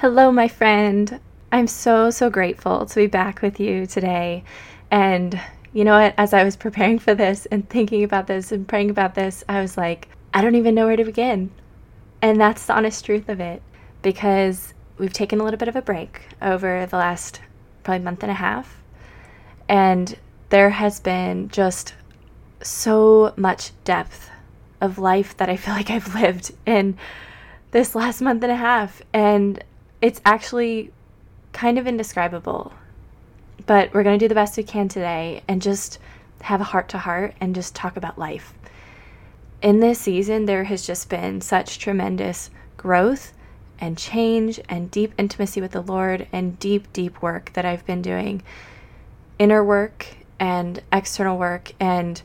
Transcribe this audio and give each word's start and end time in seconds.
Hello, 0.00 0.32
my 0.32 0.48
friend. 0.48 1.20
I'm 1.52 1.66
so, 1.66 2.08
so 2.08 2.30
grateful 2.30 2.86
to 2.86 2.94
be 2.94 3.06
back 3.06 3.42
with 3.42 3.60
you 3.60 3.84
today. 3.84 4.44
And 4.90 5.38
you 5.74 5.84
know 5.84 6.00
what? 6.00 6.14
As 6.16 6.32
I 6.32 6.42
was 6.42 6.56
preparing 6.66 6.98
for 6.98 7.14
this 7.14 7.44
and 7.44 7.68
thinking 7.68 8.02
about 8.02 8.26
this 8.26 8.50
and 8.50 8.66
praying 8.66 8.88
about 8.88 9.14
this, 9.14 9.44
I 9.46 9.60
was 9.60 9.76
like, 9.76 10.08
I 10.32 10.40
don't 10.40 10.54
even 10.54 10.74
know 10.74 10.86
where 10.86 10.96
to 10.96 11.04
begin. 11.04 11.50
And 12.22 12.40
that's 12.40 12.64
the 12.64 12.74
honest 12.74 13.04
truth 13.04 13.28
of 13.28 13.40
it 13.40 13.60
because 14.00 14.72
we've 14.96 15.12
taken 15.12 15.38
a 15.38 15.44
little 15.44 15.58
bit 15.58 15.68
of 15.68 15.76
a 15.76 15.82
break 15.82 16.22
over 16.40 16.86
the 16.86 16.96
last 16.96 17.42
probably 17.82 18.02
month 18.02 18.22
and 18.22 18.32
a 18.32 18.36
half. 18.36 18.82
And 19.68 20.16
there 20.48 20.70
has 20.70 20.98
been 20.98 21.50
just 21.50 21.92
so 22.62 23.34
much 23.36 23.72
depth 23.84 24.30
of 24.80 24.98
life 24.98 25.36
that 25.36 25.50
I 25.50 25.56
feel 25.56 25.74
like 25.74 25.90
I've 25.90 26.14
lived 26.14 26.52
in 26.64 26.96
this 27.72 27.94
last 27.94 28.22
month 28.22 28.42
and 28.42 28.50
a 28.50 28.56
half. 28.56 29.02
And 29.12 29.62
it's 30.00 30.20
actually 30.24 30.92
kind 31.52 31.78
of 31.78 31.86
indescribable. 31.86 32.72
But 33.66 33.92
we're 33.92 34.02
going 34.02 34.18
to 34.18 34.24
do 34.24 34.28
the 34.28 34.34
best 34.34 34.56
we 34.56 34.62
can 34.62 34.88
today 34.88 35.42
and 35.46 35.60
just 35.60 35.98
have 36.42 36.60
a 36.60 36.64
heart 36.64 36.88
to 36.90 36.98
heart 36.98 37.34
and 37.40 37.54
just 37.54 37.74
talk 37.74 37.96
about 37.96 38.18
life. 38.18 38.54
In 39.62 39.80
this 39.80 39.98
season, 39.98 40.46
there 40.46 40.64
has 40.64 40.86
just 40.86 41.10
been 41.10 41.40
such 41.40 41.78
tremendous 41.78 42.50
growth 42.78 43.34
and 43.78 43.96
change 43.96 44.60
and 44.68 44.90
deep 44.90 45.12
intimacy 45.18 45.60
with 45.60 45.72
the 45.72 45.82
Lord 45.82 46.26
and 46.32 46.58
deep, 46.58 46.90
deep 46.92 47.20
work 47.20 47.52
that 47.52 47.64
I've 47.64 47.84
been 47.86 48.02
doing 48.02 48.42
inner 49.38 49.64
work 49.64 50.06
and 50.38 50.82
external 50.92 51.38
work. 51.38 51.72
And 51.78 52.20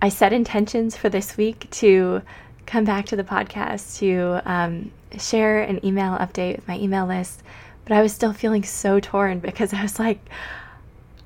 I 0.00 0.08
set 0.08 0.32
intentions 0.32 0.96
for 0.96 1.08
this 1.08 1.36
week 1.36 1.68
to 1.72 2.22
come 2.66 2.84
back 2.84 3.06
to 3.06 3.16
the 3.16 3.24
podcast 3.24 3.98
to 3.98 4.40
um, 4.44 4.90
share 5.18 5.62
an 5.62 5.84
email 5.84 6.16
update 6.18 6.56
with 6.56 6.68
my 6.68 6.78
email 6.78 7.06
list, 7.06 7.42
but 7.84 7.96
I 7.96 8.02
was 8.02 8.12
still 8.12 8.32
feeling 8.32 8.62
so 8.62 9.00
torn 9.00 9.40
because 9.40 9.72
I 9.74 9.82
was 9.82 9.98
like, 9.98 10.20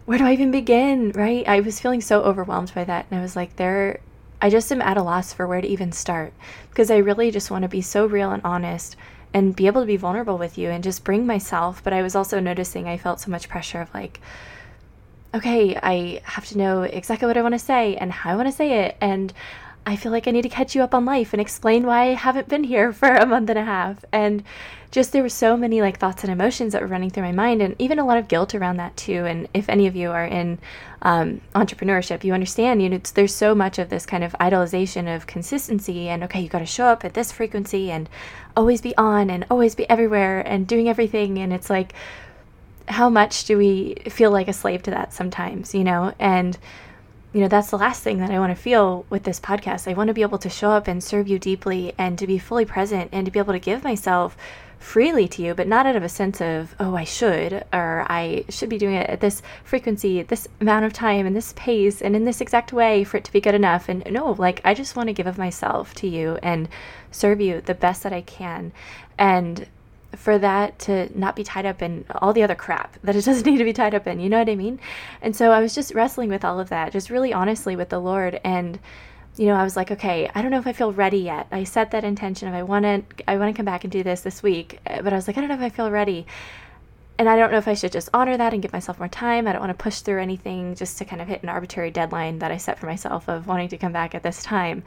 where 0.05 0.19
do 0.19 0.25
I 0.25 0.33
even 0.33 0.51
begin? 0.51 1.13
Right? 1.13 1.47
I 1.47 1.61
was 1.61 1.81
feeling 1.81 2.01
so 2.01 2.23
overwhelmed 2.23 2.73
by 2.75 2.85
that. 2.85 3.07
And 3.11 3.19
I 3.19 3.23
was 3.23 3.37
like, 3.37 3.57
there, 3.57 4.01
I 4.41 4.51
just 4.51 4.71
am 4.71 4.83
at 4.83 4.97
a 4.97 5.03
loss 5.03 5.33
for 5.33 5.47
where 5.47 5.61
to 5.61 5.69
even 5.69 5.93
start 5.93 6.33
because 6.71 6.91
I 6.91 6.99
really 6.99 7.31
just 7.31 7.51
want 7.51 7.63
to 7.63 7.69
be 7.69 7.83
so 7.83 8.07
real 8.07 8.31
and 8.31 8.43
honest 8.45 8.97
and 9.35 9.57
be 9.57 9.67
able 9.67 9.83
to 9.83 9.87
be 9.87 9.97
vulnerable 9.97 10.39
with 10.39 10.57
you 10.57 10.71
and 10.71 10.85
just 10.85 11.05
bring 11.05 11.27
myself. 11.27 11.83
But 11.83 11.93
I 11.93 12.03
was 12.03 12.15
also 12.15 12.41
noticing 12.41 12.87
I 12.87 12.97
felt 12.97 13.21
so 13.21 13.31
much 13.31 13.49
pressure 13.49 13.81
of 13.81 13.93
like, 13.93 14.21
okay, 15.35 15.77
I 15.83 16.21
have 16.25 16.47
to 16.47 16.59
know 16.59 16.83
exactly 16.83 17.27
what 17.27 17.37
I 17.37 17.43
want 17.43 17.55
to 17.55 17.59
say 17.59 17.97
and 17.97 18.13
how 18.13 18.31
I 18.31 18.37
want 18.37 18.49
to 18.49 18.53
say 18.53 18.85
it. 18.85 18.97
And 19.01 19.33
I 19.89 19.95
feel 19.95 20.11
like 20.11 20.27
I 20.27 20.33
need 20.33 20.43
to 20.43 20.49
catch 20.49 20.75
you 20.75 20.83
up 20.83 20.95
on 20.95 21.05
life 21.05 21.33
and 21.33 21.41
explain 21.41 21.87
why 21.87 22.11
I 22.11 22.15
haven't 22.15 22.49
been 22.49 22.65
here 22.65 22.93
for 22.93 23.09
a 23.09 23.25
month 23.25 23.49
and 23.49 23.59
a 23.59 23.65
half. 23.65 24.05
And 24.13 24.43
just 24.91 25.13
there 25.13 25.23
were 25.23 25.29
so 25.29 25.57
many 25.57 25.81
like 25.81 25.99
thoughts 25.99 26.25
and 26.25 26.33
emotions 26.33 26.73
that 26.73 26.83
were 26.83 26.89
running 26.89 27.11
through 27.11 27.23
my 27.23 27.33
mind, 27.33 27.63
and 27.63 27.77
even 27.79 28.01
a 28.01 28.05
lot 28.05 28.19
of 28.19 28.27
guilt 28.27 28.55
around 28.55 28.79
that 28.79 28.97
too. 28.97 29.25
And 29.27 29.47
if 29.55 29.69
any 29.69 29.87
of 29.87 29.95
you 29.95 30.11
are 30.11 30.27
in 30.27 30.59
um, 31.03 31.41
entrepreneurship, 31.55 32.25
you 32.25 32.33
understand, 32.33 32.83
you 32.83 32.89
know, 32.89 33.01
there's 33.15 33.35
so 33.35 33.55
much 33.55 33.79
of 33.79 33.89
this 33.89 34.07
kind 34.07 34.25
of 34.25 34.33
idolization 34.41 35.15
of 35.15 35.29
consistency 35.29 36.09
and 36.09 36.25
okay, 36.25 36.41
you 36.41 36.49
got 36.49 36.59
to 36.59 36.67
show 36.67 36.87
up 36.87 37.05
at 37.05 37.15
this 37.15 37.31
frequency 37.31 37.91
and 37.91 38.09
always 38.57 38.81
be 38.81 38.97
on 38.97 39.31
and 39.31 39.47
always 39.51 39.77
be 39.77 39.89
everywhere 39.89 40.41
and 40.41 40.67
doing 40.67 40.89
everything. 40.89 41.39
And 41.39 41.53
it's 41.53 41.71
like, 41.71 41.93
how 42.89 43.09
much 43.09 43.45
do 43.45 43.59
we 43.59 43.97
feel 44.09 44.31
like 44.31 44.49
a 44.49 44.53
slave 44.53 44.83
to 44.85 44.91
that 44.93 45.13
sometimes, 45.13 45.75
you 45.75 45.85
know? 45.85 46.13
And 46.19 46.59
you 47.37 47.43
know, 47.43 47.49
that's 47.49 47.69
the 47.69 47.77
last 47.77 48.03
thing 48.03 48.17
that 48.21 48.31
I 48.31 48.39
want 48.39 48.57
to 48.57 48.63
feel 48.63 49.05
with 49.11 49.25
this 49.25 49.39
podcast. 49.39 49.87
I 49.87 49.93
want 49.93 50.09
to 50.09 50.15
be 50.15 50.23
able 50.23 50.39
to 50.39 50.49
show 50.49 50.71
up 50.71 50.89
and 50.89 51.05
serve 51.05 51.29
you 51.29 51.39
deeply 51.39 51.93
and 51.99 52.19
to 52.19 52.27
be 52.27 52.39
fully 52.39 52.65
present 52.65 53.11
and 53.13 53.27
to 53.27 53.31
be 53.31 53.39
able 53.39 53.53
to 53.53 53.59
give 53.59 53.85
myself 53.85 54.39
freely 54.79 55.29
to 55.29 55.43
you, 55.43 55.53
but 55.53 55.69
not 55.69 55.85
out 55.85 55.97
of 55.97 56.03
a 56.03 56.09
sense 56.09 56.41
of, 56.41 56.75
oh, 56.81 56.97
I 56.97 57.05
should, 57.05 57.63
or 57.75 58.07
I 58.09 58.47
should 58.49 58.71
be 58.71 58.79
doing 58.79 58.95
it 58.95 59.11
at 59.11 59.21
this 59.21 59.43
frequency, 59.65 60.23
this 60.23 60.49
amount 60.63 60.87
of 60.87 60.95
time, 60.95 61.27
and 61.27 61.37
this 61.37 61.53
pace, 61.59 62.01
and 62.01 62.17
in 62.17 62.25
this 62.25 62.41
exact 62.41 62.73
way 62.73 63.05
for 63.05 63.19
it 63.19 63.25
to 63.25 63.33
be 63.33 63.43
good 63.43 63.55
enough. 63.55 63.91
And 63.91 64.11
no, 64.11 64.33
like, 64.33 64.63
I 64.65 64.73
just 64.73 64.97
want 64.97 65.09
to 65.09 65.13
give 65.13 65.27
of 65.27 65.37
myself 65.37 65.93
to 65.97 66.09
you 66.09 66.39
and 66.43 66.71
serve 67.11 67.43
you 67.43 67.61
the 67.61 67.75
best 67.75 68.03
that 68.05 68.15
I 68.15 68.23
can. 68.23 68.73
And 69.19 69.67
for 70.15 70.39
that 70.39 70.79
to 70.79 71.19
not 71.19 71.37
be 71.37 71.45
tied 71.45 71.67
up 71.67 71.83
in 71.83 72.05
all 72.17 72.33
the 72.33 72.43
other 72.43 72.55
crap 72.55 72.97
that 73.03 73.17
it 73.17 73.25
doesn't 73.25 73.47
need 73.47 73.59
to 73.59 73.65
be 73.65 73.73
tied 73.73 73.95
up 73.95 74.07
in. 74.07 74.21
You 74.21 74.29
know 74.29 74.39
what 74.39 74.49
I 74.49 74.57
mean? 74.57 74.79
And 75.23 75.35
so 75.35 75.53
I 75.53 75.61
was 75.61 75.75
just 75.75 75.95
wrestling 75.95 76.29
with 76.29 76.45
all 76.45 76.61
of 76.61 76.69
that, 76.69 76.93
just 76.93 77.11
really 77.11 77.33
honestly 77.33 77.77
with 77.77 77.89
the 77.89 78.01
Lord. 78.01 78.41
And, 78.45 78.79
you 79.37 79.47
know, 79.47 79.55
I 79.55 79.65
was 79.65 79.77
like, 79.77 79.91
okay, 79.91 80.31
I 80.35 80.43
don't 80.43 80.51
know 80.51 80.59
if 80.59 80.67
I 80.67 80.73
feel 80.73 80.93
ready 80.93 81.19
yet. 81.19 81.47
I 81.51 81.65
set 81.65 81.91
that 81.91 82.05
intention 82.05 82.49
of 82.49 82.55
I 82.55 82.63
want 82.63 82.85
to, 82.85 83.03
I 83.29 83.37
want 83.37 83.55
to 83.55 83.57
come 83.57 83.67
back 83.67 83.85
and 83.85 83.91
do 83.91 84.03
this 84.03 84.21
this 84.21 84.43
week, 84.43 84.81
uh, 84.87 85.03
but 85.03 85.13
I 85.13 85.17
was 85.17 85.27
like, 85.27 85.37
I 85.37 85.41
don't 85.41 85.49
know 85.49 85.57
if 85.57 85.61
I 85.61 85.69
feel 85.69 85.91
ready. 85.91 86.27
And 87.19 87.31
I 87.31 87.37
don't 87.37 87.51
know 87.51 87.59
if 87.59 87.67
I 87.67 87.75
should 87.75 87.93
just 87.93 88.11
honor 88.13 88.37
that 88.37 88.53
and 88.53 88.61
give 88.61 88.75
myself 88.75 88.99
more 88.99 89.09
time. 89.09 89.49
I 89.49 89.53
don't 89.53 89.63
want 89.63 89.77
to 89.77 89.83
push 89.83 90.01
through 90.01 90.21
anything 90.21 90.75
just 90.75 90.99
to 90.99 91.07
kind 91.07 91.23
of 91.23 91.29
hit 91.29 91.43
an 91.43 91.49
arbitrary 91.49 91.91
deadline 91.91 92.41
that 92.41 92.51
I 92.51 92.59
set 92.59 92.79
for 92.79 92.87
myself 92.87 93.27
of 93.29 93.47
wanting 93.47 93.69
to 93.69 93.79
come 93.79 93.93
back 93.93 94.15
at 94.15 94.23
this 94.23 94.43
time. 94.43 94.85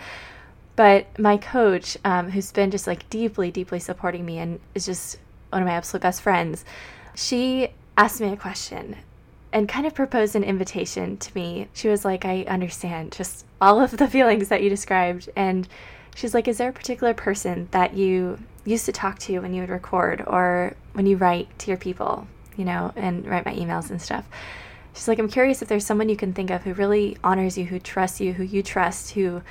But 0.80 1.20
my 1.20 1.36
coach, 1.36 1.98
um, 2.06 2.32
who's 2.32 2.54
been 2.54 2.72
just 2.72 2.88
like 2.88 3.10
deeply, 3.10 3.52
deeply 3.52 3.80
supporting 3.80 4.26
me 4.26 4.38
and 4.38 4.62
is 4.74 4.86
just 4.86 5.18
one 5.50 5.62
of 5.62 5.68
my 5.68 5.74
absolute 5.74 6.04
best 6.04 6.22
friends, 6.22 6.64
she 7.18 7.74
asked 7.98 8.22
me 8.22 8.32
a 8.32 8.38
question 8.38 8.96
and 9.52 9.68
kind 9.68 9.86
of 9.86 9.94
proposed 9.94 10.38
an 10.38 10.44
invitation 10.46 11.18
to 11.18 11.36
me. 11.36 11.68
She 11.74 11.90
was 11.90 12.06
like, 12.06 12.24
I 12.24 12.44
understand 12.44 13.12
just 13.12 13.46
all 13.60 13.82
of 13.82 13.98
the 13.98 14.08
feelings 14.08 14.48
that 14.48 14.64
you 14.64 14.70
described. 14.70 15.28
And 15.36 15.68
she's 16.16 16.34
like, 16.34 16.48
Is 16.48 16.60
there 16.60 16.70
a 16.70 16.72
particular 16.72 17.14
person 17.14 17.68
that 17.72 17.94
you 17.94 18.40
used 18.64 18.86
to 18.86 18.94
talk 18.94 19.20
to 19.20 19.40
when 19.40 19.54
you 19.54 19.60
would 19.60 19.70
record 19.70 20.24
or 20.26 20.78
when 20.94 21.06
you 21.06 21.18
write 21.18 21.60
to 21.60 21.72
your 21.72 21.78
people, 21.78 22.26
you 22.56 22.64
know, 22.64 22.94
and 22.96 23.28
write 23.28 23.44
my 23.44 23.54
emails 23.54 23.90
and 23.90 24.02
stuff? 24.02 24.26
She's 24.94 25.10
like, 25.10 25.20
I'm 25.20 25.30
curious 25.30 25.62
if 25.62 25.68
there's 25.68 25.86
someone 25.86 26.08
you 26.08 26.16
can 26.16 26.34
think 26.34 26.50
of 26.50 26.64
who 26.64 26.74
really 26.74 27.18
honors 27.22 27.58
you, 27.58 27.66
who 27.66 27.80
trusts 27.80 28.22
you, 28.22 28.32
who 28.32 28.44
you 28.44 28.64
trust, 28.64 29.12
who 29.12 29.42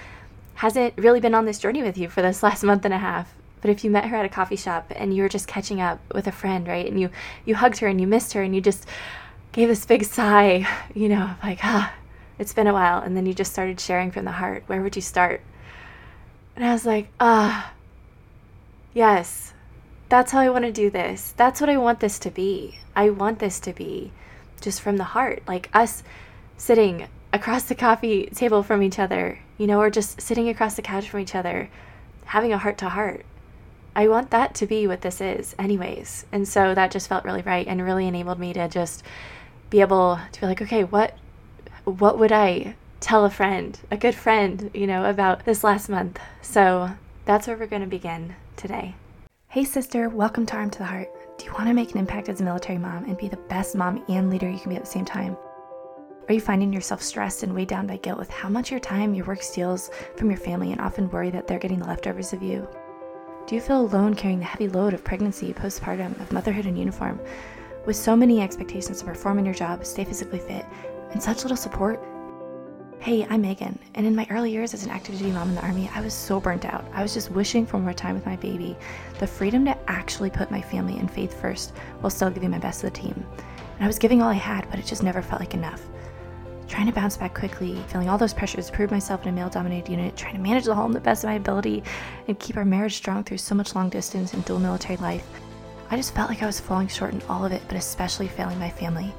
hasn't 0.58 0.92
really 0.96 1.20
been 1.20 1.36
on 1.36 1.44
this 1.44 1.60
journey 1.60 1.84
with 1.84 1.96
you 1.96 2.08
for 2.08 2.20
this 2.20 2.42
last 2.48 2.64
month 2.64 2.84
and 2.84 2.92
a 2.92 2.98
half. 2.98 3.32
But 3.60 3.70
if 3.70 3.84
you 3.84 3.90
met 3.90 4.06
her 4.06 4.16
at 4.16 4.24
a 4.24 4.28
coffee 4.28 4.56
shop 4.56 4.92
and 4.94 5.14
you 5.14 5.22
were 5.22 5.28
just 5.28 5.46
catching 5.46 5.80
up 5.80 6.00
with 6.12 6.26
a 6.26 6.32
friend, 6.32 6.66
right? 6.66 6.86
And 6.86 7.00
you 7.00 7.10
you 7.44 7.54
hugged 7.54 7.78
her 7.78 7.86
and 7.86 8.00
you 8.00 8.06
missed 8.06 8.32
her 8.32 8.42
and 8.42 8.54
you 8.54 8.60
just 8.60 8.86
gave 9.52 9.68
this 9.68 9.86
big 9.86 10.04
sigh, 10.04 10.66
you 10.94 11.08
know, 11.08 11.30
like, 11.42 11.60
ah, 11.62 11.92
it's 12.38 12.52
been 12.52 12.66
a 12.66 12.72
while. 12.72 13.00
And 13.00 13.16
then 13.16 13.26
you 13.26 13.34
just 13.34 13.52
started 13.52 13.80
sharing 13.80 14.10
from 14.10 14.24
the 14.24 14.32
heart. 14.32 14.64
Where 14.66 14.82
would 14.82 14.96
you 14.96 15.02
start? 15.02 15.40
And 16.54 16.64
I 16.64 16.72
was 16.72 16.84
like, 16.84 17.08
ah, 17.20 17.72
yes, 18.94 19.54
that's 20.08 20.32
how 20.32 20.40
I 20.40 20.50
want 20.50 20.64
to 20.64 20.72
do 20.72 20.90
this. 20.90 21.34
That's 21.36 21.60
what 21.60 21.70
I 21.70 21.76
want 21.76 22.00
this 22.00 22.18
to 22.20 22.30
be. 22.30 22.78
I 22.96 23.10
want 23.10 23.38
this 23.38 23.60
to 23.60 23.72
be 23.72 24.12
just 24.60 24.80
from 24.80 24.96
the 24.96 25.04
heart, 25.04 25.42
like 25.46 25.70
us 25.72 26.02
sitting 26.56 27.08
across 27.32 27.64
the 27.64 27.74
coffee 27.76 28.26
table 28.26 28.62
from 28.62 28.82
each 28.82 28.98
other, 28.98 29.38
you 29.58 29.66
know, 29.66 29.80
or 29.80 29.90
just 29.90 30.20
sitting 30.20 30.48
across 30.48 30.76
the 30.76 30.82
couch 30.82 31.10
from 31.10 31.20
each 31.20 31.34
other, 31.34 31.68
having 32.26 32.52
a 32.52 32.58
heart 32.58 32.78
to 32.78 32.88
heart. 32.88 33.26
I 33.94 34.06
want 34.06 34.30
that 34.30 34.54
to 34.56 34.66
be 34.66 34.86
what 34.86 35.00
this 35.00 35.20
is, 35.20 35.56
anyways. 35.58 36.24
And 36.30 36.46
so 36.46 36.74
that 36.74 36.92
just 36.92 37.08
felt 37.08 37.24
really 37.24 37.42
right 37.42 37.66
and 37.66 37.84
really 37.84 38.06
enabled 38.06 38.38
me 38.38 38.52
to 38.52 38.68
just 38.68 39.02
be 39.70 39.80
able 39.80 40.20
to 40.32 40.40
be 40.40 40.46
like, 40.46 40.62
okay, 40.62 40.84
what 40.84 41.18
what 41.84 42.18
would 42.18 42.32
I 42.32 42.76
tell 43.00 43.24
a 43.24 43.30
friend, 43.30 43.78
a 43.90 43.96
good 43.96 44.14
friend, 44.14 44.70
you 44.74 44.86
know, 44.86 45.08
about 45.08 45.44
this 45.44 45.64
last 45.64 45.88
month? 45.88 46.20
So 46.42 46.90
that's 47.24 47.46
where 47.46 47.56
we're 47.56 47.66
going 47.66 47.82
to 47.82 47.88
begin 47.88 48.36
today. 48.56 48.94
Hey, 49.48 49.64
sister, 49.64 50.08
welcome 50.08 50.46
to 50.46 50.56
Armed 50.56 50.74
to 50.74 50.78
the 50.80 50.84
Heart. 50.84 51.08
Do 51.38 51.46
you 51.46 51.52
want 51.52 51.68
to 51.68 51.74
make 51.74 51.92
an 51.92 51.98
impact 51.98 52.28
as 52.28 52.40
a 52.40 52.44
military 52.44 52.78
mom 52.78 53.04
and 53.04 53.16
be 53.16 53.28
the 53.28 53.36
best 53.36 53.74
mom 53.74 54.04
and 54.08 54.28
leader 54.28 54.48
you 54.48 54.58
can 54.58 54.70
be 54.70 54.76
at 54.76 54.84
the 54.84 54.90
same 54.90 55.04
time? 55.04 55.36
Are 56.28 56.34
you 56.34 56.42
finding 56.42 56.74
yourself 56.74 57.00
stressed 57.00 57.42
and 57.42 57.54
weighed 57.54 57.68
down 57.68 57.86
by 57.86 57.96
guilt 57.96 58.18
with 58.18 58.28
how 58.28 58.50
much 58.50 58.70
your 58.70 58.80
time 58.80 59.14
your 59.14 59.24
work 59.24 59.42
steals 59.42 59.90
from 60.16 60.28
your 60.28 60.38
family 60.38 60.72
and 60.72 60.80
often 60.80 61.08
worry 61.08 61.30
that 61.30 61.46
they're 61.46 61.58
getting 61.58 61.78
the 61.78 61.86
leftovers 61.86 62.34
of 62.34 62.42
you? 62.42 62.68
Do 63.46 63.54
you 63.54 63.62
feel 63.62 63.80
alone 63.80 64.12
carrying 64.12 64.38
the 64.38 64.44
heavy 64.44 64.68
load 64.68 64.92
of 64.92 65.02
pregnancy, 65.02 65.54
postpartum, 65.54 66.20
of 66.20 66.30
motherhood 66.30 66.66
in 66.66 66.76
uniform, 66.76 67.18
with 67.86 67.96
so 67.96 68.14
many 68.14 68.42
expectations 68.42 68.98
to 68.98 69.06
perform 69.06 69.38
in 69.38 69.46
your 69.46 69.54
job, 69.54 69.86
stay 69.86 70.04
physically 70.04 70.38
fit, 70.38 70.66
and 71.12 71.22
such 71.22 71.44
little 71.44 71.56
support? 71.56 71.98
Hey, 72.98 73.26
I'm 73.30 73.40
Megan, 73.40 73.78
and 73.94 74.06
in 74.06 74.14
my 74.14 74.26
early 74.28 74.50
years 74.50 74.74
as 74.74 74.84
an 74.84 74.90
active 74.90 75.16
duty 75.16 75.32
mom 75.32 75.48
in 75.48 75.54
the 75.54 75.62
Army, 75.62 75.90
I 75.94 76.02
was 76.02 76.12
so 76.12 76.40
burnt 76.40 76.66
out. 76.66 76.84
I 76.92 77.00
was 77.00 77.14
just 77.14 77.30
wishing 77.30 77.64
for 77.64 77.78
more 77.78 77.94
time 77.94 78.14
with 78.14 78.26
my 78.26 78.36
baby, 78.36 78.76
the 79.18 79.26
freedom 79.26 79.64
to 79.64 79.90
actually 79.90 80.28
put 80.28 80.50
my 80.50 80.60
family 80.60 80.98
and 80.98 81.10
faith 81.10 81.40
first 81.40 81.72
while 82.00 82.10
still 82.10 82.28
giving 82.28 82.50
my 82.50 82.58
best 82.58 82.80
to 82.80 82.86
the 82.88 82.92
team. 82.92 83.24
And 83.76 83.84
I 83.84 83.86
was 83.86 83.98
giving 83.98 84.20
all 84.20 84.28
I 84.28 84.34
had, 84.34 84.68
but 84.68 84.78
it 84.78 84.84
just 84.84 85.02
never 85.02 85.22
felt 85.22 85.40
like 85.40 85.54
enough 85.54 85.88
trying 86.68 86.86
to 86.86 86.92
bounce 86.92 87.16
back 87.16 87.34
quickly, 87.34 87.82
feeling 87.88 88.08
all 88.08 88.18
those 88.18 88.34
pressures, 88.34 88.70
prove 88.70 88.90
myself 88.90 89.22
in 89.22 89.30
a 89.30 89.32
male 89.32 89.48
dominated 89.48 89.90
unit, 89.90 90.16
trying 90.16 90.34
to 90.34 90.40
manage 90.40 90.64
the 90.64 90.74
home 90.74 90.92
the 90.92 91.00
best 91.00 91.24
of 91.24 91.28
my 91.28 91.34
ability, 91.34 91.82
and 92.28 92.38
keep 92.38 92.56
our 92.56 92.64
marriage 92.64 92.94
strong 92.94 93.24
through 93.24 93.38
so 93.38 93.54
much 93.54 93.74
long 93.74 93.88
distance 93.88 94.34
and 94.34 94.44
dual 94.44 94.60
military 94.60 94.96
life. 94.98 95.26
I 95.90 95.96
just 95.96 96.14
felt 96.14 96.28
like 96.28 96.42
I 96.42 96.46
was 96.46 96.60
falling 96.60 96.88
short 96.88 97.14
in 97.14 97.22
all 97.28 97.44
of 97.44 97.52
it, 97.52 97.62
but 97.66 97.76
especially 97.76 98.28
failing 98.28 98.58
my 98.58 98.70
family. 98.70 99.12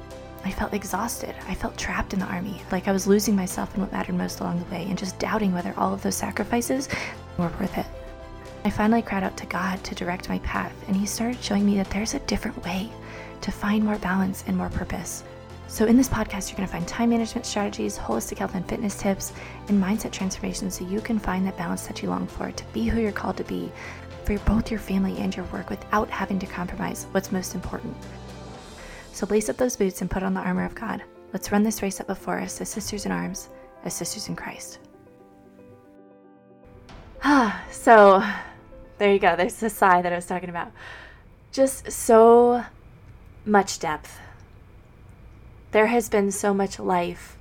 I 0.44 0.52
felt 0.52 0.72
exhausted. 0.72 1.34
I 1.48 1.54
felt 1.54 1.76
trapped 1.76 2.14
in 2.14 2.20
the 2.20 2.26
army, 2.26 2.62
like 2.70 2.88
I 2.88 2.92
was 2.92 3.06
losing 3.06 3.36
myself 3.36 3.74
in 3.74 3.80
what 3.80 3.92
mattered 3.92 4.14
most 4.14 4.40
along 4.40 4.60
the 4.60 4.70
way, 4.74 4.86
and 4.88 4.96
just 4.96 5.18
doubting 5.18 5.52
whether 5.52 5.74
all 5.76 5.92
of 5.92 6.02
those 6.02 6.14
sacrifices 6.14 6.88
were 7.36 7.52
worth 7.60 7.76
it. 7.76 7.86
I 8.64 8.70
finally 8.70 9.02
cried 9.02 9.24
out 9.24 9.36
to 9.38 9.46
God 9.46 9.82
to 9.84 9.94
direct 9.94 10.28
my 10.28 10.38
path, 10.40 10.72
and 10.86 10.96
He 10.96 11.06
started 11.06 11.42
showing 11.42 11.66
me 11.66 11.76
that 11.76 11.90
there's 11.90 12.14
a 12.14 12.20
different 12.20 12.62
way 12.64 12.90
to 13.40 13.50
find 13.50 13.84
more 13.84 13.98
balance 13.98 14.44
and 14.46 14.56
more 14.56 14.68
purpose. 14.68 15.24
So, 15.70 15.86
in 15.86 15.96
this 15.96 16.08
podcast, 16.08 16.50
you're 16.50 16.56
going 16.56 16.66
to 16.66 16.72
find 16.72 16.86
time 16.88 17.10
management 17.10 17.46
strategies, 17.46 17.96
holistic 17.96 18.38
health 18.38 18.56
and 18.56 18.68
fitness 18.68 18.98
tips, 18.98 19.32
and 19.68 19.80
mindset 19.80 20.10
transformation 20.10 20.68
so 20.68 20.84
you 20.84 21.00
can 21.00 21.16
find 21.16 21.46
that 21.46 21.56
balance 21.56 21.86
that 21.86 22.02
you 22.02 22.10
long 22.10 22.26
for 22.26 22.50
to 22.50 22.64
be 22.72 22.88
who 22.88 23.00
you're 23.00 23.12
called 23.12 23.36
to 23.36 23.44
be 23.44 23.70
for 24.24 24.36
both 24.40 24.68
your 24.68 24.80
family 24.80 25.16
and 25.18 25.34
your 25.34 25.44
work 25.46 25.70
without 25.70 26.10
having 26.10 26.40
to 26.40 26.46
compromise 26.46 27.06
what's 27.12 27.30
most 27.30 27.54
important. 27.54 27.96
So, 29.12 29.26
lace 29.26 29.48
up 29.48 29.58
those 29.58 29.76
boots 29.76 30.00
and 30.00 30.10
put 30.10 30.24
on 30.24 30.34
the 30.34 30.40
armor 30.40 30.64
of 30.64 30.74
God. 30.74 31.04
Let's 31.32 31.52
run 31.52 31.62
this 31.62 31.82
race 31.82 32.00
up 32.00 32.08
before 32.08 32.40
us 32.40 32.60
as 32.60 32.68
sisters 32.68 33.06
in 33.06 33.12
arms, 33.12 33.48
as 33.84 33.94
sisters 33.94 34.28
in 34.28 34.34
Christ. 34.34 34.80
Ah, 37.22 37.62
so 37.70 38.24
there 38.98 39.12
you 39.12 39.20
go. 39.20 39.36
There's 39.36 39.54
the 39.54 39.70
sigh 39.70 40.02
that 40.02 40.12
I 40.12 40.16
was 40.16 40.26
talking 40.26 40.50
about. 40.50 40.72
Just 41.52 41.92
so 41.92 42.64
much 43.46 43.78
depth. 43.78 44.18
There 45.72 45.86
has 45.86 46.08
been 46.08 46.30
so 46.30 46.52
much 46.52 46.78
life, 46.78 47.36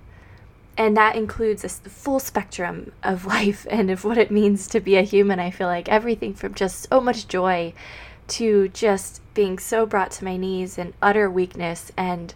and 0.78 0.96
that 0.96 1.16
includes 1.16 1.64
a 1.64 1.70
full 1.70 2.20
spectrum 2.20 2.92
of 3.04 3.26
life 3.38 3.66
and 3.70 3.90
of 3.90 4.04
what 4.04 4.18
it 4.18 4.31
means 4.31 4.68
to 4.70 4.80
be 4.80 4.96
a 4.96 5.02
human. 5.02 5.40
I 5.40 5.52
feel 5.52 5.68
like 5.68 5.90
everything 5.90 6.34
from 6.34 6.54
just 6.54 6.88
so 6.90 7.02
much 7.02 7.28
joy 7.28 7.74
to 8.30 8.68
just 8.70 9.22
being 9.34 9.58
so 9.58 9.86
brought 9.86 10.12
to 10.12 10.26
my 10.26 10.38
knees 10.38 10.78
and 10.78 10.94
utter 11.02 11.30
weakness 11.30 11.92
and 11.98 12.34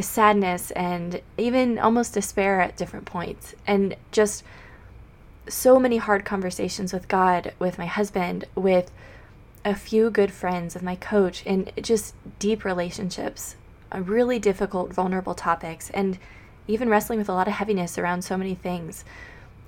sadness 0.00 0.70
and 0.72 1.20
even 1.38 1.78
almost 1.78 2.14
despair 2.14 2.60
at 2.60 2.76
different 2.76 3.06
points 3.06 3.54
and 3.66 3.96
just 4.10 4.42
so 5.48 5.78
many 5.78 5.98
hard 5.98 6.24
conversations 6.24 6.92
with 6.92 7.08
God, 7.08 7.52
with 7.58 7.78
my 7.78 7.86
husband, 7.86 8.44
with 8.54 8.90
a 9.64 9.74
few 9.74 10.10
good 10.10 10.32
friends, 10.32 10.74
with 10.74 10.82
my 10.82 10.96
coach, 10.96 11.42
and 11.46 11.70
just 11.80 12.14
deep 12.38 12.64
relationships, 12.64 13.56
really 14.02 14.38
difficult, 14.38 14.92
vulnerable 14.92 15.34
topics, 15.34 15.90
and 15.90 16.18
even 16.66 16.88
wrestling 16.88 17.18
with 17.18 17.28
a 17.28 17.34
lot 17.34 17.48
of 17.48 17.54
heaviness 17.54 17.98
around 17.98 18.22
so 18.22 18.36
many 18.36 18.54
things. 18.54 19.04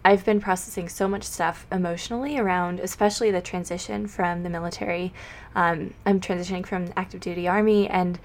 I've 0.05 0.25
been 0.25 0.41
processing 0.41 0.89
so 0.89 1.09
much 1.09 1.25
stuff 1.25 1.67
emotionally 1.73 2.39
around, 2.39 2.79
especially 2.79 3.31
the 3.31 3.41
transition 3.41 4.07
from 4.07 4.45
the 4.45 4.51
military. 4.51 5.13
Um, 5.55 5.95
I'm 6.05 6.21
transitioning 6.21 6.65
from 6.65 6.93
active 6.97 7.21
duty 7.21 7.49
army, 7.49 7.89
and 7.89 8.21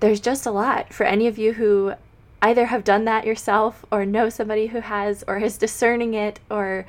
there's 0.00 0.20
just 0.20 0.46
a 0.46 0.50
lot 0.50 0.92
for 0.92 1.04
any 1.04 1.26
of 1.26 1.36
you 1.36 1.52
who 1.52 1.94
either 2.40 2.66
have 2.66 2.84
done 2.84 3.04
that 3.06 3.26
yourself 3.26 3.84
or 3.90 4.04
know 4.04 4.28
somebody 4.28 4.66
who 4.66 4.80
has 4.80 5.24
or 5.26 5.38
is 5.38 5.56
discerning 5.56 6.14
it 6.14 6.40
or 6.50 6.84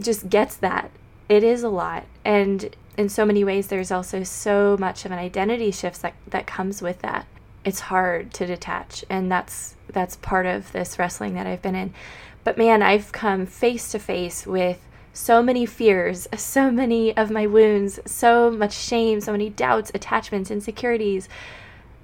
just 0.00 0.28
gets 0.28 0.56
that. 0.56 0.90
It 1.28 1.44
is 1.44 1.62
a 1.62 1.68
lot. 1.68 2.06
And 2.24 2.74
in 2.96 3.08
so 3.08 3.26
many 3.26 3.44
ways 3.44 3.66
there's 3.66 3.90
also 3.90 4.22
so 4.22 4.76
much 4.78 5.04
of 5.04 5.12
an 5.12 5.18
identity 5.18 5.70
shift 5.70 6.00
that, 6.02 6.14
that 6.28 6.46
comes 6.46 6.80
with 6.80 7.00
that. 7.02 7.26
It's 7.64 7.80
hard 7.80 8.32
to 8.34 8.46
detach 8.46 9.04
and 9.08 9.30
that's 9.30 9.74
that's 9.88 10.16
part 10.16 10.46
of 10.46 10.72
this 10.72 10.98
wrestling 10.98 11.34
that 11.34 11.46
I've 11.46 11.62
been 11.62 11.74
in. 11.74 11.94
But 12.42 12.58
man, 12.58 12.82
I've 12.82 13.12
come 13.12 13.46
face 13.46 13.90
to 13.92 13.98
face 13.98 14.46
with 14.46 14.80
so 15.12 15.42
many 15.42 15.64
fears, 15.64 16.28
so 16.36 16.70
many 16.70 17.16
of 17.16 17.30
my 17.30 17.46
wounds, 17.46 18.00
so 18.04 18.50
much 18.50 18.74
shame, 18.74 19.20
so 19.20 19.32
many 19.32 19.48
doubts, 19.48 19.90
attachments, 19.94 20.50
insecurities, 20.50 21.28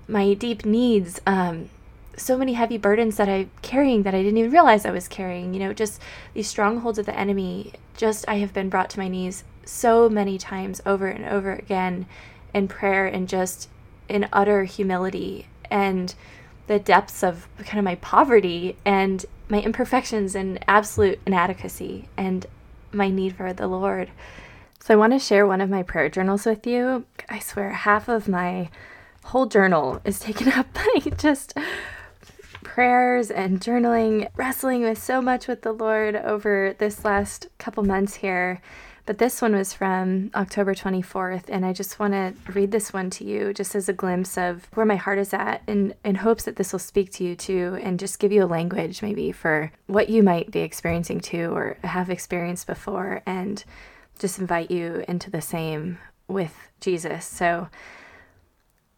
my 0.09 0.35
deep 0.35 0.65
needs, 0.65 1.21
um, 1.27 1.69
so 2.17 2.37
many 2.37 2.55
heavy 2.55 2.77
burdens 2.77 3.17
that 3.17 3.29
I'm 3.29 3.51
carrying 3.63 4.03
that 4.03 4.15
I 4.15 4.23
didn't 4.23 4.39
even 4.39 4.51
realize 4.51 4.85
I 4.85 4.91
was 4.91 5.09
carrying. 5.09 5.55
You 5.55 5.61
know, 5.61 5.73
just 5.73 6.01
these 6.35 6.49
strongholds 6.49 6.99
of 6.99 7.07
the 7.07 7.19
enemy. 7.19 7.73
Just 7.97 8.27
I 8.29 8.37
have 8.39 8.53
been 8.53 8.69
brought 8.69 8.91
to 8.91 8.99
my 8.99 9.09
knees 9.09 9.45
so 9.65 10.09
many 10.09 10.37
times 10.39 10.81
over 10.85 11.07
and 11.07 11.25
over 11.25 11.53
again 11.53 12.07
in 12.53 12.67
prayer 12.67 13.07
and 13.07 13.29
just 13.29 13.69
in 14.09 14.29
utter 14.33 14.65
humility 14.65 15.47
and 15.71 16.15
the 16.67 16.79
depths 16.79 17.23
of 17.23 17.49
kind 17.59 17.79
of 17.79 17.85
my 17.85 17.97
poverty 17.97 18.77
and 18.85 19.27
my 19.49 19.61
imperfections 19.61 20.35
and 20.35 20.63
absolute 20.69 21.21
inadequacy 21.27 22.09
and 22.17 22.47
my 22.93 23.09
need 23.09 23.37
for 23.37 23.53
the 23.53 23.67
Lord. 23.67 24.11
So 24.79 24.95
I 24.95 24.97
want 24.97 25.13
to 25.13 25.19
share 25.19 25.47
one 25.47 25.61
of 25.61 25.69
my 25.69 25.83
prayer 25.83 26.09
journals 26.09 26.47
with 26.47 26.67
you. 26.67 27.05
I 27.29 27.39
swear 27.39 27.71
half 27.71 28.09
of 28.09 28.29
my 28.29 28.71
whole 29.25 29.47
journal 29.47 30.01
is 30.05 30.21
taken 30.21 30.49
up 30.53 30.73
by 30.73 31.11
just 31.19 31.55
prayers 32.63 33.31
and 33.31 33.61
journaling, 33.61 34.29
wrestling 34.37 34.83
with 34.83 35.03
so 35.03 35.21
much 35.21 35.49
with 35.49 35.63
the 35.63 35.73
Lord 35.73 36.17
over 36.17 36.75
this 36.79 37.05
last 37.05 37.49
couple 37.59 37.83
months 37.83 38.15
here. 38.17 38.61
But 39.11 39.19
this 39.19 39.43
one 39.43 39.57
was 39.57 39.73
from 39.73 40.31
October 40.37 40.73
24th, 40.73 41.47
and 41.49 41.67
I 41.67 41.73
just 41.73 41.99
want 41.99 42.13
to 42.13 42.33
read 42.53 42.71
this 42.71 42.93
one 42.93 43.11
to 43.11 43.25
you 43.25 43.53
just 43.53 43.75
as 43.75 43.89
a 43.89 43.93
glimpse 43.93 44.39
of 44.39 44.69
where 44.75 44.87
my 44.87 44.95
heart 44.95 45.19
is 45.19 45.35
at 45.35 45.63
in, 45.67 45.95
in 46.05 46.15
hopes 46.15 46.45
that 46.45 46.55
this 46.55 46.71
will 46.71 46.79
speak 46.79 47.11
to 47.15 47.25
you 47.25 47.35
too 47.35 47.77
and 47.83 47.99
just 47.99 48.21
give 48.21 48.31
you 48.31 48.45
a 48.45 48.47
language 48.47 49.03
maybe 49.03 49.33
for 49.33 49.73
what 49.89 50.11
you 50.11 50.23
might 50.23 50.53
be 50.53 50.61
experiencing 50.61 51.19
too 51.19 51.51
or 51.53 51.77
have 51.83 52.09
experienced 52.09 52.69
before 52.69 53.21
and 53.27 53.65
just 54.21 54.39
invite 54.39 54.71
you 54.71 55.05
into 55.09 55.29
the 55.29 55.41
same 55.41 55.99
with 56.29 56.55
Jesus. 56.81 57.25
So, 57.25 57.69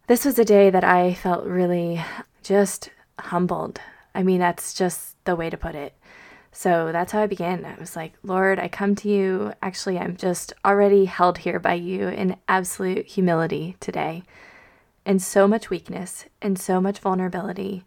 this 0.08 0.26
was 0.26 0.38
a 0.38 0.44
day 0.44 0.68
that 0.68 0.84
I 0.84 1.14
felt 1.14 1.46
really 1.46 2.04
just 2.42 2.90
humbled. 3.18 3.80
I 4.14 4.22
mean, 4.22 4.40
that's 4.40 4.74
just 4.74 5.16
the 5.24 5.36
way 5.36 5.48
to 5.48 5.56
put 5.56 5.74
it. 5.74 5.94
So 6.54 6.92
that's 6.92 7.12
how 7.12 7.22
I 7.22 7.26
began. 7.26 7.64
I 7.64 7.80
was 7.80 7.96
like, 7.96 8.12
Lord, 8.22 8.58
I 8.58 8.68
come 8.68 8.94
to 8.96 9.08
you. 9.08 9.54
Actually, 9.62 9.98
I'm 9.98 10.16
just 10.16 10.52
already 10.64 11.06
held 11.06 11.38
here 11.38 11.58
by 11.58 11.74
you 11.74 12.08
in 12.08 12.36
absolute 12.46 13.06
humility 13.06 13.76
today, 13.80 14.22
and 15.06 15.20
so 15.20 15.48
much 15.48 15.70
weakness 15.70 16.26
and 16.42 16.58
so 16.58 16.80
much 16.80 16.98
vulnerability. 16.98 17.84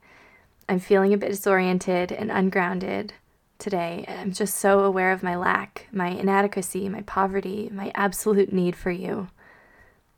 I'm 0.68 0.80
feeling 0.80 1.14
a 1.14 1.18
bit 1.18 1.30
disoriented 1.30 2.12
and 2.12 2.32
ungrounded 2.32 3.14
today. 3.60 4.04
I'm 4.08 4.34
just 4.34 4.56
so 4.56 4.80
aware 4.80 5.12
of 5.12 5.22
my 5.22 5.36
lack, 5.36 5.88
my 5.92 6.08
inadequacy, 6.08 6.90
my 6.90 7.02
poverty, 7.04 7.70
my 7.72 7.92
absolute 7.94 8.52
need 8.52 8.76
for 8.76 8.90
you. 8.90 9.30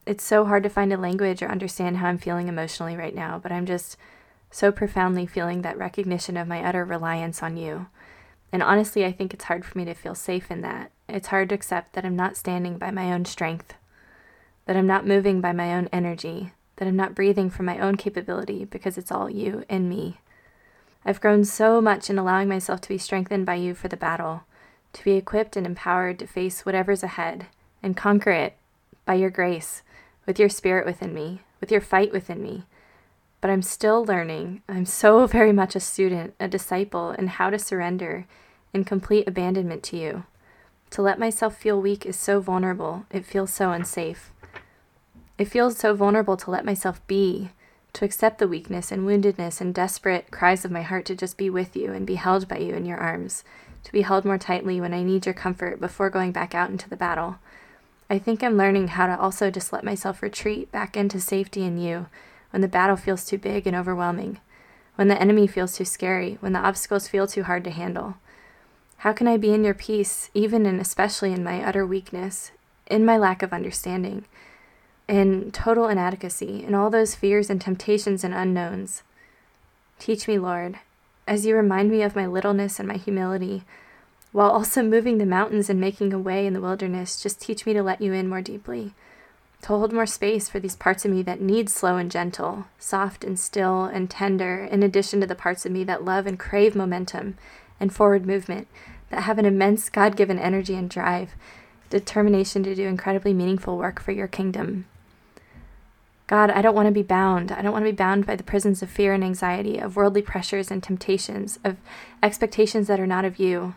It's 0.06 0.24
so 0.24 0.46
hard 0.46 0.64
to 0.64 0.70
find 0.70 0.94
a 0.94 0.98
language 0.98 1.44
or 1.44 1.50
understand 1.50 1.98
how 1.98 2.08
I'm 2.08 2.18
feeling 2.18 2.48
emotionally 2.48 2.96
right 2.96 3.14
now, 3.14 3.38
but 3.38 3.52
I'm 3.52 3.66
just 3.66 3.98
so 4.50 4.72
profoundly 4.72 5.28
feeling 5.28 5.64
that 5.64 5.78
recognition 5.78 6.38
of 6.38 6.48
my 6.48 6.64
utter 6.64 6.86
reliance 6.86 7.44
on 7.44 7.58
you. 7.58 7.88
And 8.52 8.64
honestly, 8.64 9.06
I 9.06 9.12
think 9.12 9.34
it's 9.34 9.46
hard 9.46 9.66
for 9.66 9.78
me 9.78 9.86
to 9.86 9.94
feel 9.94 10.16
safe 10.16 10.50
in 10.50 10.62
that. 10.62 10.92
It's 11.10 11.28
hard 11.28 11.50
to 11.50 11.56
accept 11.56 11.94
that 11.94 12.06
I'm 12.06 12.16
not 12.16 12.38
standing 12.38 12.78
by 12.78 12.92
my 12.92 13.12
own 13.12 13.26
strength, 13.26 13.74
that 14.66 14.78
I'm 14.78 14.88
not 14.88 15.06
moving 15.06 15.42
by 15.42 15.52
my 15.52 15.74
own 15.74 15.90
energy, 15.92 16.54
that 16.78 16.88
I'm 16.88 16.96
not 16.96 17.16
breathing 17.16 17.50
from 17.50 17.66
my 17.66 17.80
own 17.80 17.95
capability 17.95 18.66
because 18.66 18.98
it's 18.98 19.12
all 19.12 19.30
you 19.30 19.64
and 19.69 19.90
me. 19.90 20.18
I've 21.06 21.21
grown 21.21 21.45
so 21.45 21.81
much 21.81 22.10
in 22.10 22.18
allowing 22.18 22.50
myself 22.50 22.81
to 22.81 22.90
be 22.90 22.98
strengthened 22.98 23.45
by 23.45 23.56
you 23.56 23.74
for 23.74 23.88
the 23.88 23.98
battle, 23.98 24.44
to 24.94 25.04
be 25.04 25.14
equipped 25.14 25.56
and 25.56 25.66
empowered 25.66 26.19
to 26.19 26.28
face 26.28 26.66
whatever's 26.66 27.04
ahead 27.04 27.48
and 27.83 27.95
conquer 27.95 28.31
it 28.31 28.57
by 29.06 29.14
your 29.14 29.30
grace, 29.30 29.83
with 30.26 30.40
your 30.40 30.50
spirit 30.50 30.86
within 30.86 31.14
me, 31.14 31.42
with 31.62 31.71
your 31.71 31.81
fight 31.81 32.12
within 32.12 32.42
me 32.42 32.66
but 33.42 33.50
I'm 33.50 33.62
still 33.62 34.06
learning. 34.06 34.62
I'm 34.68 34.86
so 34.86 35.26
very 35.28 35.52
much 35.52 35.76
a 35.76 35.80
student, 35.80 36.33
a 36.40 36.48
disciple, 36.48 37.12
in 37.12 37.28
how 37.28 37.50
to 37.50 37.60
surrender 37.60 38.26
in 38.78 38.86
complete 38.86 39.28
abandonment 39.28 39.81
to 39.81 39.98
you. 39.98 40.24
To 40.92 41.02
let 41.02 41.19
myself 41.19 41.57
feel 41.57 41.81
weak 41.81 42.06
is 42.06 42.16
so 42.16 42.40
vulnerable, 42.40 43.06
it 43.12 43.26
feels 43.26 43.52
so 43.52 43.72
unsafe. 43.72 44.31
It 45.38 45.46
feels 45.46 45.78
so 45.78 45.96
vulnerable 45.96 46.38
to 46.38 46.52
let 46.52 46.64
myself 46.64 47.06
be, 47.07 47.50
to 47.94 48.06
accept 48.06 48.38
the 48.38 48.48
weakness 48.48 48.92
and 48.92 49.02
woundedness 49.02 49.60
and 49.60 49.74
desperate 49.74 50.30
cries 50.31 50.64
of 50.64 50.72
my 50.72 50.84
heart 50.84 51.06
to 51.06 51.16
just 51.16 51.38
be 51.38 51.50
with 51.50 51.76
you 51.76 51.92
and 51.92 52.06
be 52.06 52.16
held 52.16 52.48
by 52.48 52.60
you 52.60 52.76
in 52.76 52.86
your 52.86 53.00
arms, 53.00 53.44
to 53.84 53.92
be 53.92 54.02
held 54.02 54.24
more 54.24 54.38
tightly 54.38 54.80
when 54.80 54.94
I 54.94 55.02
need 55.02 55.26
your 55.26 55.34
comfort 55.34 55.80
before 55.80 56.10
going 56.12 56.31
back 56.31 56.54
out 56.54 56.69
into 56.69 56.90
the 56.90 56.96
battle. 56.96 57.40
I 58.10 58.19
think 58.19 58.44
I'm 58.44 58.57
learning 58.57 58.90
how 58.90 59.07
to 59.07 59.19
also 59.19 59.50
just 59.50 59.74
let 59.74 59.84
myself 59.84 60.22
retreat 60.22 60.72
back 60.72 60.96
into 60.96 61.19
safety 61.19 61.64
in 61.64 61.78
you 61.80 62.06
when 62.52 62.62
the 62.62 62.68
battle 62.68 62.96
feels 62.96 63.26
too 63.26 63.38
big 63.38 63.66
and 63.68 63.76
overwhelming, 63.76 64.40
when 64.96 65.07
the 65.07 65.19
enemy 65.19 65.48
feels 65.48 65.76
too 65.76 65.86
scary, 65.86 66.38
when 66.40 66.54
the 66.54 66.60
obstacles 66.60 67.07
feel 67.07 67.28
too 67.28 67.44
hard 67.44 67.64
to 67.64 67.72
handle? 67.72 68.16
How 68.97 69.13
can 69.13 69.27
I 69.27 69.37
be 69.37 69.54
in 69.54 69.63
your 69.63 69.73
peace, 69.73 70.30
even 70.33 70.66
and 70.66 70.81
especially 70.81 71.31
in 71.31 71.44
my 71.44 71.63
utter 71.63 71.85
weakness, 71.85 72.51
in 72.87 73.06
my 73.06 73.18
lack 73.18 73.44
of 73.44 73.54
understanding, 73.54 74.25
in 75.07 75.51
total 75.51 75.87
inadequacy, 75.87 76.63
in 76.63 76.73
all 76.73 76.89
those 76.89 77.16
fears 77.16 77.49
and 77.49 77.61
temptations 77.61 78.23
and 78.23 78.33
unknowns? 78.33 79.04
Teach 79.99 80.27
me, 80.27 80.39
Lord, 80.39 80.80
as 81.27 81.45
you 81.45 81.56
remind 81.56 81.92
me 81.92 82.01
of 82.01 82.16
my 82.16 82.25
littleness 82.25 82.80
and 82.80 82.87
my 82.87 82.97
humility, 82.97 83.63
while 84.31 84.49
also 84.49 84.81
moving 84.81 85.18
the 85.18 85.25
mountains 85.25 85.69
and 85.69 85.80
making 85.80 86.11
a 86.11 86.19
way 86.19 86.45
in 86.45 86.54
the 86.54 86.61
wilderness, 86.61 87.21
just 87.21 87.39
teach 87.39 87.66
me 87.66 87.73
to 87.73 87.83
let 87.83 88.01
you 88.01 88.13
in 88.13 88.27
more 88.27 88.42
deeply 88.42 88.94
to 89.61 89.68
hold 89.69 89.92
more 89.92 90.06
space 90.06 90.47
for 90.47 90.59
these 90.59 90.75
parts 90.75 91.04
of 91.04 91.11
me 91.11 91.21
that 91.23 91.42
need 91.42 91.69
slow 91.69 91.97
and 91.97 92.11
gentle, 92.11 92.66
soft 92.77 93.23
and 93.23 93.39
still 93.39 93.85
and 93.85 94.09
tender, 94.09 94.63
in 94.63 94.83
addition 94.83 95.19
to 95.19 95.27
the 95.27 95.35
parts 95.35 95.66
of 95.66 95.71
me 95.71 95.83
that 95.83 96.06
love 96.06 96.27
and 96.27 96.39
crave 96.39 96.75
momentum 96.75 97.37
and 97.80 97.94
forward 97.94 98.26
movement, 98.26 98.68
that 99.10 99.24
have 99.24 99.40
an 99.40 99.46
immense 99.46 99.90
God 99.90 100.16
given 100.16 100.40
energy 100.40 100.76
and 100.76 100.90
drive. 100.90 101.34
determination 101.90 102.64
to 102.64 102.76
do 102.76 102.86
incredibly 102.86 103.34
meaningful 103.34 103.78
work 103.78 104.02
for 104.02 104.12
your 104.12 104.28
kingdom. 104.28 104.86
God, 106.28 106.50
I 106.50 106.62
don't 106.62 106.76
want 106.76 106.88
to 106.88 106.92
be 106.92 107.04
bound. 107.04 107.54
I 107.54 107.62
don't 107.62 107.72
want 107.72 107.86
to 107.86 107.92
be 107.92 107.96
bound 107.96 108.26
by 108.26 108.36
the 108.36 108.44
prisons 108.44 108.84
of 108.84 108.90
fear 108.90 109.14
and 109.14 109.24
anxiety, 109.24 109.78
of 109.78 109.96
worldly 109.96 110.22
pressures 110.22 110.69
and 110.69 110.84
temptations, 110.84 111.57
of 111.64 111.78
expectations 112.22 112.88
that 112.88 113.00
are 113.00 113.07
not 113.07 113.24
of 113.24 113.40
you. 113.40 113.76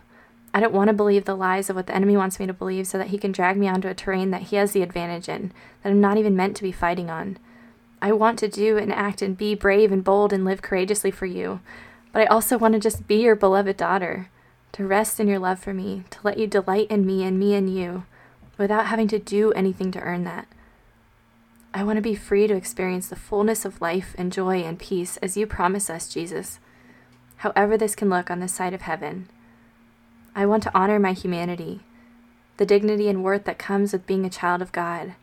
I 0.53 0.59
don't 0.59 0.73
want 0.73 0.89
to 0.89 0.93
believe 0.93 1.23
the 1.23 1.35
lies 1.35 1.69
of 1.69 1.77
what 1.77 1.87
the 1.87 1.95
enemy 1.95 2.17
wants 2.17 2.37
me 2.37 2.45
to 2.47 2.53
believe 2.53 2.87
so 2.87 2.97
that 2.97 3.07
he 3.07 3.17
can 3.17 3.31
drag 3.31 3.55
me 3.55 3.69
onto 3.69 3.87
a 3.87 3.93
terrain 3.93 4.31
that 4.31 4.43
he 4.43 4.57
has 4.57 4.73
the 4.73 4.81
advantage 4.81 5.29
in, 5.29 5.53
that 5.81 5.91
I'm 5.91 6.01
not 6.01 6.17
even 6.17 6.35
meant 6.35 6.57
to 6.57 6.63
be 6.63 6.73
fighting 6.73 7.09
on. 7.09 7.37
I 8.01 8.11
want 8.11 8.37
to 8.39 8.49
do 8.49 8.77
and 8.77 8.91
act 8.91 9.21
and 9.21 9.37
be 9.37 9.55
brave 9.55 9.93
and 9.93 10.03
bold 10.03 10.33
and 10.33 10.43
live 10.43 10.61
courageously 10.61 11.11
for 11.11 11.25
you, 11.27 11.61
but 12.11 12.21
I 12.21 12.25
also 12.25 12.57
want 12.57 12.73
to 12.73 12.79
just 12.79 13.07
be 13.07 13.21
your 13.21 13.35
beloved 13.35 13.77
daughter, 13.77 14.29
to 14.73 14.87
rest 14.87 15.19
in 15.19 15.27
your 15.27 15.39
love 15.39 15.59
for 15.59 15.73
me, 15.73 16.03
to 16.11 16.19
let 16.23 16.37
you 16.37 16.47
delight 16.47 16.87
in 16.89 17.05
me 17.05 17.23
and 17.23 17.39
me 17.39 17.53
in 17.53 17.67
you, 17.67 18.05
without 18.57 18.87
having 18.87 19.07
to 19.09 19.19
do 19.19 19.51
anything 19.53 19.91
to 19.91 20.01
earn 20.01 20.23
that. 20.23 20.47
I 21.73 21.83
want 21.83 21.97
to 21.97 22.01
be 22.01 22.15
free 22.15 22.47
to 22.47 22.55
experience 22.55 23.07
the 23.07 23.15
fullness 23.15 23.63
of 23.63 23.79
life 23.79 24.13
and 24.17 24.31
joy 24.31 24.61
and 24.61 24.77
peace 24.77 25.15
as 25.17 25.37
you 25.37 25.47
promise 25.47 25.89
us, 25.89 26.09
Jesus, 26.09 26.59
however 27.37 27.77
this 27.77 27.95
can 27.95 28.09
look 28.09 28.29
on 28.29 28.41
this 28.41 28.53
side 28.53 28.73
of 28.73 28.81
heaven. 28.81 29.29
I 30.35 30.45
want 30.45 30.63
to 30.63 30.77
honor 30.77 30.99
my 30.99 31.13
humanity, 31.13 31.81
the 32.57 32.65
dignity 32.65 33.07
and 33.07 33.23
worth 33.23 33.45
that 33.45 33.57
comes 33.57 33.93
with 33.93 34.05
being 34.05 34.25
a 34.25 34.29
child 34.29 34.61
of 34.61 34.71
God, 34.71 35.15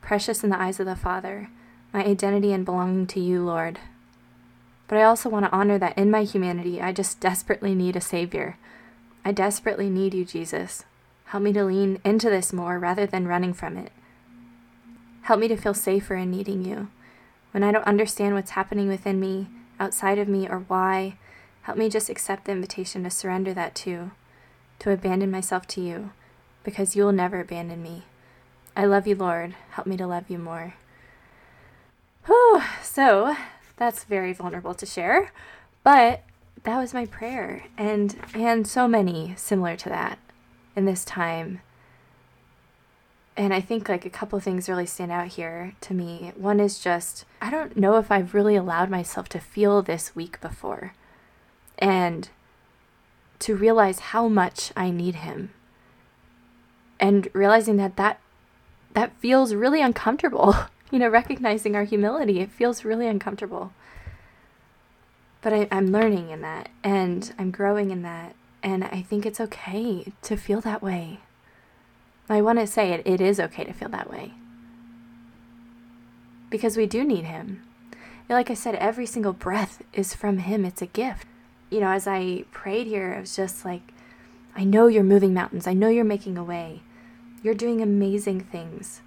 precious 0.00 0.42
in 0.42 0.50
the 0.50 0.60
eyes 0.60 0.80
of 0.80 0.86
the 0.86 0.96
Father, 0.96 1.50
my 1.92 2.04
identity 2.04 2.52
and 2.52 2.64
belonging 2.64 3.06
to 3.08 3.20
you, 3.20 3.44
Lord. 3.44 3.78
But 4.90 4.98
I 4.98 5.04
also 5.04 5.28
want 5.28 5.44
to 5.44 5.52
honor 5.52 5.78
that 5.78 5.96
in 5.96 6.10
my 6.10 6.24
humanity, 6.24 6.80
I 6.80 6.90
just 6.90 7.20
desperately 7.20 7.76
need 7.76 7.94
a 7.94 8.00
Savior. 8.00 8.56
I 9.24 9.30
desperately 9.30 9.88
need 9.88 10.14
you, 10.14 10.24
Jesus. 10.24 10.84
Help 11.26 11.44
me 11.44 11.52
to 11.52 11.64
lean 11.64 12.00
into 12.04 12.28
this 12.28 12.52
more 12.52 12.76
rather 12.76 13.06
than 13.06 13.28
running 13.28 13.52
from 13.52 13.76
it. 13.76 13.92
Help 15.22 15.38
me 15.38 15.46
to 15.46 15.56
feel 15.56 15.74
safer 15.74 16.16
in 16.16 16.32
needing 16.32 16.64
you. 16.64 16.88
When 17.52 17.62
I 17.62 17.70
don't 17.70 17.86
understand 17.86 18.34
what's 18.34 18.50
happening 18.50 18.88
within 18.88 19.20
me, 19.20 19.46
outside 19.78 20.18
of 20.18 20.26
me, 20.26 20.48
or 20.48 20.64
why, 20.66 21.16
help 21.62 21.78
me 21.78 21.88
just 21.88 22.10
accept 22.10 22.46
the 22.46 22.52
invitation 22.52 23.04
to 23.04 23.10
surrender 23.10 23.54
that 23.54 23.76
too 23.76 24.10
to 24.80 24.90
abandon 24.90 25.30
myself 25.30 25.68
to 25.68 25.80
you, 25.80 26.10
because 26.64 26.96
you 26.96 27.04
will 27.04 27.12
never 27.12 27.38
abandon 27.38 27.80
me. 27.80 28.06
I 28.74 28.86
love 28.86 29.06
you, 29.06 29.14
Lord. 29.14 29.54
Help 29.70 29.86
me 29.86 29.96
to 29.98 30.06
love 30.08 30.28
you 30.28 30.38
more. 30.38 30.74
Whew, 32.26 32.62
so 32.82 33.36
that's 33.80 34.04
very 34.04 34.32
vulnerable 34.34 34.74
to 34.74 34.86
share, 34.86 35.32
but 35.82 36.22
that 36.62 36.78
was 36.78 36.92
my 36.92 37.06
prayer, 37.06 37.64
and 37.78 38.16
and 38.34 38.68
so 38.68 38.86
many 38.86 39.32
similar 39.36 39.74
to 39.76 39.88
that 39.88 40.18
in 40.76 40.84
this 40.84 41.04
time. 41.04 41.60
And 43.36 43.54
I 43.54 43.62
think 43.62 43.88
like 43.88 44.04
a 44.04 44.10
couple 44.10 44.38
things 44.38 44.68
really 44.68 44.84
stand 44.84 45.10
out 45.10 45.28
here 45.28 45.72
to 45.80 45.94
me. 45.94 46.32
One 46.36 46.60
is 46.60 46.78
just 46.78 47.24
I 47.40 47.50
don't 47.50 47.76
know 47.76 47.96
if 47.96 48.12
I've 48.12 48.34
really 48.34 48.54
allowed 48.54 48.90
myself 48.90 49.30
to 49.30 49.40
feel 49.40 49.80
this 49.82 50.14
week 50.14 50.40
before. 50.40 50.92
And 51.78 52.28
to 53.38 53.56
realize 53.56 54.00
how 54.00 54.28
much 54.28 54.70
I 54.76 54.90
need 54.90 55.14
him. 55.16 55.50
And 57.00 57.28
realizing 57.32 57.78
that 57.78 57.96
that 57.96 58.20
that 58.92 59.16
feels 59.20 59.54
really 59.54 59.80
uncomfortable. 59.80 60.54
you 60.90 60.98
know, 60.98 61.08
recognizing 61.08 61.76
our 61.76 61.84
humility, 61.84 62.40
it 62.40 62.50
feels 62.50 62.84
really 62.84 63.06
uncomfortable. 63.06 63.72
But 65.42 65.52
I, 65.52 65.68
I'm 65.70 65.92
learning 65.92 66.30
in 66.30 66.42
that 66.42 66.68
and 66.82 67.32
I'm 67.38 67.50
growing 67.50 67.90
in 67.90 68.02
that. 68.02 68.34
And 68.62 68.84
I 68.84 69.02
think 69.02 69.24
it's 69.24 69.40
okay 69.40 70.12
to 70.22 70.36
feel 70.36 70.60
that 70.60 70.82
way. 70.82 71.20
I 72.28 72.42
want 72.42 72.58
to 72.58 72.66
say 72.66 72.92
it, 72.92 73.06
it 73.06 73.20
is 73.20 73.40
okay 73.40 73.64
to 73.64 73.72
feel 73.72 73.88
that 73.88 74.10
way. 74.10 74.34
Because 76.50 76.76
we 76.76 76.86
do 76.86 77.04
need 77.04 77.24
Him. 77.24 77.62
Like 78.28 78.50
I 78.50 78.54
said, 78.54 78.74
every 78.76 79.06
single 79.06 79.32
breath 79.32 79.82
is 79.92 80.14
from 80.14 80.38
Him, 80.38 80.64
it's 80.64 80.82
a 80.82 80.86
gift 80.86 81.26
you 81.70 81.78
know, 81.78 81.90
as 81.90 82.06
I 82.06 82.44
prayed 82.50 82.88
here, 82.88 83.12
it 83.12 83.20
was 83.20 83.36
just 83.36 83.64
like, 83.64 83.92
I 84.56 84.64
know 84.64 84.88
you're 84.88 85.04
moving 85.04 85.32
mountains. 85.32 85.66
I 85.66 85.72
know 85.72 85.88
you're 85.88 86.04
making 86.04 86.36
a 86.36 86.44
way. 86.44 86.82
You're 87.42 87.54
doing 87.54 87.80
amazing 87.80 88.40
things. 88.40 89.00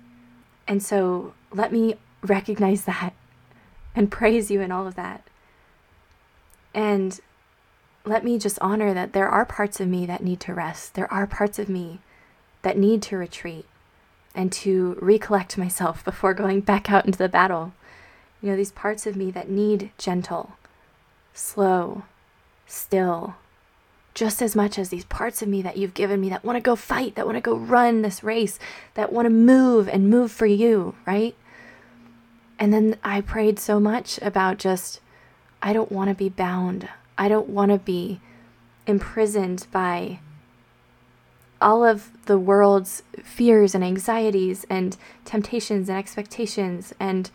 And 0.67 0.82
so 0.82 1.34
let 1.51 1.72
me 1.72 1.96
recognize 2.22 2.86
that 2.86 3.13
and 3.96 4.12
praise 4.12 4.50
you 4.50 4.62
in 4.62 4.72
all 4.72 4.88
of 4.88 4.96
that. 4.96 5.27
And 6.74 7.20
let 8.05 8.24
me 8.24 8.38
just 8.38 8.58
honor 8.60 8.93
that 8.93 9.13
there 9.13 9.29
are 9.29 9.46
parts 9.46 9.79
of 9.79 9.88
me 9.88 10.05
that 10.05 10.24
need 10.24 10.39
to 10.41 10.53
rest. 10.53 10.96
There 10.96 11.12
are 11.12 11.27
parts 11.27 11.60
of 11.60 11.70
me 11.70 12.00
that 12.62 12.77
need 12.77 13.01
to 13.03 13.17
retreat 13.17 13.65
and 14.36 14.51
to 14.51 14.98
recollect 15.00 15.58
myself 15.58 16.03
before 16.03 16.34
going 16.34 16.62
back 16.62 16.91
out 16.91 17.05
into 17.05 17.20
the 17.20 17.29
battle. 17.29 17.74
You 18.41 18.50
know, 18.50 18.55
these 18.55 18.72
parts 18.72 19.05
of 19.05 19.15
me 19.15 19.32
that 19.32 19.50
need 19.50 19.91
gentle, 19.98 20.53
slow, 21.34 22.03
still 22.65 23.36
just 24.13 24.41
as 24.41 24.55
much 24.55 24.77
as 24.77 24.89
these 24.89 25.05
parts 25.05 25.41
of 25.41 25.48
me 25.48 25.62
that 25.62 25.77
you've 25.77 25.93
given 25.93 26.22
me 26.22 26.29
that 26.29 26.43
want 26.43 26.55
to 26.55 26.62
go 26.62 26.75
fight, 26.75 27.15
that 27.15 27.25
want 27.25 27.38
to 27.38 27.41
go 27.41 27.55
run 27.55 28.01
this 28.01 28.24
race, 28.24 28.60
that 28.93 29.12
want 29.12 29.25
to 29.25 29.29
move 29.29 29.88
and 29.88 30.10
move 30.10 30.32
for 30.32 30.46
you, 30.46 30.96
right? 31.05 31.36
And 32.60 32.74
then 32.74 32.98
I 33.03 33.22
prayed 33.22 33.60
so 33.60 33.79
much 33.79 34.20
about 34.22 34.58
just, 34.58 35.00
I 35.62 35.74
don't 35.74 35.91
want 35.91 36.10
to 36.10 36.15
be 36.15 36.29
bound. 36.29 36.88
I 37.17 37.27
don't 37.27 37.50
want 37.50 37.72
to 37.72 37.79
be 37.79 38.20
imprisoned 38.86 39.67
by 39.72 40.20
all 41.62 41.84
of 41.84 42.12
the 42.25 42.38
world's 42.38 43.03
fears 43.24 43.74
and 43.74 43.84
anxieties 43.84 44.65
and 44.70 44.98
temptations 45.24 45.88
and 45.89 45.98
expectations 45.98 46.93
and 47.00 47.32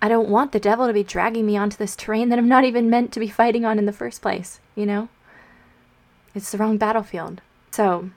I 0.00 0.08
don't 0.08 0.28
want 0.28 0.50
the 0.50 0.58
devil 0.58 0.88
to 0.88 0.92
be 0.92 1.04
dragging 1.04 1.46
me 1.46 1.56
onto 1.56 1.76
this 1.76 1.94
terrain 1.94 2.28
that 2.28 2.38
I'm 2.38 2.48
not 2.48 2.64
even 2.64 2.90
meant 2.90 3.12
to 3.12 3.20
be 3.20 3.28
fighting 3.28 3.64
on 3.64 3.78
in 3.78 3.86
the 3.86 3.92
first 3.92 4.20
place, 4.20 4.58
you 4.74 4.84
know? 4.84 5.08
It's 6.34 6.50
the 6.50 6.58
wrong 6.58 6.78
battlefield. 6.78 7.40
So 7.70 8.10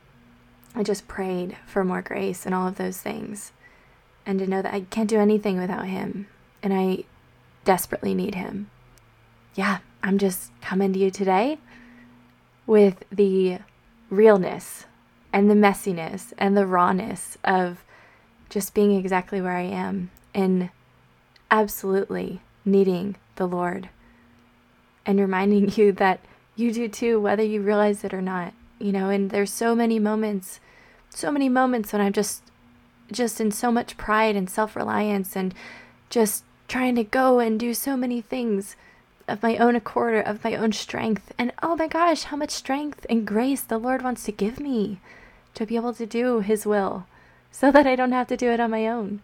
I 0.74 0.84
just 0.84 1.08
prayed 1.08 1.58
for 1.66 1.84
more 1.84 2.02
grace 2.02 2.46
and 2.46 2.56
all 2.56 2.68
of 2.68 2.76
those 2.76 3.00
things. 3.00 3.52
And 4.26 4.40
to 4.40 4.48
know 4.48 4.62
that 4.62 4.74
I 4.74 4.82
can't 4.82 5.10
do 5.10 5.20
anything 5.20 5.60
without 5.60 5.88
him. 5.88 6.28
And 6.64 6.74
I 6.74 7.04
desperately 7.64 8.14
need 8.14 8.36
him. 8.36 8.70
Yeah, 9.56 9.80
I'm 10.04 10.18
just 10.18 10.52
coming 10.62 10.94
to 10.94 11.00
you 11.00 11.12
today 11.12 11.60
with 12.68 13.04
the 13.12 13.60
realness 14.10 14.86
and 15.32 15.50
the 15.50 15.56
messiness 15.56 16.34
and 16.38 16.56
the 16.56 16.66
rawness 16.66 17.38
of 17.44 17.84
just 18.50 18.74
being 18.74 18.96
exactly 18.96 19.42
where 19.42 19.56
I 19.56 19.64
am 19.64 20.12
and 20.34 20.70
absolutely 21.52 22.42
needing 22.64 23.16
the 23.36 23.48
Lord 23.48 23.90
and 25.06 25.20
reminding 25.20 25.72
you 25.76 25.92
that 25.94 26.20
you 26.56 26.72
do 26.72 26.88
too, 26.88 27.20
whether 27.20 27.44
you 27.44 27.62
realize 27.62 28.04
it 28.04 28.14
or 28.14 28.22
not. 28.22 28.54
You 28.80 28.92
know, 28.92 29.10
and 29.10 29.30
there's 29.30 29.52
so 29.52 29.76
many 29.76 30.00
moments, 30.00 30.60
so 31.10 31.32
many 31.32 31.50
moments 31.50 31.94
when 31.94 32.02
I'm 32.02 32.14
just, 32.14 32.44
just 33.12 33.40
in 33.40 33.52
so 33.52 33.72
much 33.72 33.98
pride 33.98 34.36
and 34.36 34.50
self 34.50 34.76
reliance 34.76 35.36
and 35.36 35.54
just 36.10 36.44
trying 36.68 36.96
to 36.96 37.04
go 37.04 37.40
and 37.40 37.60
do 37.60 37.74
so 37.74 37.96
many 37.96 38.22
things 38.22 38.76
of 39.28 39.42
my 39.42 39.58
own 39.58 39.76
accord, 39.76 40.26
of 40.26 40.44
my 40.44 40.56
own 40.56 40.72
strength. 40.72 41.32
And 41.38 41.52
oh 41.64 41.76
my 41.76 41.88
gosh, 41.88 42.24
how 42.24 42.38
much 42.38 42.52
strength 42.52 43.06
and 43.10 43.26
grace 43.26 43.62
the 43.62 43.78
Lord 43.78 44.02
wants 44.02 44.24
to 44.26 44.32
give 44.32 44.60
me 44.60 45.00
to 45.54 45.66
be 45.66 45.76
able 45.76 45.94
to 45.94 46.06
do 46.06 46.42
His 46.42 46.66
will 46.66 47.06
so 47.52 47.72
that 47.72 47.88
I 47.88 47.96
don't 47.96 48.12
have 48.12 48.28
to 48.28 48.38
do 48.38 48.52
it 48.52 48.60
on 48.60 48.72
my 48.72 48.88
own. 48.88 49.22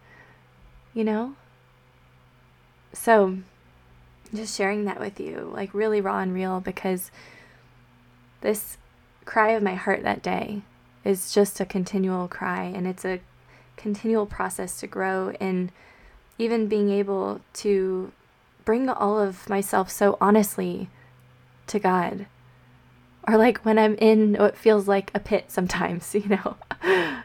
You 0.94 1.04
know? 1.04 1.36
So, 2.94 3.38
just 4.34 4.56
sharing 4.56 4.86
that 4.86 5.00
with 5.00 5.20
you, 5.20 5.52
like 5.54 5.74
really 5.74 6.02
raw 6.02 6.20
and 6.20 6.34
real, 6.34 6.60
because 6.60 7.12
this 8.42 8.78
cry 9.26 9.50
of 9.52 9.64
my 9.64 9.76
heart 9.76 10.04
that 10.04 10.24
day 10.24 10.62
is 11.04 11.34
just 11.34 11.60
a 11.60 11.66
continual 11.66 12.28
cry, 12.28 12.64
and 12.64 12.88
it's 12.88 13.06
a 13.06 13.20
continual 13.78 14.26
process 14.26 14.80
to 14.80 14.88
grow 14.88 15.32
in 15.40 15.72
even 16.38 16.68
being 16.68 16.90
able 16.90 17.42
to 17.54 18.12
bring 18.66 18.90
all 18.90 19.20
of 19.20 19.50
myself 19.50 19.90
so 19.90 20.18
honestly 20.22 20.90
to 21.68 21.80
God. 21.80 22.26
Or 23.28 23.38
like 23.38 23.60
when 23.60 23.78
I'm 23.78 23.96
in 23.96 24.36
what 24.36 24.58
feels 24.58 24.88
like 24.88 25.12
a 25.14 25.20
pit 25.20 25.46
sometimes, 25.50 26.16
you 26.16 26.28
know, 26.28 26.58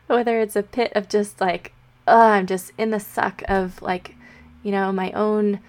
whether 0.07 0.41
it's 0.41 0.57
a 0.57 0.63
pit 0.63 0.93
of 0.95 1.09
just 1.09 1.41
like, 1.41 1.73
oh, 2.07 2.21
I'm 2.21 2.47
just 2.47 2.73
in 2.79 2.91
the 2.91 3.01
suck 3.01 3.43
of 3.49 3.81
like 3.81 4.17
you 4.67 4.73
know, 4.73 4.91
my 4.91 5.13
own 5.13 5.61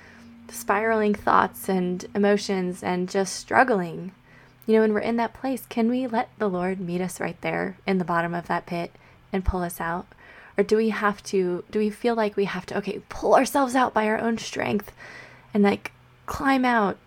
spiraling 0.52 1.14
thoughts 1.14 1.70
and 1.70 2.06
emotions 2.16 2.84
and 2.84 3.10
just 3.10 3.36
struggling. 3.36 4.12
You 4.66 4.76
know, 4.76 4.82
when 4.82 4.94
we're 4.94 5.00
in 5.00 5.18
that 5.18 5.34
place, 5.34 5.66
can 5.68 5.90
we 5.90 6.08
let 6.08 6.30
the 6.38 6.50
Lord 6.50 6.80
meet 6.80 7.02
us 7.02 7.20
right 7.20 7.40
there 7.42 7.78
in 7.86 7.98
the 7.98 8.06
bottom 8.06 8.34
of 8.34 8.48
that 8.48 8.66
pit 8.66 8.92
and 9.32 9.46
pull 9.46 9.62
us 9.62 9.80
out? 9.80 10.08
Or 10.58 10.64
do 10.64 10.76
we 10.76 10.90
have 10.90 11.24
to, 11.24 11.64
do 11.70 11.80
we 11.80 11.90
feel 11.90 12.16
like 12.16 12.36
we 12.36 12.46
have 12.46 12.66
to, 12.68 12.78
okay, 12.78 13.02
pull 13.10 13.36
ourselves 13.36 13.76
out 13.76 13.94
by 13.94 14.08
our 14.08 14.20
own 14.20 14.38
strength 14.38 14.92
and 15.54 15.64
like 15.64 15.92
climb 16.26 16.66
out 16.66 16.98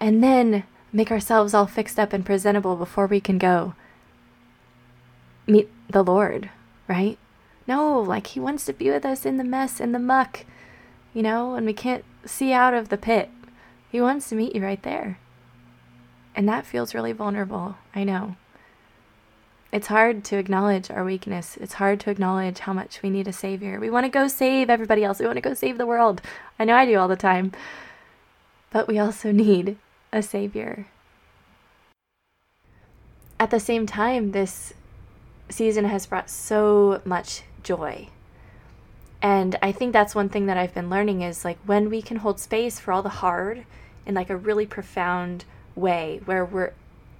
and 0.00 0.22
then 0.22 0.64
make 0.92 1.10
ourselves 1.10 1.52
all 1.52 1.66
fixed 1.66 1.98
up 1.98 2.12
and 2.12 2.24
presentable 2.24 2.76
before 2.76 3.06
we 3.06 3.20
can 3.20 3.38
go 3.38 3.74
meet 5.46 5.68
the 5.90 6.02
Lord, 6.02 6.50
right? 6.88 7.18
No, 7.66 8.00
like 8.00 8.28
He 8.28 8.40
wants 8.40 8.64
to 8.66 8.72
be 8.72 8.90
with 8.90 9.04
us 9.04 9.26
in 9.26 9.36
the 9.36 9.44
mess, 9.44 9.80
in 9.80 9.92
the 9.92 9.98
muck, 9.98 10.44
you 11.12 11.22
know, 11.22 11.54
and 11.54 11.66
we 11.66 11.72
can't 11.72 12.04
see 12.26 12.52
out 12.52 12.74
of 12.74 12.88
the 12.88 12.96
pit. 12.96 13.30
He 13.90 14.00
wants 14.00 14.28
to 14.28 14.34
meet 14.34 14.54
you 14.54 14.62
right 14.62 14.82
there. 14.82 15.18
And 16.34 16.48
that 16.48 16.66
feels 16.66 16.94
really 16.94 17.12
vulnerable. 17.12 17.76
I 17.94 18.04
know. 18.04 18.36
It's 19.72 19.88
hard 19.88 20.24
to 20.24 20.38
acknowledge 20.38 20.90
our 20.90 21.04
weakness. 21.04 21.56
It's 21.60 21.74
hard 21.74 22.00
to 22.00 22.10
acknowledge 22.10 22.60
how 22.60 22.72
much 22.72 23.02
we 23.02 23.10
need 23.10 23.28
a 23.28 23.32
savior. 23.32 23.80
We 23.80 23.90
want 23.90 24.04
to 24.04 24.10
go 24.10 24.28
save 24.28 24.70
everybody 24.70 25.02
else. 25.02 25.18
We 25.18 25.26
want 25.26 25.36
to 25.36 25.42
go 25.42 25.54
save 25.54 25.76
the 25.78 25.86
world. 25.86 26.22
I 26.58 26.64
know 26.64 26.76
I 26.76 26.86
do 26.86 26.98
all 26.98 27.08
the 27.08 27.16
time. 27.16 27.52
But 28.70 28.88
we 28.88 28.98
also 28.98 29.32
need 29.32 29.76
a 30.12 30.22
savior. 30.22 30.86
At 33.38 33.50
the 33.50 33.60
same 33.60 33.86
time, 33.86 34.32
this 34.32 34.72
season 35.48 35.84
has 35.84 36.06
brought 36.06 36.30
so 36.30 37.02
much 37.04 37.42
joy. 37.62 38.08
And 39.22 39.56
I 39.62 39.72
think 39.72 39.92
that's 39.92 40.14
one 40.14 40.28
thing 40.28 40.46
that 40.46 40.56
I've 40.56 40.74
been 40.74 40.90
learning 40.90 41.22
is 41.22 41.44
like 41.44 41.58
when 41.66 41.90
we 41.90 42.02
can 42.02 42.18
hold 42.18 42.38
space 42.38 42.78
for 42.78 42.92
all 42.92 43.02
the 43.02 43.08
hard 43.08 43.64
in 44.04 44.14
like 44.14 44.30
a 44.30 44.36
really 44.36 44.66
profound 44.66 45.44
way 45.74 46.20
where 46.24 46.44
we're 46.44 46.72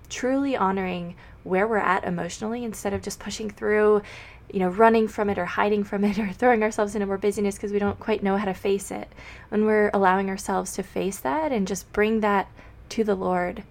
truly 0.08 0.56
honoring 0.56 1.16
where 1.46 1.66
we're 1.66 1.78
at 1.78 2.04
emotionally 2.04 2.64
instead 2.64 2.92
of 2.92 3.02
just 3.02 3.20
pushing 3.20 3.48
through, 3.48 4.02
you 4.50 4.58
know, 4.58 4.68
running 4.68 5.08
from 5.08 5.30
it 5.30 5.38
or 5.38 5.44
hiding 5.44 5.84
from 5.84 6.04
it 6.04 6.18
or 6.18 6.32
throwing 6.32 6.62
ourselves 6.62 6.94
into 6.94 7.06
more 7.06 7.18
busyness 7.18 7.54
because 7.54 7.72
we 7.72 7.78
don't 7.78 8.00
quite 8.00 8.22
know 8.22 8.36
how 8.36 8.44
to 8.44 8.54
face 8.54 8.90
it. 8.90 9.08
When 9.48 9.64
we're 9.64 9.90
allowing 9.94 10.28
ourselves 10.28 10.72
to 10.74 10.82
face 10.82 11.18
that 11.20 11.52
and 11.52 11.66
just 11.66 11.90
bring 11.92 12.20
that 12.20 12.48
to 12.90 13.04
the 13.04 13.14
Lord 13.14 13.62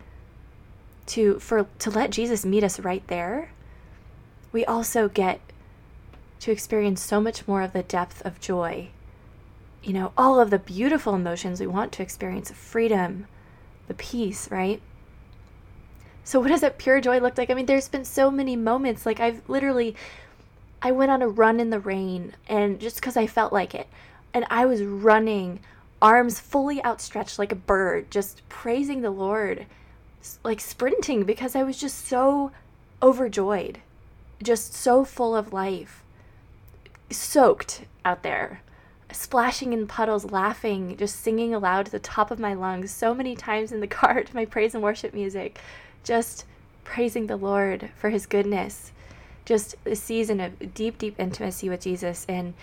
to 1.08 1.38
for 1.40 1.68
to 1.80 1.92
let 1.92 2.10
Jesus 2.10 2.46
meet 2.46 2.64
us 2.64 2.80
right 2.80 3.06
there, 3.08 3.52
we 4.52 4.66
also 4.66 5.08
get 5.08 5.40
to 6.40 6.52
experience 6.52 7.02
so 7.02 7.22
much 7.22 7.48
more 7.48 7.62
of 7.62 7.74
the 7.74 7.84
depth 7.84 8.22
of 8.26 8.40
joy. 8.40 8.90
You 9.84 9.94
know, 9.94 10.12
all 10.18 10.40
of 10.40 10.50
the 10.50 10.60
beautiful 10.60 11.14
emotions 11.14 11.60
we 11.60 11.68
want 11.68 11.92
to 11.94 12.04
experience 12.04 12.52
freedom, 12.52 13.28
the 13.88 13.94
peace, 13.94 14.50
right? 14.50 14.82
So, 16.24 16.40
what 16.40 16.50
does 16.50 16.62
that 16.62 16.80
pure 16.80 17.00
joy 17.02 17.20
look 17.20 17.38
like? 17.38 17.52
I 17.52 17.54
mean, 17.54 17.68
there's 17.68 17.88
been 17.88 18.06
so 18.06 18.32
many 18.32 18.56
moments. 18.56 19.06
Like, 19.06 19.20
I've 19.20 19.48
literally, 19.48 19.96
I 20.82 20.92
went 20.92 21.12
on 21.12 21.22
a 21.22 21.28
run 21.28 21.60
in 21.60 21.70
the 21.70 21.80
rain, 21.80 22.34
and 22.48 22.80
just 22.80 22.96
because 22.96 23.16
I 23.16 23.28
felt 23.28 23.54
like 23.54 23.76
it, 23.76 23.88
and 24.34 24.46
I 24.50 24.66
was 24.66 24.82
running, 24.82 25.60
arms 26.02 26.40
fully 26.40 26.84
outstretched 26.84 27.40
like 27.40 27.52
a 27.52 27.56
bird, 27.56 28.10
just 28.10 28.48
praising 28.50 29.02
the 29.02 29.12
Lord, 29.12 29.66
like 30.44 30.60
sprinting 30.60 31.24
because 31.24 31.56
I 31.56 31.64
was 31.64 31.78
just 31.78 32.06
so 32.08 32.52
overjoyed, 33.02 33.80
just 34.42 34.74
so 34.74 35.06
full 35.06 35.36
of 35.36 35.54
life, 35.54 36.04
soaked 37.10 37.86
out 38.04 38.24
there 38.24 38.62
splashing 39.12 39.74
in 39.74 39.88
puddles, 39.88 40.32
laughing, 40.32 40.96
just 40.98 41.22
singing 41.22 41.54
aloud 41.54 41.86
to 41.86 41.92
the 41.92 42.00
top 42.00 42.32
of 42.32 42.40
my 42.40 42.54
lungs 42.54 42.92
so 42.92 43.14
many 43.14 43.36
times 43.36 43.72
in 43.72 43.80
the 43.80 43.88
car 44.02 44.24
to 44.24 44.36
my 44.36 44.46
praise 44.46 44.74
and 44.74 44.84
worship 44.84 45.14
music, 45.14 45.60
just 46.04 46.46
praising 46.84 47.28
the 47.28 47.38
Lord 47.38 47.90
for 47.96 48.10
his 48.10 48.26
goodness. 48.26 48.92
Just 49.46 49.76
a 49.86 49.96
season 49.96 50.40
of 50.40 50.74
deep, 50.74 50.98
deep 50.98 51.20
intimacy 51.20 51.70
with 51.70 51.82
Jesus 51.82 52.26
in 52.28 52.56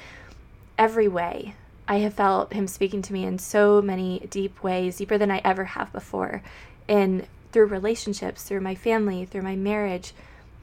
every 0.77 1.07
way. 1.07 1.55
I 1.87 1.99
have 1.99 2.15
felt 2.15 2.53
him 2.53 2.67
speaking 2.67 3.03
to 3.03 3.13
me 3.13 3.25
in 3.25 3.39
so 3.39 3.81
many 3.81 4.27
deep 4.31 4.63
ways, 4.63 4.97
deeper 4.97 5.19
than 5.19 5.31
I 5.31 5.41
ever 5.45 5.65
have 5.65 5.93
before, 5.93 6.43
in 6.89 7.27
through 7.53 7.67
relationships, 7.67 8.43
through 8.43 8.61
my 8.63 8.75
family, 8.75 9.25
through 9.25 9.43
my 9.43 9.55
marriage, 9.55 10.13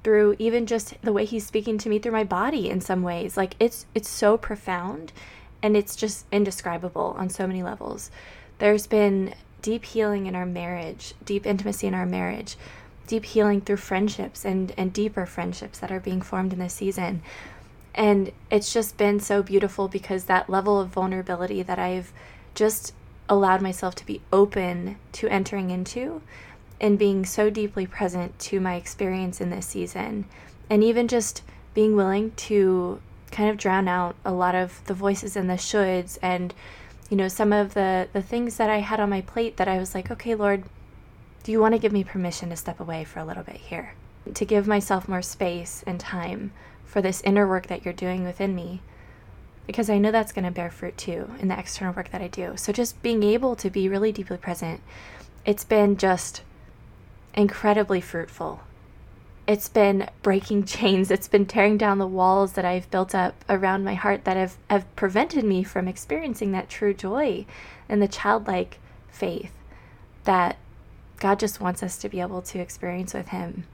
through 0.04 0.36
even 0.40 0.66
just 0.66 0.94
the 1.02 1.14
way 1.14 1.26
he's 1.26 1.46
speaking 1.46 1.78
to 1.78 1.90
me 1.90 2.00
through 2.00 2.12
my 2.12 2.24
body 2.24 2.70
in 2.70 2.82
some 2.82 3.04
ways. 3.04 3.38
Like 3.38 3.56
it's 3.60 3.86
it's 3.94 4.10
so 4.10 4.38
profound 4.38 5.12
and 5.62 5.76
it's 5.76 5.96
just 5.96 6.26
indescribable 6.32 7.16
on 7.18 7.30
so 7.30 7.46
many 7.46 7.64
levels. 7.64 8.12
There's 8.60 8.88
been 8.88 9.34
deep 9.62 9.86
healing 9.86 10.26
in 10.26 10.36
our 10.36 10.46
marriage, 10.46 11.14
deep 11.26 11.46
intimacy 11.46 11.88
in 11.88 11.94
our 11.94 12.06
marriage, 12.06 12.56
deep 13.08 13.26
healing 13.26 13.62
through 13.62 13.78
friendships 13.78 14.46
and, 14.46 14.74
and 14.78 14.94
deeper 14.94 15.26
friendships 15.26 15.80
that 15.80 15.92
are 15.92 16.00
being 16.00 16.22
formed 16.22 16.54
in 16.54 16.60
this 16.60 16.74
season. 16.74 17.22
And 17.96 18.32
it's 18.50 18.72
just 18.72 18.98
been 18.98 19.20
so 19.20 19.42
beautiful 19.44 19.88
because 19.88 20.26
that 20.26 20.50
level 20.50 20.80
of 20.80 20.90
vulnerability 20.90 21.64
that 21.64 21.80
I've 21.80 22.14
just 22.54 22.94
allowed 23.28 23.62
myself 23.62 23.96
to 23.96 24.06
be 24.06 24.22
open 24.32 24.98
to 25.14 25.28
entering 25.28 25.72
into 25.72 26.22
and 26.82 26.98
being 26.98 27.26
so 27.26 27.50
deeply 27.50 27.86
present 27.86 28.38
to 28.40 28.60
my 28.60 28.76
experience 28.76 29.42
in 29.42 29.50
this 29.50 29.66
season. 29.66 30.26
And 30.70 30.84
even 30.84 31.08
just 31.08 31.42
being 31.74 31.96
willing 31.96 32.32
to 32.32 33.02
kind 33.32 33.50
of 33.50 33.58
drown 33.58 33.88
out 33.88 34.16
a 34.26 34.32
lot 34.32 34.56
of 34.56 34.84
the 34.86 34.94
voices 34.94 35.36
and 35.36 35.50
the 35.50 35.54
shoulds 35.54 36.18
and 36.22 36.54
you 37.12 37.18
know 37.18 37.28
some 37.28 37.54
of 37.54 37.76
the 37.76 38.08
the 38.12 38.24
things 38.24 38.58
that 38.58 38.72
I 38.72 38.80
had 38.80 39.00
on 39.00 39.10
my 39.12 39.22
plate 39.22 39.58
that 39.58 39.68
I 39.68 39.78
was 39.78 39.94
like 39.94 40.10
okay 40.10 40.34
lord 40.34 40.64
do 41.44 41.52
you 41.52 41.60
want 41.60 41.74
to 41.74 41.80
give 41.80 41.92
me 41.92 42.04
permission 42.04 42.50
to 42.50 42.56
step 42.56 42.80
away 42.80 43.04
for 43.04 43.20
a 43.20 43.26
little 43.26 43.44
bit 43.44 43.56
here? 43.56 43.94
To 44.34 44.46
give 44.46 44.68
myself 44.68 45.08
more 45.08 45.22
space 45.22 45.84
and 45.88 46.00
time 46.00 46.52
for 46.86 47.02
this 47.02 47.22
inner 47.22 47.48
work 47.48 47.68
that 47.68 47.86
you're 47.86 47.94
doing 47.94 48.24
within 48.24 48.54
me? 48.54 48.82
Because 49.66 49.90
I 49.90 50.00
know 50.00 50.12
that's 50.12 50.32
going 50.32 50.46
to 50.46 50.52
bear 50.52 50.70
fruit 50.70 50.98
too 50.98 51.30
in 51.40 51.48
the 51.48 51.58
external 51.58 51.94
work 51.94 52.12
that 52.12 52.22
I 52.22 52.28
do. 52.28 52.54
So 52.56 52.74
just 52.74 53.02
being 53.02 53.24
able 53.24 53.56
to 53.56 53.70
be 53.70 53.88
really 53.88 54.12
deeply 54.12 54.38
present 54.38 54.82
it's 55.46 55.64
been 55.64 55.96
just 55.96 56.44
incredibly 57.34 58.02
fruitful 58.02 58.62
it's 59.50 59.68
been 59.68 60.08
breaking 60.22 60.64
chains. 60.66 61.10
It's 61.10 61.28
been 61.28 61.48
tearing 61.48 61.76
down 61.76 61.98
the 61.98 62.06
walls 62.06 62.54
that 62.54 62.66
I've 62.66 62.90
built 62.92 63.16
up 63.16 63.44
around 63.50 63.84
my 63.84 63.96
heart 63.96 64.24
that 64.26 64.38
have, 64.38 64.58
have 64.70 64.96
prevented 64.96 65.44
me 65.44 65.64
from 65.64 65.88
experiencing 65.88 66.52
that 66.52 66.70
true 66.70 66.94
joy 66.94 67.48
and 67.90 68.00
the 68.00 68.08
childlike 68.08 68.78
faith 69.10 69.52
that 70.26 70.58
God 71.18 71.40
just 71.40 71.60
wants 71.60 71.82
us 71.82 71.98
to 71.98 72.10
be 72.10 72.22
able 72.22 72.44
to 72.44 72.60
experience 72.60 73.16
with 73.16 73.30
Him. 73.30 73.66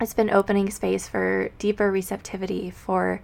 It's 0.00 0.14
been 0.14 0.30
opening 0.30 0.70
space 0.70 1.06
for 1.06 1.50
deeper 1.58 1.90
receptivity, 1.90 2.70
for 2.70 3.20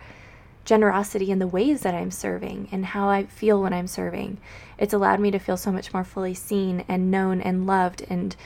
generosity 0.66 1.30
in 1.30 1.38
the 1.38 1.46
ways 1.46 1.80
that 1.80 1.94
I'm 1.94 2.10
serving 2.10 2.68
and 2.70 2.84
how 2.84 3.08
I 3.08 3.24
feel 3.24 3.62
when 3.62 3.72
I'm 3.72 3.86
serving. 3.86 4.36
It's 4.76 4.92
allowed 4.92 5.20
me 5.20 5.30
to 5.30 5.38
feel 5.38 5.56
so 5.56 5.72
much 5.72 5.94
more 5.94 6.04
fully 6.04 6.34
seen 6.34 6.84
and 6.86 7.10
known 7.10 7.40
and 7.40 7.66
loved 7.66 8.04
and 8.10 8.36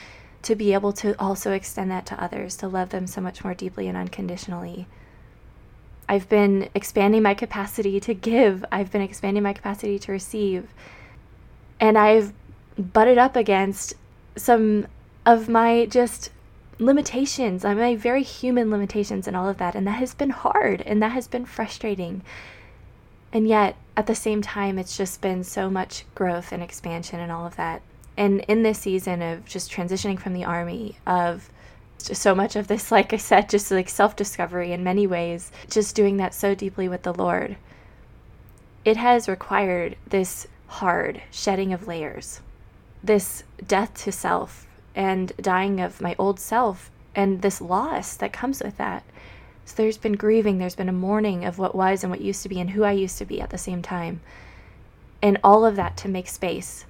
to 0.47 0.55
be 0.55 0.73
able 0.75 0.93
to 0.93 1.21
also 1.21 1.51
extend 1.51 1.91
that 1.91 2.07
to 2.07 2.23
others, 2.23 2.55
to 2.55 2.69
love 2.69 2.91
them 2.91 3.05
so 3.09 3.21
much 3.21 3.43
more 3.43 3.53
deeply 3.53 3.89
and 3.89 3.99
unconditionally. 3.99 4.87
I've 6.09 6.29
been 6.29 6.69
expanding 6.73 7.25
my 7.25 7.35
capacity 7.35 7.99
to 7.99 8.15
give, 8.15 8.65
I've 8.71 8.93
been 8.93 9.03
expanding 9.03 9.43
my 9.43 9.53
capacity 9.53 9.99
to 9.99 10.13
receive. 10.13 10.73
And 11.81 11.99
I've 11.99 12.33
butted 12.79 13.19
up 13.19 13.35
against 13.35 13.95
some 14.37 14.87
of 15.25 15.49
my 15.49 15.87
just 15.87 16.31
limitations, 16.79 17.65
uh, 17.65 17.75
my 17.75 17.97
very 17.97 18.23
human 18.23 18.71
limitations, 18.71 19.27
and 19.27 19.37
all 19.37 19.49
of 19.49 19.59
that. 19.59 19.75
And 19.75 19.85
that 19.89 19.99
has 19.99 20.15
been 20.15 20.31
hard 20.31 20.81
and 20.83 21.03
that 21.03 21.11
has 21.11 21.27
been 21.27 21.45
frustrating. 21.45 22.23
And 23.33 23.49
yet, 23.49 23.75
at 23.97 24.07
the 24.07 24.15
same 24.15 24.43
time, 24.43 24.79
it's 24.79 24.97
just 24.97 25.21
been 25.21 25.43
so 25.43 25.69
much 25.69 26.05
growth 26.15 26.53
and 26.53 26.63
expansion 26.63 27.19
and 27.19 27.33
all 27.33 27.47
of 27.47 27.57
that 27.57 27.83
and 28.17 28.41
in 28.49 28.63
this 28.63 28.79
season 28.79 29.23
of 29.23 29.45
just 29.45 29.71
transitioning 29.71 30.19
from 30.19 30.33
the 30.33 30.45
army 30.45 30.97
of 31.07 31.51
so 31.99 32.35
much 32.35 32.57
of 32.57 32.69
this 32.69 32.91
like 32.97 33.13
i 33.13 33.17
said 33.17 33.49
just 33.49 33.71
like 33.71 33.89
self-discovery 33.89 34.73
in 34.73 34.83
many 34.85 35.07
ways 35.07 35.51
just 35.71 35.97
doing 35.97 36.17
that 36.17 36.35
so 36.35 36.55
deeply 36.55 36.89
with 36.89 37.03
the 37.03 37.15
lord 37.15 37.57
it 38.85 38.97
has 38.97 39.29
required 39.29 39.97
this 40.09 40.47
hard 40.69 41.23
shedding 41.31 41.73
of 41.73 41.87
layers 41.87 42.41
this 43.03 43.45
death 43.67 43.95
to 43.95 44.13
self 44.13 44.67
and 44.95 45.33
dying 45.41 45.81
of 45.81 46.01
my 46.01 46.17
old 46.19 46.41
self 46.41 46.91
and 47.15 47.43
this 47.43 47.61
loss 47.61 48.17
that 48.17 48.33
comes 48.33 48.63
with 48.63 48.77
that. 48.77 49.05
So 49.65 49.75
there's 49.77 49.99
been 49.99 50.15
grieving 50.15 50.59
there's 50.59 50.77
been 50.77 50.89
a 50.89 50.93
mourning 50.93 51.45
of 51.45 51.59
what 51.59 51.75
was 51.75 52.03
and 52.03 52.11
what 52.11 52.21
used 52.21 52.43
to 52.43 52.49
be 52.49 52.61
and 52.61 52.71
who 52.71 52.85
i 52.85 52.93
used 52.93 53.19
to 53.19 53.25
be 53.25 53.41
at 53.41 53.51
the 53.51 53.59
same 53.59 53.83
time. 53.83 54.21
And 55.23 55.39
all 55.43 55.65
of 55.65 55.77
that 55.77 55.97
to 55.99 56.09
make 56.09 56.29
space 56.29 56.85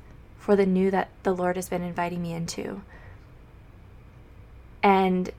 for 0.46 0.54
the 0.54 0.64
new 0.64 0.92
that 0.92 1.08
the 1.24 1.34
Lord 1.34 1.56
has 1.56 1.68
been 1.68 1.82
inviting 1.82 2.22
me 2.22 2.32
into. 2.32 2.82
And 4.80 5.32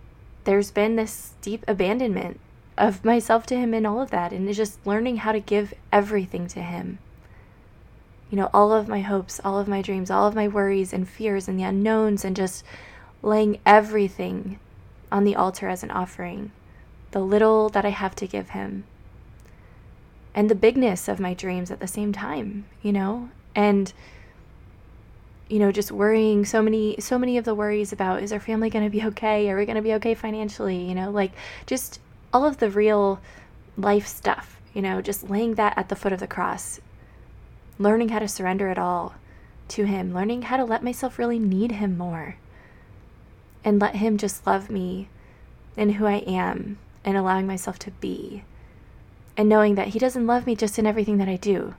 there's 0.44 0.70
been 0.70 0.98
this 0.98 1.32
deep 1.42 1.64
abandonment 1.66 2.42
of 2.78 3.06
myself 3.06 3.46
to 3.46 3.56
Him 3.56 3.74
in 3.74 3.86
all 3.86 4.02
of 4.02 4.10
that, 4.10 4.34
and 4.34 4.54
just 4.54 4.86
learning 4.86 5.18
how 5.18 5.32
to 5.32 5.40
give 5.40 5.74
everything 5.94 6.46
to 6.48 6.62
Him. 6.62 7.00
You 8.30 8.36
know, 8.36 8.50
all 8.54 8.74
of 8.74 8.90
my 8.90 9.00
hopes, 9.00 9.40
all 9.46 9.58
of 9.58 9.70
my 9.70 9.82
dreams, 9.82 10.12
all 10.12 10.28
of 10.28 10.36
my 10.36 10.50
worries 10.50 10.92
and 10.92 11.08
fears 11.08 11.48
and 11.48 11.58
the 11.58 11.64
unknowns, 11.64 12.26
and 12.26 12.36
just 12.36 12.66
laying 13.22 13.60
everything 13.66 14.60
on 15.10 15.24
the 15.24 15.38
altar 15.38 15.70
as 15.70 15.84
an 15.84 15.92
offering. 15.92 16.52
The 17.12 17.22
little 17.22 17.70
that 17.70 17.86
I 17.86 17.92
have 17.92 18.16
to 18.16 18.28
give 18.28 18.50
Him. 18.50 18.84
And 20.36 20.50
the 20.50 20.56
bigness 20.56 21.08
of 21.08 21.22
my 21.22 21.34
dreams 21.34 21.72
at 21.72 21.80
the 21.80 21.88
same 21.88 22.12
time, 22.12 22.66
you 22.82 22.92
know? 22.92 23.30
And 23.56 23.94
you 25.50 25.60
know 25.60 25.72
just 25.72 25.92
worrying 25.92 26.44
so 26.46 26.62
many 26.62 26.96
so 27.00 27.18
many 27.18 27.38
of 27.38 27.46
the 27.46 27.56
worries 27.56 27.94
about 27.94 28.22
is 28.22 28.34
our 28.34 28.40
family 28.40 28.70
going 28.70 28.84
to 28.84 28.92
be 28.92 29.04
okay 29.04 29.50
are 29.50 29.58
we 29.58 29.66
going 29.66 29.76
to 29.76 29.82
be 29.82 29.94
okay 29.94 30.14
financially 30.14 30.90
you 30.90 30.94
know 30.94 31.10
like 31.10 31.32
just 31.66 32.00
all 32.34 32.46
of 32.46 32.58
the 32.58 32.70
real 32.70 33.20
life 33.78 34.06
stuff 34.06 34.58
you 34.78 34.84
know, 34.84 35.02
just 35.02 35.28
laying 35.28 35.56
that 35.56 35.76
at 35.76 35.90
the 35.90 35.96
foot 35.96 36.14
of 36.14 36.20
the 36.20 36.28
cross, 36.28 36.80
learning 37.80 38.10
how 38.10 38.20
to 38.20 38.28
surrender 38.28 38.70
it 38.70 38.78
all 38.78 39.16
to 39.70 39.86
Him, 39.86 40.14
learning 40.14 40.44
how 40.44 40.58
to 40.58 40.64
let 40.64 40.84
myself 40.84 41.18
really 41.18 41.40
need 41.40 41.72
Him 41.72 41.98
more, 41.98 42.36
and 43.64 43.82
let 43.82 43.96
Him 43.96 44.20
just 44.20 44.46
love 44.46 44.70
me 44.70 45.10
and 45.76 45.94
who 45.94 46.06
I 46.06 46.18
am, 46.28 46.78
and 47.04 47.18
allowing 47.18 47.48
myself 47.48 47.80
to 47.80 47.92
be, 47.92 48.44
and 49.36 49.50
knowing 49.50 49.74
that 49.74 49.88
He 49.88 50.00
doesn't 50.00 50.28
love 50.28 50.46
me 50.46 50.56
just 50.56 50.78
in 50.78 50.86
everything 50.86 51.18
that 51.18 51.28
I 51.28 51.38
do. 51.38 51.74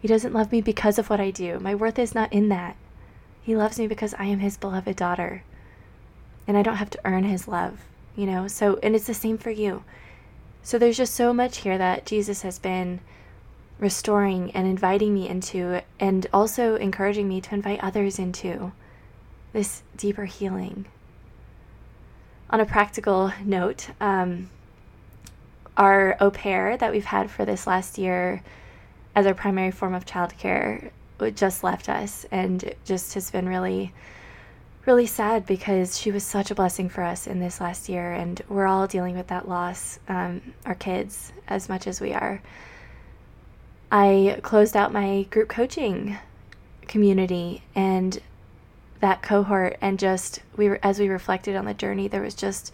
He 0.00 0.08
doesn't 0.08 0.32
love 0.32 0.50
me 0.50 0.62
because 0.62 0.98
of 0.98 1.10
what 1.10 1.20
I 1.20 1.30
do. 1.30 1.58
My 1.60 1.74
worth 1.74 1.98
is 1.98 2.14
not 2.14 2.32
in 2.32 2.48
that. 2.48 2.74
He 3.44 3.54
loves 3.54 3.78
me 3.78 3.86
because 3.86 4.14
I 4.14 4.24
am 4.24 4.38
His 4.38 4.56
beloved 4.56 4.96
daughter, 4.96 5.42
and 6.48 6.56
I 6.56 6.62
don't 6.62 6.76
have 6.76 6.88
to 6.90 7.00
earn 7.04 7.24
His 7.24 7.46
love, 7.46 7.80
you 8.16 8.24
know? 8.24 8.48
So, 8.48 8.78
and 8.82 8.96
it's 8.96 9.06
the 9.06 9.12
same 9.12 9.36
for 9.36 9.50
you. 9.50 9.84
So, 10.62 10.78
there's 10.78 10.96
just 10.96 11.14
so 11.14 11.34
much 11.34 11.58
here 11.58 11.76
that 11.76 12.06
Jesus 12.06 12.40
has 12.40 12.58
been 12.58 13.00
restoring 13.78 14.50
and 14.52 14.66
inviting 14.66 15.12
me 15.12 15.28
into, 15.28 15.82
and 16.00 16.26
also 16.32 16.76
encouraging 16.76 17.28
me 17.28 17.42
to 17.42 17.54
invite 17.54 17.84
others 17.84 18.18
into 18.18 18.72
this 19.52 19.82
deeper 19.94 20.24
healing. 20.24 20.86
On 22.48 22.60
a 22.60 22.64
practical 22.66 23.30
note, 23.44 23.90
um, 24.00 24.48
our 25.76 26.16
au 26.18 26.30
pair 26.30 26.78
that 26.78 26.92
we've 26.92 27.04
had 27.04 27.30
for 27.30 27.44
this 27.44 27.66
last 27.66 27.98
year 27.98 28.42
as 29.14 29.26
our 29.26 29.34
primary 29.34 29.70
form 29.70 29.92
of 29.92 30.06
childcare 30.06 30.90
just 31.30 31.64
left 31.64 31.88
us, 31.88 32.26
and 32.30 32.62
it 32.62 32.78
just 32.84 33.14
has 33.14 33.30
been 33.30 33.48
really, 33.48 33.92
really 34.86 35.06
sad 35.06 35.46
because 35.46 35.98
she 35.98 36.10
was 36.10 36.24
such 36.24 36.50
a 36.50 36.54
blessing 36.54 36.88
for 36.88 37.02
us 37.02 37.26
in 37.26 37.40
this 37.40 37.60
last 37.60 37.88
year, 37.88 38.12
and 38.12 38.42
we're 38.48 38.66
all 38.66 38.86
dealing 38.86 39.16
with 39.16 39.28
that 39.28 39.48
loss, 39.48 39.98
um, 40.08 40.40
our 40.66 40.74
kids, 40.74 41.32
as 41.48 41.68
much 41.68 41.86
as 41.86 42.00
we 42.00 42.12
are. 42.12 42.42
I 43.90 44.40
closed 44.42 44.76
out 44.76 44.92
my 44.92 45.22
group 45.30 45.48
coaching 45.48 46.18
community 46.88 47.62
and 47.74 48.20
that 49.00 49.22
cohort 49.22 49.76
and 49.80 49.98
just 49.98 50.40
we 50.56 50.68
were 50.68 50.78
as 50.82 50.98
we 50.98 51.08
reflected 51.08 51.56
on 51.56 51.64
the 51.64 51.74
journey 51.74 52.08
there 52.08 52.22
was 52.22 52.34
just 52.34 52.72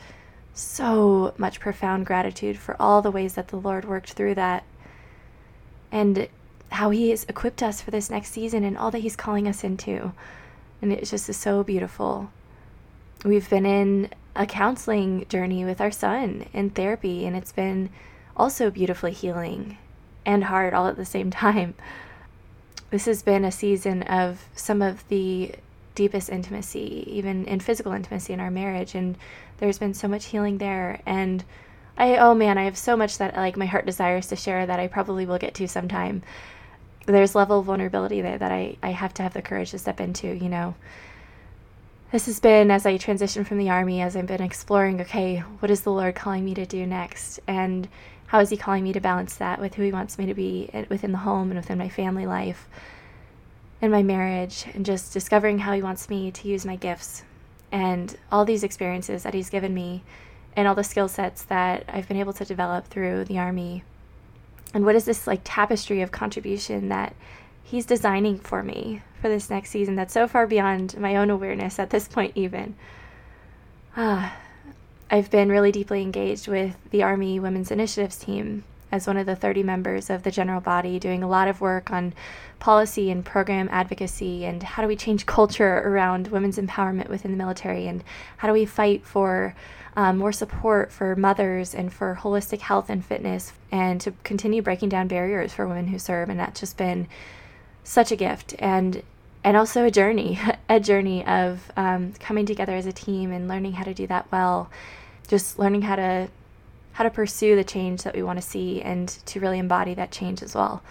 so 0.54 1.34
much 1.38 1.60
profound 1.60 2.06
gratitude 2.06 2.58
for 2.58 2.76
all 2.80 3.02
the 3.02 3.10
ways 3.10 3.34
that 3.34 3.48
the 3.48 3.56
Lord 3.56 3.84
worked 3.84 4.12
through 4.12 4.34
that 4.34 4.64
and 5.92 6.28
how 6.70 6.90
he 6.90 7.10
has 7.10 7.24
equipped 7.24 7.62
us 7.62 7.80
for 7.80 7.90
this 7.90 8.10
next 8.10 8.30
season 8.30 8.64
and 8.64 8.78
all 8.78 8.90
that 8.90 9.00
he's 9.00 9.16
calling 9.16 9.46
us 9.46 9.64
into 9.64 10.12
and 10.80 10.92
it 10.92 11.04
just 11.04 11.32
so 11.32 11.62
beautiful 11.62 12.30
we've 13.24 13.50
been 13.50 13.66
in 13.66 14.08
a 14.36 14.46
counseling 14.46 15.26
journey 15.28 15.64
with 15.64 15.80
our 15.80 15.90
son 15.90 16.46
in 16.52 16.70
therapy 16.70 17.26
and 17.26 17.36
it's 17.36 17.52
been 17.52 17.90
also 18.36 18.70
beautifully 18.70 19.12
healing 19.12 19.76
and 20.24 20.44
hard 20.44 20.74
all 20.74 20.86
at 20.86 20.96
the 20.96 21.04
same 21.04 21.30
time. 21.46 21.74
This 22.90 23.04
has 23.04 23.22
been 23.22 23.44
a 23.44 23.52
season 23.52 24.02
of 24.04 24.48
some 24.54 24.82
of 24.82 25.06
the 25.08 25.54
deepest 25.94 26.30
intimacy, 26.30 27.04
even 27.06 27.44
in 27.44 27.60
physical 27.60 27.92
intimacy 27.92 28.32
in 28.32 28.40
our 28.40 28.50
marriage. 28.50 28.94
And 28.94 29.16
there's 29.58 29.78
been 29.78 29.94
so 29.94 30.08
much 30.08 30.26
healing 30.26 30.58
there. 30.58 31.00
And 31.06 31.44
I, 31.96 32.16
oh 32.16 32.34
man, 32.34 32.58
I 32.58 32.64
have 32.64 32.78
so 32.78 32.96
much 32.96 33.18
that 33.18 33.36
like 33.36 33.56
my 33.56 33.66
heart 33.66 33.86
desires 33.86 34.26
to 34.28 34.36
share 34.36 34.66
that 34.66 34.80
I 34.80 34.88
probably 34.88 35.26
will 35.26 35.38
get 35.38 35.54
to 35.54 35.68
sometime. 35.68 36.22
There's 37.06 37.34
level 37.34 37.60
of 37.60 37.66
vulnerability 37.66 38.20
there 38.20 38.38
that 38.38 38.52
I, 38.52 38.76
I 38.82 38.90
have 38.90 39.14
to 39.14 39.22
have 39.22 39.34
the 39.34 39.42
courage 39.42 39.70
to 39.70 39.78
step 39.78 40.00
into, 40.00 40.28
you 40.28 40.48
know. 40.48 40.74
This 42.12 42.26
has 42.26 42.40
been 42.40 42.70
as 42.70 42.86
I 42.86 42.96
transition 42.96 43.44
from 43.44 43.58
the 43.58 43.70
army, 43.70 44.00
as 44.00 44.16
I've 44.16 44.26
been 44.26 44.42
exploring, 44.42 45.00
okay, 45.00 45.38
what 45.60 45.70
is 45.70 45.82
the 45.82 45.92
Lord 45.92 46.14
calling 46.14 46.44
me 46.44 46.54
to 46.54 46.66
do 46.66 46.84
next? 46.86 47.38
And 47.46 47.88
how 48.26 48.40
is 48.40 48.50
he 48.50 48.56
calling 48.56 48.84
me 48.84 48.92
to 48.92 49.00
balance 49.00 49.36
that 49.36 49.60
with 49.60 49.74
who 49.74 49.82
he 49.82 49.92
wants 49.92 50.18
me 50.18 50.26
to 50.26 50.34
be 50.34 50.70
eh, 50.72 50.84
within 50.88 51.12
the 51.12 51.18
home 51.18 51.50
and 51.50 51.58
within 51.58 51.78
my 51.78 51.88
family 51.88 52.26
life 52.26 52.68
and 53.82 53.90
my 53.90 54.02
marriage 54.02 54.66
and 54.74 54.84
just 54.84 55.12
discovering 55.12 55.58
how 55.58 55.72
he 55.72 55.82
wants 55.82 56.08
me 56.08 56.30
to 56.30 56.48
use 56.48 56.66
my 56.66 56.76
gifts 56.76 57.24
and 57.72 58.16
all 58.30 58.44
these 58.44 58.62
experiences 58.62 59.22
that 59.22 59.34
he's 59.34 59.50
given 59.50 59.72
me 59.74 60.02
and 60.56 60.68
all 60.68 60.74
the 60.74 60.84
skill 60.84 61.08
sets 61.08 61.42
that 61.44 61.84
I've 61.88 62.08
been 62.08 62.18
able 62.18 62.32
to 62.34 62.44
develop 62.44 62.86
through 62.86 63.24
the 63.24 63.38
army 63.38 63.84
and 64.74 64.84
what 64.84 64.94
is 64.94 65.04
this 65.04 65.26
like 65.26 65.40
tapestry 65.44 66.02
of 66.02 66.10
contribution 66.10 66.88
that 66.88 67.14
he's 67.62 67.86
designing 67.86 68.38
for 68.38 68.62
me 68.62 69.02
for 69.20 69.28
this 69.28 69.50
next 69.50 69.70
season 69.70 69.96
that's 69.96 70.14
so 70.14 70.26
far 70.26 70.46
beyond 70.46 70.98
my 70.98 71.16
own 71.16 71.30
awareness 71.30 71.78
at 71.78 71.90
this 71.90 72.08
point 72.08 72.32
even? 72.34 72.74
Ah 73.96 74.36
I've 75.12 75.30
been 75.30 75.48
really 75.48 75.72
deeply 75.72 76.02
engaged 76.02 76.46
with 76.46 76.76
the 76.90 77.02
Army 77.02 77.40
Women's 77.40 77.72
Initiatives 77.72 78.16
team 78.16 78.62
as 78.92 79.08
one 79.08 79.16
of 79.16 79.26
the 79.26 79.34
30 79.34 79.64
members 79.64 80.08
of 80.08 80.22
the 80.22 80.30
general 80.30 80.60
body, 80.60 81.00
doing 81.00 81.24
a 81.24 81.28
lot 81.28 81.48
of 81.48 81.60
work 81.60 81.90
on 81.90 82.14
policy 82.60 83.10
and 83.10 83.24
program 83.24 83.68
advocacy 83.72 84.44
and 84.44 84.62
how 84.62 84.82
do 84.82 84.88
we 84.88 84.94
change 84.94 85.26
culture 85.26 85.78
around 85.78 86.28
women's 86.28 86.58
empowerment 86.58 87.08
within 87.08 87.32
the 87.32 87.36
military 87.36 87.88
and 87.88 88.04
how 88.36 88.46
do 88.46 88.54
we 88.54 88.64
fight 88.64 89.04
for 89.04 89.54
um, 89.96 90.18
more 90.18 90.32
support 90.32 90.92
for 90.92 91.16
mothers 91.16 91.74
and 91.74 91.92
for 91.92 92.18
holistic 92.22 92.60
health 92.60 92.88
and 92.88 93.04
fitness 93.04 93.52
and 93.70 94.00
to 94.00 94.12
continue 94.24 94.62
breaking 94.62 94.88
down 94.88 95.08
barriers 95.08 95.52
for 95.52 95.66
women 95.66 95.88
who 95.88 95.98
serve. 95.98 96.28
And 96.28 96.38
that's 96.38 96.60
just 96.60 96.76
been 96.76 97.08
such 97.84 98.12
a 98.12 98.16
gift. 98.16 98.54
And 98.58 99.02
and 99.42 99.56
also 99.56 99.86
a 99.86 99.90
journey, 99.90 100.38
a 100.68 100.78
journey 100.78 101.24
of 101.26 101.72
um, 101.76 102.12
coming 102.20 102.46
together 102.46 102.74
as 102.74 102.86
a 102.86 102.92
team 102.92 103.32
and 103.32 103.48
learning 103.48 103.72
how 103.72 103.84
to 103.84 103.94
do 103.94 104.06
that 104.06 104.30
well 104.30 104.70
just 105.30 105.60
learning 105.60 105.82
how 105.82 105.94
to 105.94 106.28
how 106.92 107.04
to 107.04 107.10
pursue 107.10 107.54
the 107.54 107.62
change 107.62 108.02
that 108.02 108.14
we 108.14 108.22
want 108.22 108.36
to 108.38 108.46
see 108.46 108.82
and 108.82 109.08
to 109.24 109.38
really 109.38 109.60
embody 109.60 109.94
that 109.94 110.10
change 110.10 110.42
as 110.42 110.56
well 110.56 110.82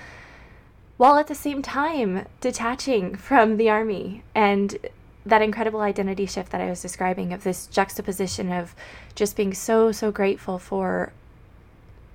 while 0.95 1.17
at 1.17 1.27
the 1.27 1.35
same 1.35 1.61
time 1.61 2.25
detaching 2.39 3.15
from 3.15 3.57
the 3.57 3.69
army 3.69 4.23
and 4.33 4.77
that 5.25 5.41
incredible 5.41 5.81
identity 5.81 6.25
shift 6.25 6.51
that 6.51 6.61
I 6.61 6.69
was 6.69 6.81
describing 6.81 7.33
of 7.33 7.43
this 7.43 7.67
juxtaposition 7.67 8.51
of 8.51 8.75
just 9.15 9.35
being 9.35 9.53
so 9.53 9.91
so 9.91 10.11
grateful 10.11 10.57
for 10.59 11.11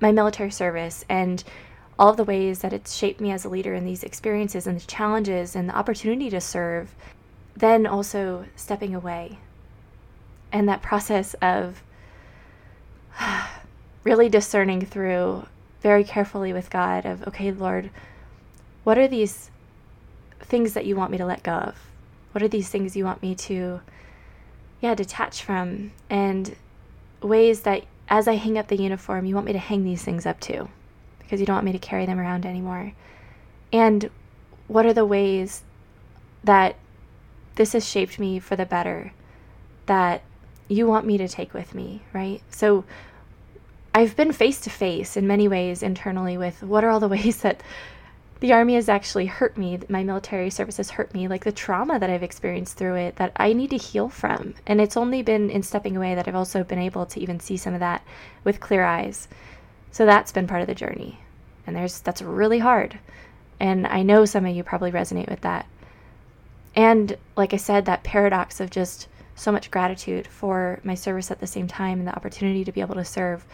my 0.00 0.10
military 0.10 0.50
service 0.50 1.04
and 1.08 1.44
all 1.98 2.10
of 2.10 2.16
the 2.16 2.24
ways 2.24 2.60
that 2.60 2.72
it's 2.72 2.94
shaped 2.94 3.20
me 3.20 3.30
as 3.30 3.44
a 3.44 3.48
leader 3.48 3.74
in 3.74 3.84
these 3.84 4.02
experiences 4.02 4.66
and 4.66 4.80
the 4.80 4.86
challenges 4.86 5.54
and 5.54 5.68
the 5.68 5.76
opportunity 5.76 6.28
to 6.30 6.40
serve 6.40 6.94
then 7.56 7.86
also 7.86 8.46
stepping 8.56 8.94
away 8.94 9.38
and 10.52 10.68
that 10.68 10.82
process 10.82 11.34
of 11.34 11.82
really 14.04 14.28
discerning 14.28 14.84
through 14.84 15.46
very 15.80 16.04
carefully 16.04 16.52
with 16.52 16.70
God 16.70 17.04
of, 17.04 17.26
okay, 17.28 17.52
Lord, 17.52 17.90
what 18.84 18.98
are 18.98 19.08
these 19.08 19.50
things 20.40 20.74
that 20.74 20.86
you 20.86 20.96
want 20.96 21.10
me 21.10 21.18
to 21.18 21.26
let 21.26 21.42
go 21.42 21.52
of? 21.52 21.76
What 22.34 22.42
are 22.42 22.48
these 22.48 22.68
things 22.68 22.96
you 22.96 23.04
want 23.04 23.22
me 23.22 23.36
to, 23.36 23.80
yeah, 24.80 24.96
detach 24.96 25.40
from? 25.40 25.92
And 26.10 26.56
ways 27.22 27.60
that 27.60 27.84
as 28.08 28.26
I 28.26 28.34
hang 28.34 28.58
up 28.58 28.66
the 28.66 28.76
uniform, 28.76 29.24
you 29.24 29.36
want 29.36 29.46
me 29.46 29.52
to 29.52 29.58
hang 29.60 29.84
these 29.84 30.02
things 30.02 30.26
up 30.26 30.40
too, 30.40 30.68
because 31.20 31.38
you 31.38 31.46
don't 31.46 31.54
want 31.54 31.64
me 31.64 31.70
to 31.70 31.78
carry 31.78 32.06
them 32.06 32.18
around 32.18 32.44
anymore. 32.44 32.92
And 33.72 34.10
what 34.66 34.84
are 34.84 34.92
the 34.92 35.06
ways 35.06 35.62
that 36.42 36.74
this 37.54 37.72
has 37.72 37.88
shaped 37.88 38.18
me 38.18 38.40
for 38.40 38.56
the 38.56 38.66
better 38.66 39.12
that 39.86 40.22
you 40.66 40.88
want 40.88 41.06
me 41.06 41.16
to 41.18 41.28
take 41.28 41.54
with 41.54 41.72
me, 41.72 42.02
right? 42.12 42.42
So 42.50 42.84
I've 43.94 44.16
been 44.16 44.32
face 44.32 44.60
to 44.62 44.70
face 44.70 45.16
in 45.16 45.28
many 45.28 45.46
ways 45.46 45.84
internally 45.84 46.36
with 46.36 46.64
what 46.64 46.82
are 46.82 46.90
all 46.90 46.98
the 46.98 47.08
ways 47.16 47.42
that 47.42 47.62
the 48.40 48.52
army 48.52 48.74
has 48.74 48.88
actually 48.88 49.26
hurt 49.26 49.56
me, 49.56 49.78
my 49.88 50.02
military 50.02 50.50
service 50.50 50.76
has 50.76 50.90
hurt 50.90 51.14
me, 51.14 51.28
like 51.28 51.44
the 51.44 51.52
trauma 51.52 51.98
that 51.98 52.10
I've 52.10 52.22
experienced 52.22 52.76
through 52.76 52.96
it 52.96 53.16
that 53.16 53.32
I 53.36 53.52
need 53.52 53.70
to 53.70 53.76
heal 53.76 54.08
from. 54.08 54.54
And 54.66 54.80
it's 54.80 54.96
only 54.96 55.22
been 55.22 55.50
in 55.50 55.62
stepping 55.62 55.96
away 55.96 56.14
that 56.14 56.28
I've 56.28 56.34
also 56.34 56.64
been 56.64 56.78
able 56.78 57.06
to 57.06 57.20
even 57.20 57.40
see 57.40 57.56
some 57.56 57.74
of 57.74 57.80
that 57.80 58.02
with 58.42 58.60
clear 58.60 58.84
eyes. 58.84 59.28
So 59.90 60.04
that's 60.04 60.32
been 60.32 60.46
part 60.46 60.60
of 60.60 60.66
the 60.66 60.74
journey. 60.74 61.20
And 61.66 61.74
there's 61.74 62.00
that's 62.00 62.22
really 62.22 62.58
hard. 62.58 62.98
And 63.60 63.86
I 63.86 64.02
know 64.02 64.24
some 64.24 64.44
of 64.44 64.54
you 64.54 64.62
probably 64.62 64.90
resonate 64.90 65.30
with 65.30 65.40
that. 65.42 65.66
And 66.74 67.16
like 67.36 67.54
I 67.54 67.58
said, 67.58 67.84
that 67.84 68.02
paradox 68.02 68.60
of 68.60 68.70
just 68.70 69.08
so 69.36 69.52
much 69.52 69.70
gratitude 69.70 70.26
for 70.26 70.80
my 70.84 70.94
service 70.94 71.30
at 71.30 71.40
the 71.40 71.46
same 71.46 71.66
time 71.66 71.98
and 71.98 72.08
the 72.08 72.14
opportunity 72.14 72.64
to 72.64 72.72
be 72.72 72.80
able 72.80 72.96
to 72.96 73.04
serve. 73.04 73.44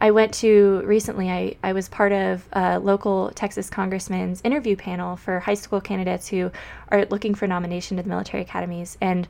I 0.00 0.10
went 0.10 0.34
to 0.34 0.82
recently, 0.84 1.30
I, 1.30 1.56
I 1.62 1.72
was 1.72 1.88
part 1.88 2.12
of 2.12 2.46
a 2.52 2.78
local 2.78 3.30
Texas 3.34 3.70
congressman's 3.70 4.40
interview 4.42 4.76
panel 4.76 5.16
for 5.16 5.40
high 5.40 5.54
school 5.54 5.80
candidates 5.80 6.28
who 6.28 6.50
are 6.88 7.06
looking 7.06 7.34
for 7.34 7.46
nomination 7.46 7.96
to 7.96 8.02
the 8.02 8.08
military 8.08 8.42
academies. 8.42 8.98
And 9.00 9.26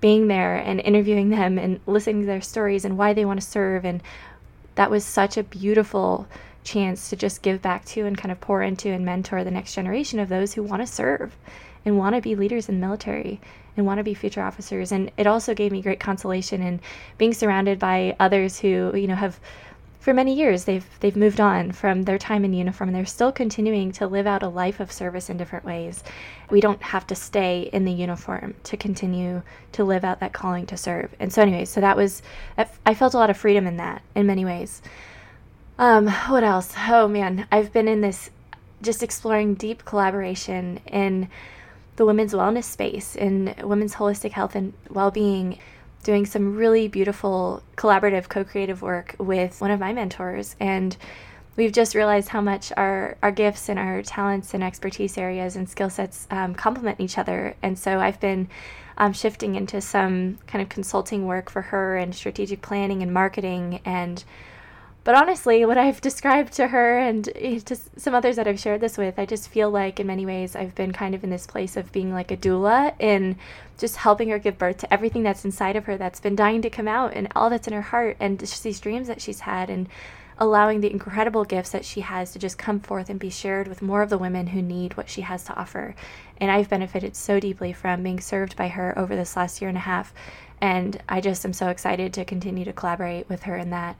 being 0.00 0.28
there 0.28 0.56
and 0.56 0.80
interviewing 0.80 1.30
them 1.30 1.58
and 1.58 1.80
listening 1.86 2.20
to 2.20 2.26
their 2.26 2.40
stories 2.40 2.84
and 2.84 2.98
why 2.98 3.12
they 3.12 3.24
want 3.24 3.40
to 3.40 3.46
serve. 3.46 3.84
And 3.84 4.02
that 4.74 4.90
was 4.90 5.04
such 5.04 5.36
a 5.36 5.42
beautiful 5.42 6.26
chance 6.64 7.10
to 7.10 7.16
just 7.16 7.42
give 7.42 7.62
back 7.62 7.84
to 7.84 8.06
and 8.06 8.18
kind 8.18 8.32
of 8.32 8.40
pour 8.40 8.62
into 8.62 8.90
and 8.90 9.04
mentor 9.04 9.44
the 9.44 9.50
next 9.50 9.74
generation 9.74 10.18
of 10.18 10.28
those 10.28 10.54
who 10.54 10.62
want 10.62 10.82
to 10.82 10.86
serve 10.86 11.36
and 11.84 11.96
want 11.96 12.14
to 12.14 12.20
be 12.20 12.34
leaders 12.34 12.68
in 12.68 12.80
the 12.80 12.86
military 12.86 13.40
and 13.76 13.86
want 13.86 13.98
to 13.98 14.04
be 14.04 14.14
future 14.14 14.42
officers. 14.42 14.90
And 14.90 15.10
it 15.16 15.26
also 15.26 15.54
gave 15.54 15.70
me 15.70 15.82
great 15.82 16.00
consolation 16.00 16.62
in 16.62 16.80
being 17.18 17.32
surrounded 17.32 17.78
by 17.78 18.16
others 18.18 18.58
who, 18.58 18.94
you 18.94 19.06
know, 19.06 19.14
have 19.14 19.38
for 20.06 20.14
many 20.14 20.34
years 20.34 20.66
they've 20.66 20.86
they've 21.00 21.16
moved 21.16 21.40
on 21.40 21.72
from 21.72 22.04
their 22.04 22.16
time 22.16 22.44
in 22.44 22.52
uniform 22.52 22.88
and 22.88 22.96
they're 22.96 23.04
still 23.04 23.32
continuing 23.32 23.90
to 23.90 24.06
live 24.06 24.24
out 24.24 24.44
a 24.44 24.48
life 24.48 24.78
of 24.78 24.92
service 24.92 25.28
in 25.28 25.36
different 25.36 25.64
ways. 25.64 26.04
We 26.48 26.60
don't 26.60 26.80
have 26.80 27.08
to 27.08 27.16
stay 27.16 27.68
in 27.72 27.84
the 27.84 27.90
uniform 27.90 28.54
to 28.62 28.76
continue 28.76 29.42
to 29.72 29.82
live 29.82 30.04
out 30.04 30.20
that 30.20 30.32
calling 30.32 30.64
to 30.66 30.76
serve. 30.76 31.12
And 31.18 31.32
so 31.32 31.42
anyway, 31.42 31.64
so 31.64 31.80
that 31.80 31.96
was 31.96 32.22
I 32.56 32.94
felt 32.94 33.14
a 33.14 33.18
lot 33.18 33.30
of 33.30 33.36
freedom 33.36 33.66
in 33.66 33.78
that 33.78 34.00
in 34.14 34.28
many 34.28 34.44
ways. 34.44 34.80
Um, 35.76 36.06
what 36.06 36.44
else? 36.44 36.72
Oh 36.86 37.08
man, 37.08 37.48
I've 37.50 37.72
been 37.72 37.88
in 37.88 38.00
this 38.00 38.30
just 38.82 39.02
exploring 39.02 39.56
deep 39.56 39.84
collaboration 39.84 40.78
in 40.86 41.28
the 41.96 42.06
women's 42.06 42.32
wellness 42.32 42.62
space, 42.62 43.16
in 43.16 43.56
women's 43.60 43.96
holistic 43.96 44.30
health 44.30 44.54
and 44.54 44.72
well-being 44.88 45.58
doing 46.06 46.24
some 46.24 46.54
really 46.54 46.86
beautiful 46.86 47.60
collaborative 47.76 48.28
co-creative 48.28 48.80
work 48.80 49.16
with 49.18 49.60
one 49.60 49.72
of 49.72 49.80
my 49.80 49.92
mentors 49.92 50.54
and 50.60 50.96
we've 51.56 51.72
just 51.72 51.96
realized 51.96 52.28
how 52.28 52.40
much 52.40 52.72
our, 52.76 53.18
our 53.24 53.32
gifts 53.32 53.68
and 53.68 53.76
our 53.76 54.02
talents 54.02 54.54
and 54.54 54.62
expertise 54.62 55.18
areas 55.18 55.56
and 55.56 55.68
skill 55.68 55.90
sets 55.90 56.28
um, 56.30 56.54
complement 56.54 57.00
each 57.00 57.18
other. 57.18 57.56
And 57.60 57.76
so 57.76 57.98
i've 57.98 58.20
been 58.20 58.48
um, 58.98 59.12
shifting 59.12 59.56
into 59.56 59.80
some 59.80 60.38
kind 60.46 60.62
of 60.62 60.68
consulting 60.68 61.26
work 61.26 61.50
for 61.50 61.62
her 61.62 61.96
and 61.96 62.14
strategic 62.14 62.62
planning 62.62 63.02
and 63.02 63.12
marketing 63.12 63.80
and 63.84 64.22
but 65.06 65.14
honestly, 65.14 65.64
what 65.64 65.78
I've 65.78 66.00
described 66.10 66.54
to 66.54 66.66
her 66.66 66.98
and 66.98 67.28
eh, 67.36 67.60
to 67.60 67.76
some 67.96 68.12
others 68.12 68.34
that 68.34 68.48
I've 68.48 68.58
shared 68.58 68.80
this 68.80 68.98
with, 68.98 69.20
I 69.20 69.24
just 69.24 69.48
feel 69.48 69.70
like 69.70 70.00
in 70.00 70.08
many 70.08 70.26
ways 70.26 70.56
I've 70.56 70.74
been 70.74 70.90
kind 70.90 71.14
of 71.14 71.22
in 71.22 71.30
this 71.30 71.46
place 71.46 71.76
of 71.76 71.92
being 71.92 72.12
like 72.12 72.32
a 72.32 72.36
doula 72.36 72.92
in 73.00 73.36
just 73.78 73.98
helping 73.98 74.30
her 74.30 74.40
give 74.40 74.58
birth 74.58 74.78
to 74.78 74.92
everything 74.92 75.22
that's 75.22 75.44
inside 75.44 75.76
of 75.76 75.84
her 75.84 75.96
that's 75.96 76.18
been 76.18 76.34
dying 76.34 76.60
to 76.62 76.70
come 76.70 76.88
out 76.88 77.14
and 77.14 77.28
all 77.36 77.48
that's 77.48 77.68
in 77.68 77.72
her 77.72 77.82
heart 77.82 78.16
and 78.18 78.40
just 78.40 78.64
these 78.64 78.80
dreams 78.80 79.06
that 79.06 79.20
she's 79.22 79.38
had 79.38 79.70
and 79.70 79.88
allowing 80.38 80.80
the 80.80 80.90
incredible 80.90 81.44
gifts 81.44 81.70
that 81.70 81.84
she 81.84 82.00
has 82.00 82.32
to 82.32 82.40
just 82.40 82.58
come 82.58 82.80
forth 82.80 83.08
and 83.08 83.20
be 83.20 83.30
shared 83.30 83.68
with 83.68 83.82
more 83.82 84.02
of 84.02 84.10
the 84.10 84.18
women 84.18 84.48
who 84.48 84.60
need 84.60 84.96
what 84.96 85.08
she 85.08 85.20
has 85.20 85.44
to 85.44 85.54
offer. 85.54 85.94
And 86.38 86.50
I've 86.50 86.68
benefited 86.68 87.14
so 87.14 87.38
deeply 87.38 87.72
from 87.72 88.02
being 88.02 88.18
served 88.18 88.56
by 88.56 88.66
her 88.68 88.98
over 88.98 89.14
this 89.14 89.36
last 89.36 89.62
year 89.62 89.68
and 89.68 89.78
a 89.78 89.82
half. 89.82 90.12
And 90.60 91.00
I 91.08 91.20
just 91.20 91.44
am 91.44 91.52
so 91.52 91.68
excited 91.68 92.12
to 92.14 92.24
continue 92.24 92.64
to 92.64 92.72
collaborate 92.72 93.28
with 93.28 93.44
her 93.44 93.56
in 93.56 93.70
that. 93.70 93.96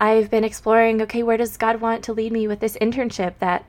I've 0.00 0.30
been 0.30 0.44
exploring 0.44 1.00
okay, 1.02 1.22
where 1.22 1.36
does 1.36 1.56
God 1.56 1.80
want 1.80 2.04
to 2.04 2.12
lead 2.12 2.32
me 2.32 2.46
with 2.48 2.60
this 2.60 2.76
internship 2.78 3.34
that 3.38 3.64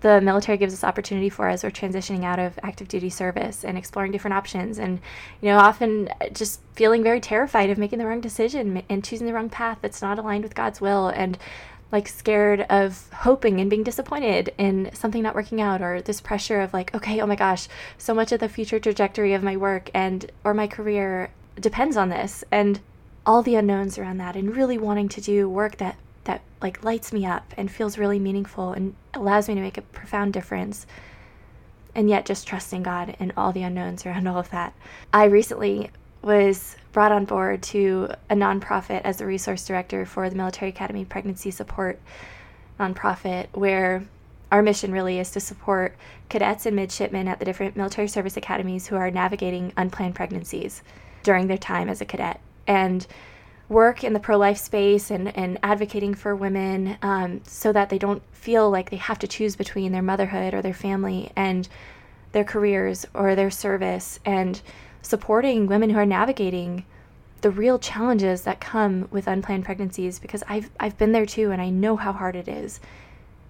the 0.00 0.20
military 0.20 0.58
gives 0.58 0.74
us 0.74 0.84
opportunity 0.84 1.30
for 1.30 1.48
as 1.48 1.64
we're 1.64 1.70
transitioning 1.70 2.22
out 2.22 2.38
of 2.38 2.58
active 2.62 2.86
duty 2.86 3.08
service 3.08 3.64
and 3.64 3.78
exploring 3.78 4.12
different 4.12 4.34
options 4.34 4.78
and 4.78 5.00
you 5.40 5.48
know 5.48 5.58
often 5.58 6.10
just 6.32 6.60
feeling 6.74 7.02
very 7.02 7.18
terrified 7.18 7.70
of 7.70 7.78
making 7.78 7.98
the 7.98 8.06
wrong 8.06 8.20
decision 8.20 8.82
and 8.90 9.02
choosing 9.02 9.26
the 9.26 9.32
wrong 9.32 9.48
path 9.48 9.78
that's 9.80 10.02
not 10.02 10.18
aligned 10.18 10.44
with 10.44 10.54
God's 10.54 10.82
will 10.82 11.08
and 11.08 11.38
like 11.90 12.08
scared 12.08 12.60
of 12.68 13.08
hoping 13.14 13.58
and 13.58 13.70
being 13.70 13.82
disappointed 13.82 14.52
in 14.58 14.90
something 14.92 15.22
not 15.22 15.34
working 15.34 15.62
out 15.62 15.80
or 15.80 16.02
this 16.02 16.20
pressure 16.20 16.60
of 16.60 16.74
like 16.74 16.94
okay 16.94 17.20
oh 17.20 17.26
my 17.26 17.36
gosh 17.36 17.66
so 17.96 18.12
much 18.12 18.32
of 18.32 18.40
the 18.40 18.48
future 18.50 18.78
trajectory 18.78 19.32
of 19.32 19.42
my 19.42 19.56
work 19.56 19.90
and 19.94 20.30
or 20.44 20.52
my 20.52 20.66
career 20.66 21.30
depends 21.60 21.96
on 21.96 22.08
this. 22.08 22.44
And 22.50 22.80
all 23.26 23.42
the 23.42 23.56
unknowns 23.56 23.98
around 23.98 24.18
that 24.18 24.36
and 24.36 24.56
really 24.56 24.78
wanting 24.78 25.08
to 25.08 25.20
do 25.20 25.48
work 25.48 25.76
that 25.78 25.96
that 26.24 26.40
like 26.62 26.82
lights 26.82 27.12
me 27.12 27.26
up 27.26 27.52
and 27.56 27.70
feels 27.70 27.98
really 27.98 28.18
meaningful 28.18 28.72
and 28.72 28.94
allows 29.14 29.48
me 29.48 29.54
to 29.54 29.60
make 29.60 29.76
a 29.76 29.82
profound 29.82 30.32
difference 30.32 30.86
and 31.94 32.08
yet 32.08 32.26
just 32.26 32.46
trusting 32.46 32.82
God 32.82 33.16
and 33.18 33.32
all 33.36 33.52
the 33.52 33.62
unknowns 33.62 34.04
around 34.04 34.26
all 34.26 34.38
of 34.38 34.50
that. 34.50 34.74
I 35.12 35.24
recently 35.24 35.90
was 36.22 36.76
brought 36.92 37.12
on 37.12 37.24
board 37.24 37.62
to 37.62 38.10
a 38.28 38.34
nonprofit 38.34 39.00
as 39.02 39.20
a 39.20 39.26
resource 39.26 39.66
director 39.66 40.04
for 40.04 40.28
the 40.28 40.36
Military 40.36 40.70
Academy 40.70 41.04
Pregnancy 41.04 41.50
Support 41.50 42.00
nonprofit, 42.78 43.46
where 43.52 44.04
our 44.52 44.62
mission 44.62 44.92
really 44.92 45.18
is 45.18 45.30
to 45.30 45.40
support 45.40 45.96
cadets 46.28 46.66
and 46.66 46.76
midshipmen 46.76 47.28
at 47.28 47.38
the 47.38 47.44
different 47.44 47.76
military 47.76 48.08
service 48.08 48.36
academies 48.36 48.88
who 48.88 48.96
are 48.96 49.10
navigating 49.10 49.72
unplanned 49.76 50.14
pregnancies 50.14 50.82
during 51.22 51.46
their 51.46 51.56
time 51.56 51.88
as 51.88 52.00
a 52.00 52.04
cadet 52.04 52.40
and 52.66 53.06
work 53.68 54.04
in 54.04 54.12
the 54.12 54.20
pro 54.20 54.36
life 54.36 54.58
space 54.58 55.10
and, 55.10 55.36
and 55.36 55.58
advocating 55.62 56.14
for 56.14 56.36
women 56.36 56.96
um, 57.02 57.40
so 57.44 57.72
that 57.72 57.88
they 57.88 57.98
don't 57.98 58.22
feel 58.32 58.70
like 58.70 58.90
they 58.90 58.96
have 58.96 59.18
to 59.18 59.26
choose 59.26 59.56
between 59.56 59.92
their 59.92 60.02
motherhood 60.02 60.54
or 60.54 60.62
their 60.62 60.74
family 60.74 61.32
and 61.34 61.68
their 62.32 62.44
careers 62.44 63.06
or 63.14 63.34
their 63.34 63.50
service 63.50 64.20
and 64.24 64.60
supporting 65.02 65.66
women 65.66 65.90
who 65.90 65.98
are 65.98 66.06
navigating 66.06 66.84
the 67.40 67.50
real 67.50 67.78
challenges 67.78 68.42
that 68.42 68.60
come 68.60 69.08
with 69.10 69.26
unplanned 69.26 69.64
pregnancies 69.64 70.18
because 70.18 70.42
I've, 70.48 70.70
I've 70.80 70.98
been 70.98 71.12
there 71.12 71.26
too 71.26 71.50
and 71.50 71.60
I 71.60 71.70
know 71.70 71.96
how 71.96 72.12
hard 72.12 72.36
it 72.36 72.48
is. 72.48 72.80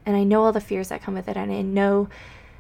And 0.05 0.17
I 0.17 0.23
know 0.23 0.45
all 0.45 0.53
the 0.53 0.61
fears 0.61 0.89
that 0.89 1.03
come 1.03 1.15
with 1.15 1.29
it 1.29 1.37
and 1.37 1.53
I 1.53 1.63
know 1.63 2.09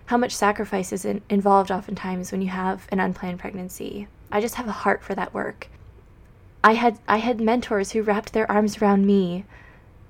how 0.06 0.16
much 0.16 0.34
sacrifice 0.34 0.92
is 0.92 1.04
in, 1.04 1.22
involved 1.28 1.70
oftentimes 1.70 2.32
when 2.32 2.42
you 2.42 2.48
have 2.48 2.86
an 2.90 3.00
unplanned 3.00 3.38
pregnancy. 3.38 4.08
I 4.30 4.40
just 4.40 4.54
have 4.56 4.68
a 4.68 4.72
heart 4.72 5.02
for 5.02 5.14
that 5.14 5.34
work. 5.34 5.68
I 6.66 6.72
had 6.72 6.98
I 7.06 7.18
had 7.18 7.40
mentors 7.40 7.92
who 7.92 8.02
wrapped 8.02 8.32
their 8.32 8.50
arms 8.50 8.82
around 8.82 9.06
me 9.06 9.44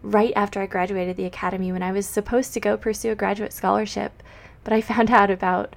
right 0.02 0.32
after 0.34 0.58
I 0.58 0.64
graduated 0.64 1.18
the 1.18 1.26
academy 1.26 1.70
when 1.70 1.82
I 1.82 1.92
was 1.92 2.06
supposed 2.06 2.54
to 2.54 2.60
go 2.60 2.78
pursue 2.78 3.12
a 3.12 3.14
graduate 3.14 3.52
scholarship, 3.52 4.22
but 4.64 4.72
I 4.72 4.80
found 4.92 5.10
out 5.10 5.30
about 5.30 5.76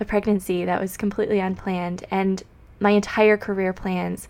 a 0.00 0.06
pregnancy 0.06 0.64
that 0.64 0.80
was 0.80 0.96
completely 0.96 1.40
unplanned 1.40 2.06
and 2.10 2.42
my 2.80 2.92
entire 2.92 3.36
career 3.36 3.74
plans 3.74 4.26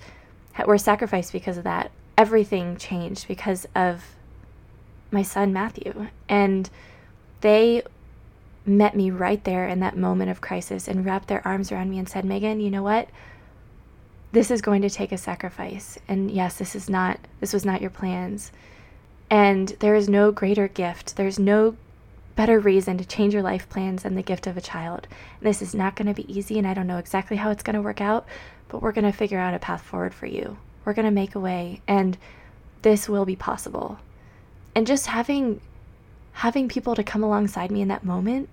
were 0.66 0.78
sacrificed 0.78 1.32
because 1.32 1.58
of 1.58 1.64
that. 1.64 1.92
Everything 2.18 2.76
changed 2.76 3.28
because 3.28 3.64
of 3.76 4.16
my 5.12 5.22
son 5.22 5.52
Matthew 5.52 6.08
and 6.28 6.70
they 7.40 7.82
met 8.66 8.96
me 8.96 9.12
right 9.12 9.44
there 9.44 9.68
in 9.68 9.78
that 9.78 9.96
moment 9.96 10.32
of 10.32 10.40
crisis 10.40 10.88
and 10.88 11.06
wrapped 11.06 11.28
their 11.28 11.46
arms 11.46 11.70
around 11.70 11.88
me 11.88 12.00
and 12.00 12.08
said, 12.08 12.24
"Megan, 12.24 12.58
you 12.58 12.72
know 12.72 12.82
what? 12.82 13.08
This 14.34 14.50
is 14.50 14.60
going 14.60 14.82
to 14.82 14.90
take 14.90 15.12
a 15.12 15.18
sacrifice. 15.18 15.98
And 16.08 16.30
yes, 16.30 16.58
this 16.58 16.74
is 16.74 16.90
not, 16.90 17.18
this 17.40 17.52
was 17.52 17.64
not 17.64 17.80
your 17.80 17.90
plans. 17.90 18.52
And 19.30 19.68
there 19.80 19.94
is 19.94 20.08
no 20.08 20.32
greater 20.32 20.68
gift. 20.68 21.16
There's 21.16 21.38
no 21.38 21.76
better 22.36 22.58
reason 22.58 22.98
to 22.98 23.04
change 23.04 23.32
your 23.32 23.44
life 23.44 23.68
plans 23.68 24.02
than 24.02 24.16
the 24.16 24.22
gift 24.22 24.46
of 24.46 24.56
a 24.56 24.60
child. 24.60 25.06
And 25.38 25.48
this 25.48 25.62
is 25.62 25.74
not 25.74 25.94
going 25.94 26.08
to 26.08 26.14
be 26.14 26.30
easy, 26.32 26.58
and 26.58 26.66
I 26.66 26.74
don't 26.74 26.88
know 26.88 26.98
exactly 26.98 27.36
how 27.36 27.50
it's 27.50 27.62
going 27.62 27.74
to 27.74 27.82
work 27.82 28.00
out, 28.00 28.26
but 28.68 28.82
we're 28.82 28.92
going 28.92 29.10
to 29.10 29.16
figure 29.16 29.38
out 29.38 29.54
a 29.54 29.58
path 29.60 29.82
forward 29.82 30.12
for 30.12 30.26
you. 30.26 30.58
We're 30.84 30.94
going 30.94 31.06
to 31.06 31.12
make 31.12 31.34
a 31.34 31.40
way, 31.40 31.80
and 31.86 32.18
this 32.82 33.08
will 33.08 33.24
be 33.24 33.36
possible. 33.36 33.98
And 34.74 34.86
just 34.86 35.06
having 35.06 35.60
having 36.32 36.68
people 36.68 36.96
to 36.96 37.04
come 37.04 37.22
alongside 37.22 37.70
me 37.70 37.80
in 37.80 37.86
that 37.86 38.02
moment 38.02 38.48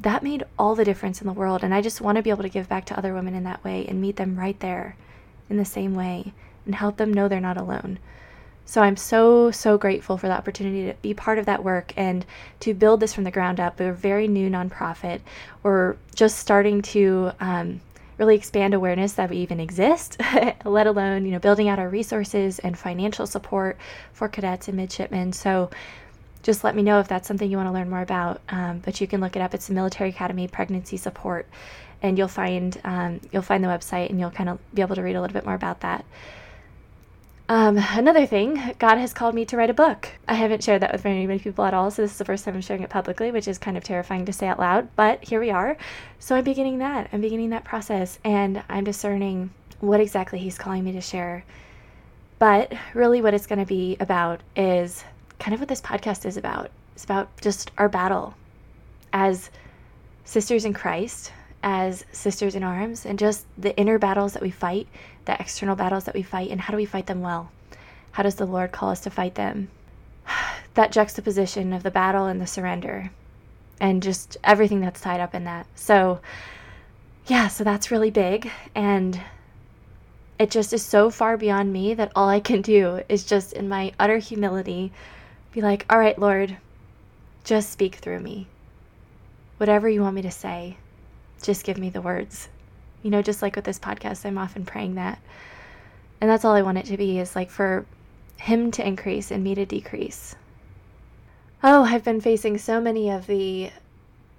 that 0.00 0.22
made 0.22 0.44
all 0.58 0.74
the 0.74 0.84
difference 0.84 1.20
in 1.20 1.26
the 1.26 1.32
world. 1.32 1.62
And 1.62 1.74
I 1.74 1.80
just 1.80 2.00
want 2.00 2.16
to 2.16 2.22
be 2.22 2.30
able 2.30 2.42
to 2.42 2.48
give 2.48 2.68
back 2.68 2.84
to 2.86 2.98
other 2.98 3.14
women 3.14 3.34
in 3.34 3.44
that 3.44 3.62
way 3.62 3.86
and 3.86 4.00
meet 4.00 4.16
them 4.16 4.38
right 4.38 4.58
there 4.60 4.96
in 5.48 5.56
the 5.56 5.64
same 5.64 5.94
way 5.94 6.32
and 6.66 6.74
help 6.74 6.96
them 6.96 7.12
know 7.12 7.28
they're 7.28 7.40
not 7.40 7.56
alone. 7.56 7.98
So 8.64 8.80
I'm 8.80 8.96
so, 8.96 9.50
so 9.50 9.76
grateful 9.76 10.16
for 10.16 10.28
the 10.28 10.36
opportunity 10.36 10.86
to 10.86 10.94
be 11.02 11.14
part 11.14 11.38
of 11.38 11.46
that 11.46 11.64
work 11.64 11.92
and 11.96 12.24
to 12.60 12.74
build 12.74 13.00
this 13.00 13.12
from 13.12 13.24
the 13.24 13.30
ground 13.30 13.60
up. 13.60 13.78
We're 13.78 13.90
a 13.90 13.94
very 13.94 14.28
new 14.28 14.48
nonprofit. 14.48 15.20
We're 15.62 15.96
just 16.14 16.38
starting 16.38 16.80
to 16.82 17.32
um, 17.40 17.80
really 18.18 18.36
expand 18.36 18.72
awareness 18.72 19.14
that 19.14 19.30
we 19.30 19.38
even 19.38 19.60
exist, 19.60 20.16
let 20.64 20.86
alone, 20.86 21.26
you 21.26 21.32
know, 21.32 21.38
building 21.38 21.68
out 21.68 21.78
our 21.78 21.88
resources 21.88 22.60
and 22.60 22.78
financial 22.78 23.26
support 23.26 23.76
for 24.12 24.28
cadets 24.28 24.68
and 24.68 24.76
midshipmen. 24.76 25.32
So 25.32 25.70
just 26.42 26.64
let 26.64 26.74
me 26.74 26.82
know 26.82 27.00
if 27.00 27.08
that's 27.08 27.28
something 27.28 27.50
you 27.50 27.56
want 27.56 27.68
to 27.68 27.72
learn 27.72 27.88
more 27.88 28.02
about. 28.02 28.40
Um, 28.48 28.80
but 28.84 29.00
you 29.00 29.06
can 29.06 29.20
look 29.20 29.36
it 29.36 29.42
up. 29.42 29.54
It's 29.54 29.68
the 29.68 29.74
Military 29.74 30.10
Academy 30.10 30.48
Pregnancy 30.48 30.96
Support, 30.96 31.46
and 32.02 32.18
you'll 32.18 32.28
find 32.28 32.80
um, 32.84 33.20
you'll 33.30 33.42
find 33.42 33.62
the 33.62 33.68
website, 33.68 34.10
and 34.10 34.18
you'll 34.18 34.30
kind 34.30 34.48
of 34.48 34.58
be 34.74 34.82
able 34.82 34.96
to 34.96 35.02
read 35.02 35.16
a 35.16 35.20
little 35.20 35.34
bit 35.34 35.44
more 35.44 35.54
about 35.54 35.80
that. 35.80 36.04
Um, 37.48 37.76
another 37.76 38.24
thing, 38.24 38.74
God 38.78 38.96
has 38.98 39.12
called 39.12 39.34
me 39.34 39.44
to 39.46 39.56
write 39.56 39.68
a 39.68 39.74
book. 39.74 40.08
I 40.26 40.34
haven't 40.34 40.64
shared 40.64 40.80
that 40.82 40.92
with 40.92 41.02
very 41.02 41.26
many 41.26 41.38
people 41.38 41.64
at 41.64 41.74
all, 41.74 41.90
so 41.90 42.00
this 42.00 42.12
is 42.12 42.18
the 42.18 42.24
first 42.24 42.44
time 42.44 42.54
I'm 42.54 42.60
sharing 42.62 42.82
it 42.82 42.88
publicly, 42.88 43.30
which 43.30 43.46
is 43.46 43.58
kind 43.58 43.76
of 43.76 43.84
terrifying 43.84 44.24
to 44.24 44.32
say 44.32 44.46
out 44.46 44.58
loud. 44.58 44.88
But 44.96 45.22
here 45.24 45.40
we 45.40 45.50
are. 45.50 45.76
So 46.18 46.34
I'm 46.34 46.44
beginning 46.44 46.78
that. 46.78 47.10
I'm 47.12 47.20
beginning 47.20 47.50
that 47.50 47.64
process, 47.64 48.18
and 48.24 48.62
I'm 48.68 48.84
discerning 48.84 49.50
what 49.80 50.00
exactly 50.00 50.38
He's 50.38 50.56
calling 50.56 50.82
me 50.82 50.92
to 50.92 51.00
share. 51.00 51.44
But 52.38 52.72
really, 52.94 53.20
what 53.20 53.34
it's 53.34 53.46
going 53.46 53.58
to 53.58 53.66
be 53.66 53.96
about 54.00 54.40
is 54.56 55.04
kind 55.42 55.54
of 55.54 55.60
what 55.60 55.68
this 55.68 55.80
podcast 55.80 56.24
is 56.24 56.36
about. 56.36 56.70
It's 56.94 57.02
about 57.02 57.28
just 57.40 57.72
our 57.76 57.88
battle 57.88 58.34
as 59.12 59.50
sisters 60.24 60.64
in 60.64 60.72
Christ, 60.72 61.32
as 61.64 62.04
sisters 62.12 62.54
in 62.54 62.62
arms, 62.62 63.04
and 63.04 63.18
just 63.18 63.44
the 63.58 63.76
inner 63.76 63.98
battles 63.98 64.34
that 64.34 64.42
we 64.42 64.52
fight, 64.52 64.86
the 65.24 65.32
external 65.40 65.74
battles 65.74 66.04
that 66.04 66.14
we 66.14 66.22
fight, 66.22 66.50
and 66.50 66.60
how 66.60 66.70
do 66.70 66.76
we 66.76 66.84
fight 66.84 67.06
them 67.06 67.22
well? 67.22 67.50
How 68.12 68.22
does 68.22 68.36
the 68.36 68.46
Lord 68.46 68.70
call 68.70 68.90
us 68.90 69.00
to 69.00 69.10
fight 69.10 69.34
them? 69.34 69.68
that 70.74 70.92
juxtaposition 70.92 71.72
of 71.72 71.82
the 71.82 71.90
battle 71.90 72.26
and 72.26 72.40
the 72.40 72.46
surrender, 72.46 73.10
and 73.80 74.00
just 74.00 74.36
everything 74.44 74.80
that's 74.80 75.00
tied 75.00 75.20
up 75.20 75.34
in 75.34 75.42
that. 75.42 75.66
So, 75.74 76.20
yeah, 77.26 77.48
so 77.48 77.64
that's 77.64 77.90
really 77.90 78.12
big. 78.12 78.48
And 78.76 79.20
it 80.38 80.52
just 80.52 80.72
is 80.72 80.84
so 80.84 81.10
far 81.10 81.36
beyond 81.36 81.72
me 81.72 81.94
that 81.94 82.12
all 82.14 82.28
I 82.28 82.38
can 82.38 82.62
do 82.62 83.02
is 83.08 83.24
just 83.24 83.52
in 83.52 83.68
my 83.68 83.92
utter 83.98 84.18
humility 84.18 84.92
be 85.52 85.60
like, 85.60 85.86
all 85.88 85.98
right, 85.98 86.18
Lord, 86.18 86.56
just 87.44 87.70
speak 87.70 87.96
through 87.96 88.20
me. 88.20 88.48
Whatever 89.58 89.88
you 89.88 90.02
want 90.02 90.16
me 90.16 90.22
to 90.22 90.30
say, 90.30 90.76
just 91.42 91.64
give 91.64 91.78
me 91.78 91.90
the 91.90 92.00
words. 92.00 92.48
You 93.02 93.10
know, 93.10 93.22
just 93.22 93.42
like 93.42 93.56
with 93.56 93.64
this 93.64 93.78
podcast, 93.78 94.24
I'm 94.24 94.38
often 94.38 94.64
praying 94.64 94.94
that. 94.96 95.20
And 96.20 96.30
that's 96.30 96.44
all 96.44 96.54
I 96.54 96.62
want 96.62 96.78
it 96.78 96.86
to 96.86 96.96
be 96.96 97.18
is 97.18 97.36
like 97.36 97.50
for 97.50 97.84
him 98.36 98.70
to 98.72 98.86
increase 98.86 99.30
and 99.30 99.44
me 99.44 99.54
to 99.54 99.66
decrease. 99.66 100.34
Oh, 101.62 101.84
I've 101.84 102.04
been 102.04 102.20
facing 102.20 102.58
so 102.58 102.80
many 102.80 103.10
of 103.10 103.26
the 103.26 103.70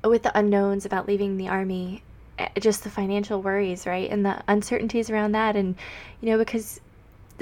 with 0.04 0.24
the 0.24 0.38
unknowns 0.38 0.86
about 0.86 1.08
leaving 1.08 1.38
the 1.38 1.48
army 1.48 2.04
Eh, 2.40 2.48
just 2.60 2.84
the 2.84 2.90
financial 2.90 3.42
worries, 3.42 3.86
right? 3.86 4.10
And 4.10 4.26
the 4.26 4.42
uncertainties 4.48 5.10
around 5.10 5.34
that. 5.34 5.56
And, 5.56 5.76
you 6.22 6.30
know, 6.30 6.38
because 6.38 6.82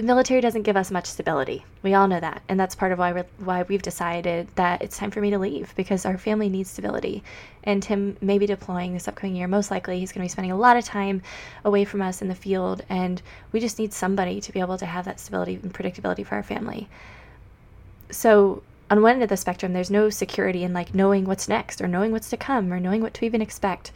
the 0.02 0.08
military 0.08 0.42
doesn't 0.42 0.64
give 0.64 0.76
us 0.76 0.90
much 0.90 1.06
stability. 1.06 1.64
We 1.84 1.94
all 1.94 2.08
know 2.08 2.20
that. 2.20 2.42
And 2.50 2.60
that's 2.60 2.74
part 2.74 2.92
of 2.92 2.98
why, 2.98 3.14
we're, 3.14 3.26
why 3.38 3.62
we've 3.62 3.84
decided 3.84 4.48
that 4.56 4.82
it's 4.82 4.98
time 4.98 5.12
for 5.12 5.22
me 5.22 5.30
to 5.30 5.38
leave 5.38 5.76
because 5.76 6.08
our 6.08 6.18
family 6.18 6.50
needs 6.50 6.72
stability. 6.72 7.22
And 7.66 7.84
Tim 7.84 8.18
may 8.20 8.40
be 8.40 8.48
deploying 8.48 8.94
this 8.94 9.08
upcoming 9.08 9.36
year. 9.36 9.48
Most 9.48 9.70
likely, 9.70 10.00
he's 10.00 10.12
going 10.12 10.22
to 10.22 10.26
be 10.26 10.32
spending 10.32 10.52
a 10.52 10.58
lot 10.58 10.76
of 10.76 10.86
time 10.86 11.22
away 11.64 11.86
from 11.86 12.02
us 12.02 12.20
in 12.20 12.30
the 12.30 12.34
field. 12.34 12.84
And 12.90 13.22
we 13.52 13.60
just 13.60 13.78
need 13.78 13.94
somebody 13.94 14.42
to 14.42 14.52
be 14.52 14.60
able 14.60 14.80
to 14.80 14.88
have 14.88 15.06
that 15.06 15.20
stability 15.20 15.60
and 15.62 15.72
predictability 15.72 16.26
for 16.26 16.34
our 16.34 16.42
family. 16.42 16.90
So, 18.10 18.64
on 18.90 19.04
one 19.04 19.14
end 19.14 19.24
of 19.24 19.30
the 19.30 19.38
spectrum, 19.38 19.74
there's 19.74 19.92
no 19.92 20.10
security 20.10 20.64
in 20.64 20.74
like 20.74 20.96
knowing 20.96 21.26
what's 21.26 21.48
next 21.48 21.80
or 21.80 21.88
knowing 21.88 22.12
what's 22.12 22.32
to 22.32 22.38
come 22.38 22.74
or 22.74 22.80
knowing 22.80 23.04
what 23.04 23.14
to 23.14 23.26
even 23.26 23.40
expect 23.40 23.92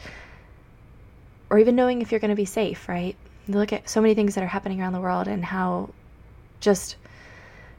or 1.49 1.57
even 1.57 1.75
knowing 1.75 2.03
if 2.03 2.11
you're 2.11 2.19
going 2.19 2.29
to 2.29 2.35
be 2.35 2.45
safe, 2.45 2.87
right? 2.87 3.15
Look 3.47 3.73
at 3.73 3.89
so 3.89 4.01
many 4.01 4.15
things 4.15 4.35
that 4.35 4.43
are 4.43 4.47
happening 4.47 4.81
around 4.81 4.93
the 4.93 5.01
world 5.01 5.27
and 5.27 5.45
how 5.45 5.89
just 6.59 6.95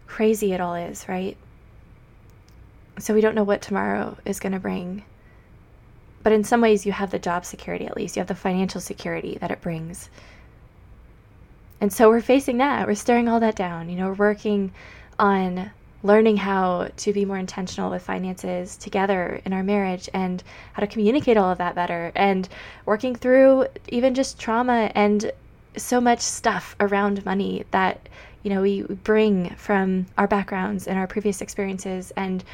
crazy 0.06 0.52
it 0.52 0.60
all 0.60 0.74
is, 0.74 1.08
right? 1.08 1.36
So 2.98 3.14
we 3.14 3.20
don't 3.20 3.34
know 3.34 3.44
what 3.44 3.62
tomorrow 3.62 4.16
is 4.24 4.40
going 4.40 4.52
to 4.52 4.60
bring. 4.60 5.04
But 6.22 6.32
in 6.32 6.44
some 6.44 6.60
ways, 6.60 6.86
you 6.86 6.92
have 6.92 7.10
the 7.10 7.18
job 7.18 7.44
security 7.44 7.86
at 7.86 7.96
least. 7.96 8.16
You 8.16 8.20
have 8.20 8.28
the 8.28 8.34
financial 8.34 8.80
security 8.80 9.38
that 9.40 9.50
it 9.50 9.60
brings. 9.60 10.08
And 11.80 11.92
so 11.92 12.08
we're 12.08 12.20
facing 12.20 12.58
that. 12.58 12.86
We're 12.86 12.94
staring 12.94 13.28
all 13.28 13.40
that 13.40 13.56
down. 13.56 13.88
You 13.90 13.96
know, 13.96 14.08
we're 14.08 14.14
working 14.14 14.72
on 15.18 15.70
learning 16.02 16.36
how 16.36 16.88
to 16.96 17.12
be 17.12 17.24
more 17.24 17.38
intentional 17.38 17.90
with 17.90 18.02
finances 18.02 18.76
together 18.76 19.40
in 19.44 19.52
our 19.52 19.62
marriage 19.62 20.08
and 20.14 20.42
how 20.72 20.80
to 20.80 20.86
communicate 20.86 21.36
all 21.36 21.50
of 21.50 21.58
that 21.58 21.74
better 21.74 22.12
and 22.14 22.48
working 22.84 23.14
through 23.14 23.66
even 23.88 24.14
just 24.14 24.38
trauma 24.38 24.90
and 24.94 25.32
so 25.76 26.00
much 26.00 26.20
stuff 26.20 26.76
around 26.80 27.24
money 27.24 27.64
that 27.70 28.08
you 28.42 28.50
know 28.50 28.62
we 28.62 28.82
bring 28.82 29.50
from 29.56 30.06
our 30.16 30.26
backgrounds 30.26 30.86
and 30.86 30.98
our 30.98 31.06
previous 31.06 31.40
experiences 31.40 32.12
and 32.16 32.44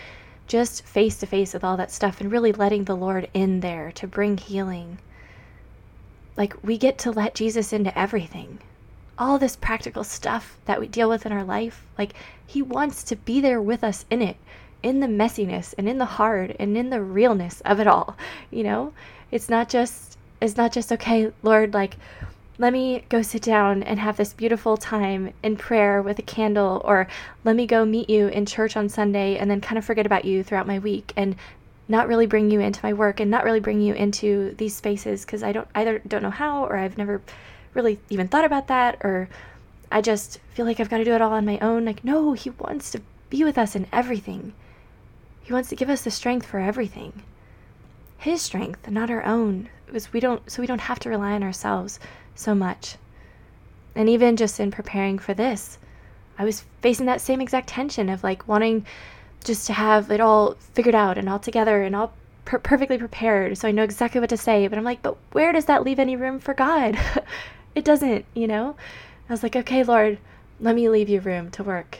just 0.46 0.84
face 0.84 1.18
to 1.18 1.26
face 1.26 1.54
with 1.54 1.64
all 1.64 1.76
that 1.76 1.90
stuff 1.90 2.20
and 2.20 2.32
really 2.32 2.52
letting 2.52 2.84
the 2.84 2.96
Lord 2.96 3.28
in 3.32 3.60
there 3.60 3.92
to 3.92 4.06
bring 4.06 4.36
healing 4.36 4.98
like 6.36 6.54
we 6.62 6.78
get 6.78 6.98
to 6.98 7.10
let 7.10 7.34
Jesus 7.34 7.72
into 7.72 7.96
everything 7.98 8.58
all 9.18 9.38
this 9.38 9.56
practical 9.56 10.04
stuff 10.04 10.58
that 10.64 10.80
we 10.80 10.88
deal 10.88 11.08
with 11.08 11.26
in 11.26 11.32
our 11.32 11.44
life, 11.44 11.86
like 11.98 12.14
He 12.46 12.62
wants 12.62 13.04
to 13.04 13.16
be 13.16 13.40
there 13.40 13.60
with 13.60 13.84
us 13.84 14.04
in 14.10 14.22
it, 14.22 14.36
in 14.82 15.00
the 15.00 15.06
messiness 15.06 15.74
and 15.78 15.88
in 15.88 15.98
the 15.98 16.04
hard 16.04 16.56
and 16.58 16.76
in 16.76 16.90
the 16.90 17.02
realness 17.02 17.60
of 17.62 17.78
it 17.78 17.86
all. 17.86 18.16
You 18.50 18.64
know, 18.64 18.92
it's 19.30 19.48
not 19.48 19.68
just, 19.68 20.18
it's 20.40 20.56
not 20.56 20.72
just, 20.72 20.90
okay, 20.92 21.30
Lord, 21.42 21.74
like, 21.74 21.96
let 22.58 22.72
me 22.72 23.04
go 23.08 23.22
sit 23.22 23.42
down 23.42 23.82
and 23.82 23.98
have 23.98 24.16
this 24.16 24.34
beautiful 24.34 24.76
time 24.76 25.32
in 25.42 25.56
prayer 25.56 26.02
with 26.02 26.18
a 26.18 26.22
candle, 26.22 26.82
or 26.84 27.08
let 27.44 27.56
me 27.56 27.66
go 27.66 27.84
meet 27.84 28.10
you 28.10 28.28
in 28.28 28.46
church 28.46 28.76
on 28.76 28.88
Sunday 28.88 29.36
and 29.38 29.50
then 29.50 29.60
kind 29.60 29.78
of 29.78 29.84
forget 29.84 30.06
about 30.06 30.24
you 30.24 30.42
throughout 30.42 30.66
my 30.66 30.78
week 30.78 31.12
and 31.16 31.34
not 31.88 32.08
really 32.08 32.26
bring 32.26 32.50
you 32.50 32.60
into 32.60 32.80
my 32.82 32.92
work 32.92 33.20
and 33.20 33.30
not 33.30 33.44
really 33.44 33.60
bring 33.60 33.80
you 33.80 33.94
into 33.94 34.54
these 34.58 34.76
spaces 34.76 35.24
because 35.24 35.42
I 35.42 35.52
don't 35.52 35.68
either 35.74 36.00
don't 36.06 36.22
know 36.22 36.30
how 36.30 36.64
or 36.64 36.76
I've 36.76 36.98
never 36.98 37.20
really 37.74 37.98
even 38.10 38.28
thought 38.28 38.44
about 38.44 38.68
that 38.68 38.98
or 39.02 39.28
I 39.90 40.00
just 40.00 40.38
feel 40.54 40.64
like 40.64 40.78
I've 40.78 40.90
got 40.90 40.98
to 40.98 41.04
do 41.04 41.12
it 41.12 41.20
all 41.20 41.32
on 41.32 41.44
my 41.44 41.58
own. 41.58 41.84
Like, 41.84 42.04
no, 42.04 42.32
He 42.34 42.50
wants 42.50 42.90
to 42.92 43.00
be 43.30 43.44
with 43.44 43.58
us 43.58 43.74
in 43.74 43.86
everything. 43.92 44.52
He 45.42 45.52
wants 45.52 45.68
to 45.70 45.76
give 45.76 45.90
us 45.90 46.02
the 46.02 46.10
strength 46.10 46.46
for 46.46 46.60
everything. 46.60 47.22
His 48.18 48.40
strength, 48.40 48.88
not 48.88 49.10
our 49.10 49.24
own. 49.24 49.68
Was 49.92 50.12
we 50.12 50.20
don't 50.20 50.50
so 50.50 50.62
we 50.62 50.66
don't 50.66 50.82
have 50.82 50.98
to 51.00 51.10
rely 51.10 51.32
on 51.32 51.42
ourselves 51.42 52.00
so 52.34 52.54
much. 52.54 52.96
And 53.94 54.08
even 54.08 54.36
just 54.36 54.58
in 54.58 54.70
preparing 54.70 55.18
for 55.18 55.34
this, 55.34 55.78
I 56.38 56.44
was 56.44 56.64
facing 56.80 57.06
that 57.06 57.20
same 57.20 57.40
exact 57.40 57.68
tension 57.68 58.08
of 58.08 58.24
like 58.24 58.48
wanting 58.48 58.86
just 59.44 59.66
to 59.66 59.72
have 59.72 60.10
it 60.10 60.20
all 60.20 60.56
figured 60.74 60.94
out 60.94 61.18
and 61.18 61.28
all 61.28 61.38
together 61.38 61.82
and 61.82 61.94
all 61.94 62.12
per- 62.44 62.58
perfectly 62.58 62.98
prepared 62.98 63.58
so 63.58 63.68
I 63.68 63.72
know 63.72 63.82
exactly 63.82 64.20
what 64.20 64.30
to 64.30 64.36
say. 64.36 64.66
But 64.66 64.78
I'm 64.78 64.84
like, 64.84 65.02
but 65.02 65.16
where 65.32 65.52
does 65.52 65.66
that 65.66 65.84
leave 65.84 65.98
any 65.98 66.16
room 66.16 66.38
for 66.38 66.54
God? 66.54 66.98
it 67.74 67.84
doesn't, 67.84 68.24
you 68.34 68.46
know? 68.46 68.76
I 69.28 69.32
was 69.32 69.42
like, 69.42 69.56
okay, 69.56 69.82
Lord, 69.82 70.18
let 70.60 70.74
me 70.74 70.88
leave 70.88 71.08
you 71.08 71.20
room 71.20 71.50
to 71.52 71.62
work. 71.62 71.98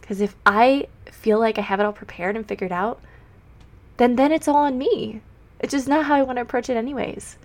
Because 0.00 0.20
if 0.20 0.34
I 0.44 0.88
feel 1.06 1.38
like 1.38 1.58
I 1.58 1.62
have 1.62 1.80
it 1.80 1.86
all 1.86 1.92
prepared 1.92 2.36
and 2.36 2.46
figured 2.46 2.72
out, 2.72 3.00
then 3.96 4.16
then 4.16 4.32
it's 4.32 4.48
all 4.48 4.56
on 4.56 4.78
me. 4.78 5.20
It's 5.60 5.72
just 5.72 5.88
not 5.88 6.06
how 6.06 6.14
I 6.14 6.22
want 6.22 6.36
to 6.36 6.42
approach 6.42 6.70
it 6.70 6.76
anyways. 6.76 7.36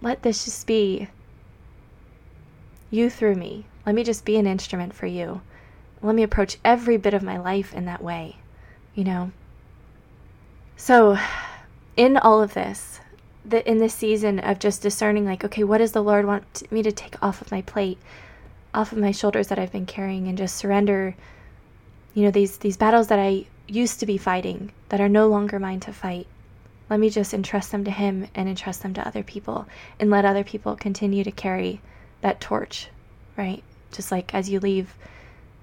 Let 0.00 0.22
this 0.22 0.44
just 0.44 0.66
be 0.66 1.08
you 2.90 3.10
through 3.10 3.36
me. 3.36 3.66
Let 3.86 3.94
me 3.94 4.04
just 4.04 4.24
be 4.24 4.36
an 4.36 4.46
instrument 4.46 4.94
for 4.94 5.06
you. 5.06 5.40
Let 6.02 6.14
me 6.14 6.22
approach 6.22 6.58
every 6.64 6.96
bit 6.96 7.14
of 7.14 7.22
my 7.22 7.38
life 7.38 7.74
in 7.74 7.84
that 7.86 8.02
way, 8.02 8.36
you 8.94 9.04
know? 9.04 9.32
So, 10.76 11.18
in 11.96 12.16
all 12.16 12.42
of 12.42 12.54
this, 12.54 13.00
that 13.44 13.66
in 13.66 13.78
this 13.78 13.94
season 13.94 14.38
of 14.38 14.58
just 14.58 14.82
discerning 14.82 15.24
like 15.24 15.44
okay 15.44 15.64
what 15.64 15.78
does 15.78 15.92
the 15.92 16.02
lord 16.02 16.26
want 16.26 16.70
me 16.70 16.82
to 16.82 16.92
take 16.92 17.20
off 17.22 17.40
of 17.40 17.50
my 17.50 17.62
plate 17.62 17.98
off 18.74 18.92
of 18.92 18.98
my 18.98 19.10
shoulders 19.10 19.48
that 19.48 19.58
i've 19.58 19.72
been 19.72 19.86
carrying 19.86 20.28
and 20.28 20.36
just 20.36 20.56
surrender 20.56 21.14
you 22.14 22.22
know 22.22 22.30
these 22.30 22.58
these 22.58 22.76
battles 22.76 23.08
that 23.08 23.18
i 23.18 23.44
used 23.66 24.00
to 24.00 24.06
be 24.06 24.18
fighting 24.18 24.70
that 24.88 25.00
are 25.00 25.08
no 25.08 25.26
longer 25.26 25.58
mine 25.58 25.80
to 25.80 25.92
fight 25.92 26.26
let 26.88 27.00
me 27.00 27.08
just 27.08 27.32
entrust 27.32 27.70
them 27.70 27.84
to 27.84 27.90
him 27.90 28.26
and 28.34 28.48
entrust 28.48 28.82
them 28.82 28.92
to 28.92 29.06
other 29.06 29.22
people 29.22 29.66
and 29.98 30.10
let 30.10 30.24
other 30.24 30.44
people 30.44 30.76
continue 30.76 31.24
to 31.24 31.30
carry 31.30 31.80
that 32.20 32.40
torch 32.40 32.88
right? 33.40 33.62
Just 33.92 34.12
like 34.12 34.34
as 34.34 34.48
you 34.50 34.60
leave 34.60 34.94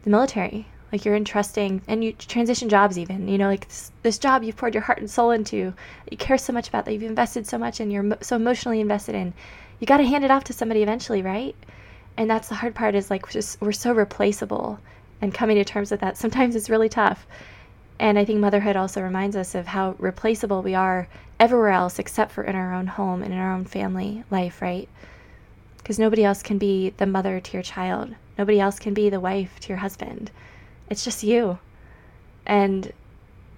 the 0.04 0.10
military 0.10 0.66
like 0.92 1.04
you're 1.04 1.16
entrusting 1.16 1.82
and 1.88 2.04
you 2.04 2.14
transition 2.14 2.70
jobs 2.70 2.98
even 2.98 3.28
you 3.28 3.38
know 3.38 3.48
like 3.48 3.68
this, 3.68 3.92
this 4.04 4.18
job 4.18 4.42
you've 4.42 4.56
poured 4.56 4.74
your 4.74 4.84
heart 4.84 5.00
and 5.00 5.10
soul 5.10 5.32
into 5.32 5.74
you 6.10 6.18
care 6.18 6.38
so 6.38 6.54
much 6.54 6.70
about 6.70 6.86
that 6.86 6.94
you've 6.94 7.04
invested 7.04 7.46
so 7.46 7.58
much 7.58 7.80
and 7.80 7.92
you're 7.92 8.18
so 8.22 8.36
emotionally 8.36 8.80
invested 8.80 9.14
in. 9.16 9.34
You 9.80 9.86
got 9.86 9.98
to 9.98 10.06
hand 10.06 10.24
it 10.24 10.32
off 10.32 10.46
to 10.46 10.54
somebody 10.54 10.82
eventually 10.82 11.22
right? 11.22 11.56
And 12.16 12.30
that's 12.30 12.50
the 12.50 12.56
hard 12.56 12.74
part 12.74 12.96
is 12.96 13.12
like 13.12 13.30
just 13.30 13.62
we're 13.62 13.72
so 13.72 13.94
replaceable 13.94 14.80
and 15.22 15.34
coming 15.34 15.58
to 15.58 15.66
terms 15.66 15.92
with 15.92 16.00
that 16.00 16.18
sometimes 16.24 16.56
it's 16.56 16.70
really 16.70 16.90
tough. 16.90 17.28
And 18.00 18.18
i 18.18 18.26
think 18.26 18.40
motherhood 18.40 18.76
also 18.76 19.02
reminds 19.02 19.36
us 19.36 19.56
of 19.56 19.68
how 19.68 19.96
replaceable 20.00 20.62
we 20.62 20.74
are 20.74 21.08
everywhere 21.40 21.70
else 21.70 22.00
except 22.00 22.32
for 22.32 22.44
in 22.44 22.56
our 22.56 22.74
own 22.74 22.88
home 22.88 23.22
and 23.22 23.34
in 23.34 23.40
our 23.40 23.54
own 23.54 23.66
family 23.66 24.24
life 24.32 24.62
right 24.62 24.90
because 25.88 26.00
nobody 26.00 26.26
else 26.26 26.44
can 26.44 26.58
be 26.58 26.90
the 26.98 27.06
mother 27.06 27.40
to 27.40 27.54
your 27.54 27.64
child 27.64 28.14
nobody 28.38 28.60
else 28.60 28.78
can 28.78 28.94
be 28.94 29.10
the 29.10 29.20
wife 29.20 29.58
to 29.60 29.70
your 29.70 29.78
husband 29.78 30.30
it's 30.90 31.04
just 31.04 31.24
you. 31.24 31.60
And 32.46 32.92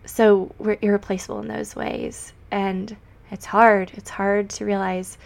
so 0.06 0.54
we're 0.58 0.78
irreplaceable 0.82 1.40
in 1.40 1.48
those 1.48 1.76
ways. 1.76 2.34
And 2.52 2.96
it's 3.32 3.46
hard. 3.46 3.92
It's 3.96 4.10
hard 4.10 4.50
to 4.52 4.66
realize, 4.66 5.18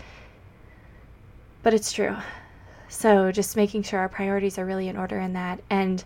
but 1.61 1.73
it's 1.73 1.93
true. 1.93 2.15
So 2.89 3.31
just 3.31 3.55
making 3.55 3.83
sure 3.83 3.99
our 3.99 4.09
priorities 4.09 4.57
are 4.57 4.65
really 4.65 4.89
in 4.89 4.97
order 4.97 5.19
in 5.19 5.33
that. 5.33 5.61
And 5.69 6.03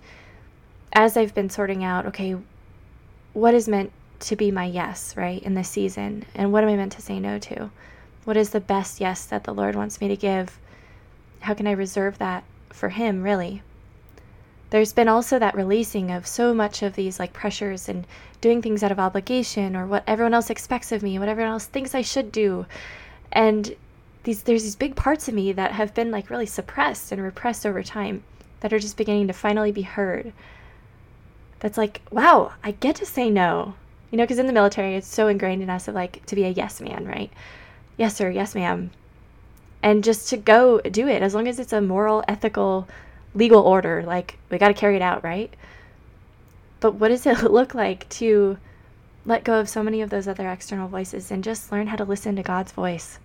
as 0.94 1.18
I've 1.18 1.34
been 1.34 1.50
sorting 1.50 1.84
out, 1.84 2.06
okay, 2.06 2.36
what 3.34 3.54
is 3.54 3.68
meant 3.68 3.92
to 4.20 4.36
be 4.36 4.52
my 4.52 4.66
yes, 4.66 5.18
right, 5.18 5.42
in 5.44 5.56
this 5.56 5.70
season? 5.70 6.26
And 6.36 6.54
what 6.54 6.64
am 6.64 6.70
I 6.70 6.76
meant 6.76 6.94
to 6.94 7.02
say 7.02 7.20
no 7.20 7.40
to? 7.40 7.72
What 8.24 8.38
is 8.38 8.52
the 8.52 8.60
best 8.60 9.00
yes 9.00 9.26
that 9.26 9.44
the 9.44 9.54
Lord 9.54 9.76
wants 9.76 10.00
me 10.00 10.08
to 10.08 10.16
give? 10.16 10.60
How 11.48 11.54
can 11.54 11.68
I 11.68 11.72
reserve 11.72 12.18
that 12.18 12.44
for 12.70 12.90
Him, 12.90 13.24
really? 13.24 13.62
there's 14.70 14.94
been 14.94 15.08
also 15.08 15.40
that 15.40 15.56
releasing 15.56 16.12
of 16.12 16.28
so 16.28 16.54
much 16.54 16.84
of 16.84 16.96
these 16.96 17.20
like 17.20 17.32
pressures 17.34 17.88
and 17.88 18.06
doing 18.42 18.62
things 18.62 18.84
out 18.84 18.92
of 18.92 19.00
obligation 19.00 19.76
or 19.76 19.86
what 19.86 20.04
everyone 20.06 20.34
else 20.34 20.50
expects 20.50 20.92
of 20.92 21.02
me, 21.02 21.18
what 21.18 21.30
everyone 21.30 21.54
else 21.54 21.66
thinks 21.66 21.96
I 21.96 22.02
should 22.02 22.32
do. 22.32 22.66
And 23.32 23.76
these 24.24 24.44
there's 24.44 24.64
these 24.64 24.76
big 24.76 24.96
parts 24.96 25.28
of 25.28 25.34
me 25.34 25.54
that 25.54 25.72
have 25.72 25.94
been 25.94 26.12
like 26.12 26.30
really 26.30 26.46
suppressed 26.46 27.12
and 27.12 27.24
repressed 27.24 27.66
over 27.66 27.82
time 27.82 28.24
that 28.60 28.74
are 28.74 28.80
just 28.80 28.98
beginning 28.98 29.28
to 29.28 29.34
finally 29.34 29.72
be 29.72 29.84
heard. 29.84 30.34
That's 31.60 31.78
like, 31.78 32.02
wow, 32.12 32.54
I 32.64 32.72
get 32.72 32.98
to 32.98 33.06
say 33.06 33.30
no. 33.30 33.76
You 34.12 34.18
know, 34.18 34.24
because 34.24 34.40
in 34.40 34.48
the 34.48 34.54
military, 34.54 34.96
it's 34.96 35.08
so 35.08 35.28
ingrained 35.28 35.64
in 35.64 35.70
us 35.70 35.88
of 35.88 35.96
like 35.96 36.26
to 36.26 36.36
be 36.36 36.44
a 36.44 36.50
yes 36.50 36.82
man, 36.82 37.06
right? 37.06 37.32
Yes, 37.96 38.16
sir, 38.16 38.30
yes, 38.30 38.54
ma'am. 38.54 38.92
And 39.82 40.04
just 40.04 40.30
to 40.30 40.38
go 40.38 40.80
do 40.82 41.08
it 41.08 41.22
as 41.22 41.36
long 41.36 41.48
as 41.48 41.60
it's 41.60 41.74
a 41.74 41.82
moral, 41.82 42.24
ethical, 42.28 42.88
legal 43.34 43.62
order, 43.62 44.04
like 44.06 44.38
we 44.50 44.58
got 44.58 44.70
to 44.70 44.74
carry 44.74 44.96
it 44.96 45.02
out, 45.02 45.24
right? 45.24 45.54
But 46.80 46.96
what 46.96 47.10
does 47.10 47.26
it 47.26 47.52
look 47.52 47.74
like 47.74 48.08
to 48.10 48.58
let 49.26 49.44
go 49.44 49.60
of 49.60 49.70
so 49.70 49.84
many 49.84 50.02
of 50.02 50.10
those 50.10 50.28
other 50.28 50.50
external 50.50 50.88
voices 50.88 51.32
and 51.32 51.44
just 51.44 51.72
learn 51.72 51.88
how 51.88 51.96
to 51.98 52.06
listen 52.06 52.36
to 52.36 52.44
God's 52.44 52.72
voice? 52.72 53.20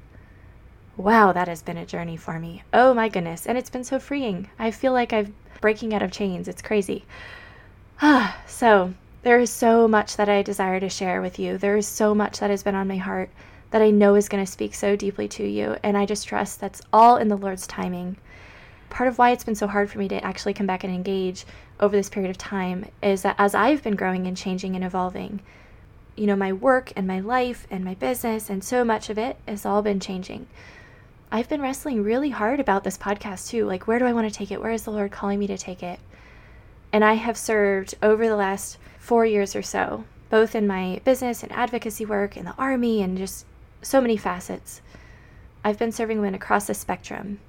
Wow, 0.97 1.33
that 1.33 1.49
has 1.49 1.63
been 1.63 1.79
a 1.79 1.87
journey 1.87 2.17
for 2.17 2.39
me. 2.39 2.65
Oh 2.73 2.93
my 2.93 3.09
goodness. 3.09 3.47
And 3.47 3.57
it's 3.57 3.71
been 3.71 3.85
so 3.85 3.99
freeing. 3.99 4.49
I 4.59 4.71
feel 4.71 4.93
like 4.93 5.13
I'm 5.13 5.35
breaking 5.61 5.95
out 5.95 6.03
of 6.03 6.13
chains. 6.13 6.49
It's 6.49 6.61
crazy. 6.61 7.05
Ah, 8.03 8.37
so 8.47 8.93
there 9.23 9.39
is 9.39 9.51
so 9.51 9.89
much 9.89 10.17
that 10.17 10.29
I 10.29 10.43
desire 10.43 10.81
to 10.81 10.89
share 10.89 11.23
with 11.23 11.39
you. 11.39 11.57
There 11.57 11.77
is 11.77 11.87
so 11.87 12.15
much 12.15 12.41
that 12.41 12.51
has 12.51 12.63
been 12.63 12.75
on 12.75 12.89
my 12.89 12.97
heart 12.97 13.31
that 13.73 13.83
I 13.83 13.91
know 13.91 14.15
is 14.15 14.29
going 14.29 14.45
to 14.45 14.51
speak 14.51 14.75
so 14.75 14.97
deeply 14.97 15.27
to 15.29 15.47
you. 15.47 15.77
And 15.83 15.97
I 15.97 16.07
just 16.07 16.29
trust 16.29 16.61
that's 16.61 16.83
all 16.93 17.17
in 17.17 17.29
the 17.29 17.37
Lord's 17.37 17.67
timing. 17.67 18.19
Part 18.91 19.09
of 19.09 19.17
why 19.17 19.31
it's 19.31 19.45
been 19.45 19.55
so 19.55 19.67
hard 19.67 19.91
for 19.91 19.99
me 19.99 20.09
to 20.09 20.23
actually 20.23 20.53
come 20.53 20.67
back 20.67 20.85
and 20.85 20.95
engage 20.95 21.47
over 21.81 21.97
this 21.97 22.11
period 22.11 22.31
of 22.31 22.37
time 22.37 22.85
is 23.03 23.23
that 23.23 23.35
as 23.39 23.55
I've 23.55 23.83
been 23.83 23.97
growing 23.97 24.27
and 24.27 24.37
changing 24.37 24.77
and 24.77 24.85
evolving, 24.85 25.41
you 26.17 26.27
know, 26.27 26.37
my 26.37 26.53
work 26.53 26.93
and 26.95 27.07
my 27.07 27.21
life 27.21 27.67
and 27.71 27.83
my 27.83 27.95
business 27.95 28.51
and 28.51 28.63
so 28.63 28.85
much 28.85 29.09
of 29.09 29.17
it 29.17 29.39
has 29.49 29.65
all 29.65 29.81
been 29.81 30.01
changing. 30.01 30.47
I've 31.31 31.49
been 31.49 31.63
wrestling 31.63 32.03
really 32.03 32.29
hard 32.29 32.61
about 32.61 32.85
this 32.85 32.99
podcast 32.99 33.49
too. 33.49 33.65
Like, 33.65 33.87
where 33.87 33.99
do 33.99 34.05
I 34.05 34.13
want 34.13 34.31
to 34.31 34.39
take 34.39 34.51
it? 34.51 34.61
Where 34.61 34.73
is 34.73 34.83
the 34.83 34.91
Lord 34.91 35.11
calling 35.11 35.39
me 35.39 35.47
to 35.47 35.57
take 35.57 35.83
it? 35.83 35.99
And 36.93 37.03
I 37.03 37.15
have 37.15 37.39
served 37.39 37.95
over 38.03 38.29
the 38.29 38.37
last 38.37 38.77
four 38.99 39.25
years 39.25 39.57
or 39.57 39.63
so, 39.63 40.05
both 40.29 40.55
in 40.55 40.67
my 40.67 41.01
business 41.05 41.43
and 41.43 41.51
advocacy 41.53 42.05
work, 42.05 42.37
in 42.37 42.45
the 42.45 42.55
army, 42.59 43.01
and 43.01 43.17
just 43.17 43.47
so 43.83 44.01
many 44.01 44.17
facets. 44.17 44.81
I've 45.65 45.79
been 45.79 45.93
serving 45.93 46.19
women 46.19 46.35
across 46.35 46.67
the 46.67 46.75
spectrum. 46.75 47.41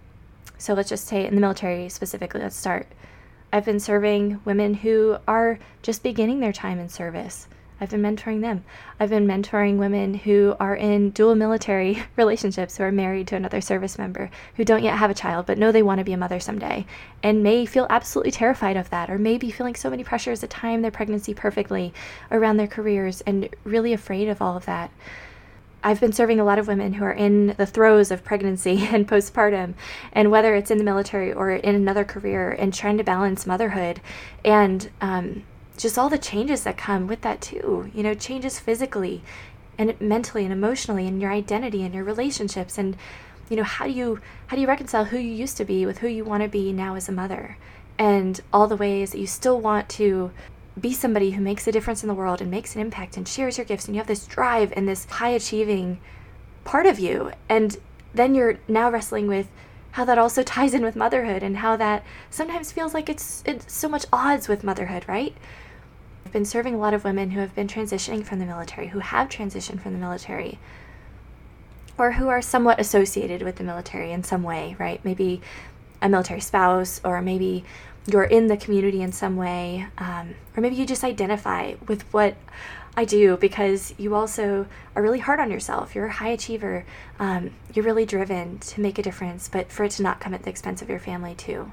So 0.58 0.74
let's 0.74 0.90
just 0.90 1.08
say 1.08 1.26
in 1.26 1.36
the 1.36 1.42
military 1.42 1.90
specifically, 1.90 2.42
let's 2.42 2.56
start. 2.56 2.88
I've 3.52 3.66
been 3.66 3.80
serving 3.80 4.42
women 4.46 4.74
who 4.74 5.18
are 5.28 5.60
just 5.82 6.04
beginning 6.04 6.40
their 6.40 6.54
time 6.54 6.80
in 6.80 6.90
service. 6.90 7.48
I've 7.80 7.90
been 7.90 8.02
mentoring 8.02 8.42
them. 8.42 8.64
I've 9.00 9.10
been 9.10 9.28
mentoring 9.28 9.78
women 9.78 10.14
who 10.14 10.56
are 10.60 10.76
in 10.76 11.10
dual 11.10 11.36
military 11.36 12.02
relationships, 12.16 12.78
who 12.78 12.84
are 12.84 12.92
married 12.92 13.28
to 13.28 13.36
another 13.36 13.62
service 13.62 13.98
member, 13.98 14.32
who 14.56 14.64
don't 14.64 14.84
yet 14.84 14.98
have 14.98 15.12
a 15.12 15.16
child, 15.16 15.46
but 15.46 15.58
know 15.58 15.72
they 15.72 15.84
want 15.84 16.00
to 16.00 16.06
be 16.06 16.14
a 16.14 16.18
mother 16.18 16.40
someday, 16.40 16.86
and 17.22 17.44
may 17.44 17.66
feel 17.66 17.88
absolutely 17.90 18.32
terrified 18.32 18.78
of 18.78 18.90
that, 18.90 19.10
or 19.10 19.18
may 19.18 19.38
be 19.38 19.52
feeling 19.52 19.76
so 19.76 19.90
many 19.90 20.04
pressures 20.04 20.40
to 20.40 20.48
time 20.48 20.82
their 20.82 20.92
pregnancy 20.92 21.34
perfectly 21.34 21.94
around 22.32 22.58
their 22.58 22.68
careers 22.68 23.22
and 23.22 23.50
really 23.66 23.92
afraid 23.92 24.30
of 24.30 24.42
all 24.42 24.56
of 24.56 24.66
that. 24.66 24.90
I've 25.84 26.00
been 26.00 26.14
serving 26.14 26.40
a 26.40 26.46
lot 26.46 26.60
of 26.60 26.68
women 26.68 26.94
who 26.94 27.04
are 27.04 27.12
in 27.12 27.56
the 27.58 27.66
throes 27.66 28.10
of 28.10 28.24
pregnancy 28.24 28.88
and 28.92 29.08
postpartum, 29.08 29.74
and 30.12 30.32
whether 30.32 30.56
it's 30.56 30.72
in 30.72 30.78
the 30.78 30.84
military 30.84 31.34
or 31.34 31.52
in 31.52 31.76
another 31.76 32.04
career, 32.06 32.52
and 32.52 32.74
trying 32.74 32.98
to 32.98 33.04
balance 33.04 33.46
motherhood 33.46 34.02
and 34.46 34.90
um, 35.02 35.44
just 35.78 35.98
all 35.98 36.10
the 36.10 36.18
changes 36.18 36.64
that 36.64 36.78
come 36.78 37.08
with 37.08 37.22
that 37.22 37.42
too. 37.42 37.92
You 37.94 38.04
know, 38.04 38.14
changes 38.14 38.60
physically 38.60 39.22
and 39.78 40.00
mentally 40.00 40.44
and 40.44 40.54
emotionally 40.54 41.08
and 41.08 41.22
your 41.22 41.32
identity 41.32 41.84
and 41.84 41.94
your 41.94 42.04
relationships 42.04 42.78
and 42.78 42.96
you 43.50 43.58
know, 43.58 43.64
how 43.64 43.86
do 43.86 43.92
you 43.92 44.20
how 44.48 44.56
do 44.56 44.62
you 44.62 44.68
reconcile 44.68 45.06
who 45.06 45.18
you 45.18 45.32
used 45.32 45.58
to 45.58 45.66
be 45.66 45.86
with 45.86 46.00
who 46.00 46.08
you 46.08 46.24
want 46.24 46.44
to 46.44 46.50
be 46.50 46.72
now 46.72 46.96
as 46.96 47.10
a 47.10 47.12
mother? 47.12 47.58
And 48.00 48.40
all 48.52 48.68
the 48.68 48.76
ways 48.76 49.12
that 49.12 49.20
you 49.20 49.28
still 49.28 49.60
want 49.60 49.90
to 49.90 50.32
be 50.80 50.94
somebody 50.94 51.32
who 51.32 51.42
makes 51.42 51.68
a 51.68 51.72
difference 51.72 52.04
in 52.04 52.08
the 52.08 52.16
world 52.16 52.42
and 52.42 52.50
makes 52.50 52.76
an 52.76 52.82
impact 52.82 53.18
and 53.18 53.28
shares 53.28 53.58
your 53.58 53.66
gifts 53.66 53.86
and 53.86 53.96
you 53.96 54.00
have 54.00 54.08
this 54.08 54.26
drive 54.26 54.74
and 54.76 54.88
this 54.88 55.06
high 55.06 55.30
achieving 55.30 56.00
part 56.64 56.86
of 56.86 56.98
you 56.98 57.32
and 57.48 57.78
then 58.14 58.34
you're 58.36 58.58
now 58.68 58.90
wrestling 58.90 59.28
with 59.28 59.48
how 59.92 60.06
that 60.06 60.18
also 60.18 60.44
ties 60.44 60.74
in 60.74 60.84
with 60.84 60.96
motherhood 60.96 61.44
and 61.44 61.58
how 61.58 61.76
that 61.76 62.04
sometimes 62.30 62.72
feels 62.72 62.94
like 62.94 63.10
it's 63.10 63.44
it's 63.46 63.72
so 63.72 63.88
much 63.88 64.06
odds 64.12 64.48
with 64.48 64.64
motherhood, 64.64 65.06
right? 65.08 65.36
I've 66.26 66.34
been 66.34 66.46
serving 66.46 66.76
a 66.76 66.80
lot 66.80 66.94
of 66.94 67.04
women 67.04 67.32
who 67.32 67.40
have 67.40 67.56
been 67.56 67.68
transitioning 67.68 68.24
from 68.24 68.40
the 68.40 68.46
military, 68.46 68.88
who 68.88 69.00
have 69.00 69.30
transitioned 69.30 69.82
from 69.82 69.94
the 69.94 70.00
military, 70.00 70.58
or 71.98 72.14
who 72.14 72.28
are 72.28 72.42
somewhat 72.42 72.80
associated 72.80 73.42
with 73.42 73.58
the 73.58 73.64
military 73.64 74.12
in 74.12 74.24
some 74.24 74.42
way, 74.42 74.76
right? 74.80 75.04
Maybe 75.04 75.42
a 76.02 76.10
military 76.10 76.40
spouse, 76.40 77.02
or 77.04 77.22
maybe 77.22 77.64
you're 78.06 78.24
in 78.24 78.48
the 78.48 78.58
community 78.58 79.02
in 79.02 79.12
some 79.12 79.36
way, 79.36 79.88
um, 79.98 80.36
or 80.56 80.62
maybe 80.62 80.76
you 80.76 80.86
just 80.86 81.04
identify 81.04 81.76
with 81.88 82.02
what 82.14 82.36
I 82.96 83.06
do 83.06 83.38
because 83.38 83.94
you 83.98 84.14
also 84.14 84.68
are 84.96 85.02
really 85.02 85.20
hard 85.20 85.40
on 85.40 85.50
yourself. 85.50 85.96
You're 85.96 86.08
a 86.08 86.12
high 86.12 86.30
achiever. 86.30 86.86
Um, 87.20 87.52
you're 87.74 87.86
really 87.86 88.06
driven 88.06 88.60
to 88.60 88.82
make 88.82 88.98
a 89.00 89.04
difference, 89.04 89.48
but 89.48 89.72
for 89.72 89.84
it 89.86 89.92
to 89.92 90.04
not 90.04 90.20
come 90.20 90.34
at 90.34 90.44
the 90.44 90.50
expense 90.50 90.82
of 90.82 90.90
your 90.90 91.00
family, 91.00 91.34
too. 91.34 91.72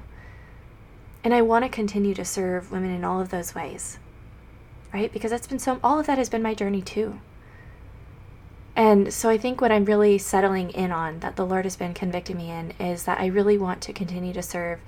And 1.23 1.33
I 1.33 1.41
want 1.41 1.65
to 1.65 1.69
continue 1.69 2.13
to 2.15 2.25
serve 2.25 2.71
women 2.71 2.91
in 2.91 3.03
all 3.03 3.21
of 3.21 3.29
those 3.29 3.53
ways 3.53 3.99
right? 4.93 5.11
Because 5.11 5.31
that's 5.31 5.47
been 5.47 5.59
so, 5.59 5.79
all 5.83 5.99
of 5.99 6.07
that 6.07 6.17
has 6.17 6.29
been 6.29 6.41
my 6.41 6.53
journey 6.53 6.81
too. 6.81 7.19
And 8.75 9.13
so 9.13 9.29
I 9.29 9.37
think 9.37 9.61
what 9.61 9.71
I'm 9.71 9.85
really 9.85 10.17
settling 10.17 10.71
in 10.71 10.91
on 10.91 11.19
that 11.19 11.35
the 11.35 11.45
Lord 11.45 11.65
has 11.65 11.75
been 11.75 11.93
convicting 11.93 12.37
me 12.37 12.49
in 12.49 12.71
is 12.79 13.03
that 13.03 13.19
I 13.19 13.25
really 13.27 13.57
want 13.57 13.81
to 13.83 13.93
continue 13.93 14.33
to 14.33 14.41
serve 14.41 14.79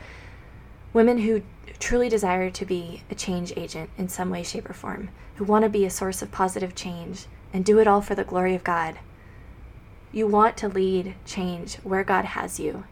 women 0.94 1.20
who 1.20 1.41
truly 1.80 2.08
desire 2.08 2.50
to 2.50 2.66
be 2.66 3.04
a 3.10 3.16
change 3.16 3.52
agent 3.58 3.89
in 3.98 4.08
some 4.08 4.30
way, 4.30 4.44
shape, 4.44 4.70
or 4.70 4.74
form, 4.74 5.10
who 5.36 5.44
want 5.44 5.64
to 5.64 5.70
be 5.70 5.86
a 5.86 5.89
source 5.89 6.22
of 6.22 6.32
positive 6.32 6.76
change 6.76 7.26
and 7.52 7.66
do 7.66 7.80
it 7.80 7.88
all 7.88 8.02
for 8.02 8.16
the 8.16 8.24
glory 8.24 8.56
of 8.56 8.64
God. 8.64 9.00
You 10.12 10.28
want 10.28 10.58
to 10.58 10.70
lead 10.70 11.16
change 11.26 11.76
where 11.78 12.04
God 12.04 12.26
has 12.26 12.60
you. 12.60 12.86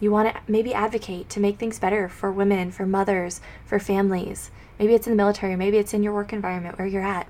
You 0.00 0.10
want 0.10 0.32
to 0.32 0.40
maybe 0.46 0.72
advocate 0.74 1.28
to 1.30 1.40
make 1.40 1.58
things 1.58 1.78
better 1.78 2.08
for 2.08 2.30
women, 2.30 2.70
for 2.70 2.86
mothers, 2.86 3.40
for 3.64 3.78
families, 3.78 4.50
Maybe 4.78 4.94
it's 4.94 5.06
in 5.06 5.12
the 5.12 5.16
military, 5.16 5.56
maybe 5.56 5.78
it's 5.78 5.94
in 5.94 6.02
your 6.02 6.12
work 6.12 6.32
environment 6.32 6.78
where 6.78 6.86
you're 6.86 7.02
at. 7.02 7.28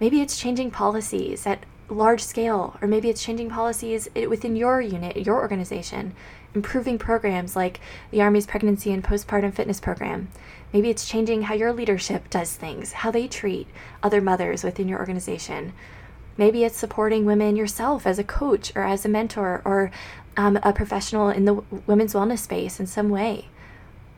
Maybe 0.00 0.20
it's 0.20 0.38
changing 0.38 0.70
policies 0.70 1.46
at 1.46 1.64
large 1.88 2.22
scale, 2.22 2.76
or 2.80 2.88
maybe 2.88 3.08
it's 3.08 3.22
changing 3.22 3.50
policies 3.50 4.08
within 4.14 4.56
your 4.56 4.80
unit, 4.80 5.16
your 5.16 5.40
organization, 5.40 6.14
improving 6.54 6.98
programs 6.98 7.54
like 7.54 7.80
the 8.10 8.20
Army's 8.20 8.46
pregnancy 8.46 8.92
and 8.92 9.04
postpartum 9.04 9.54
fitness 9.54 9.80
program. 9.80 10.28
Maybe 10.72 10.90
it's 10.90 11.08
changing 11.08 11.42
how 11.42 11.54
your 11.54 11.72
leadership 11.72 12.30
does 12.30 12.54
things, 12.54 12.92
how 12.92 13.10
they 13.10 13.28
treat 13.28 13.68
other 14.02 14.20
mothers 14.20 14.62
within 14.64 14.88
your 14.88 14.98
organization. 14.98 15.72
Maybe 16.36 16.64
it's 16.64 16.76
supporting 16.76 17.24
women 17.24 17.56
yourself 17.56 18.06
as 18.06 18.18
a 18.18 18.24
coach 18.24 18.72
or 18.74 18.82
as 18.82 19.04
a 19.04 19.08
mentor 19.08 19.62
or 19.64 19.90
um, 20.36 20.58
a 20.62 20.72
professional 20.72 21.28
in 21.28 21.44
the 21.44 21.54
women's 21.86 22.14
wellness 22.14 22.38
space 22.38 22.80
in 22.80 22.86
some 22.86 23.10
way. 23.10 23.48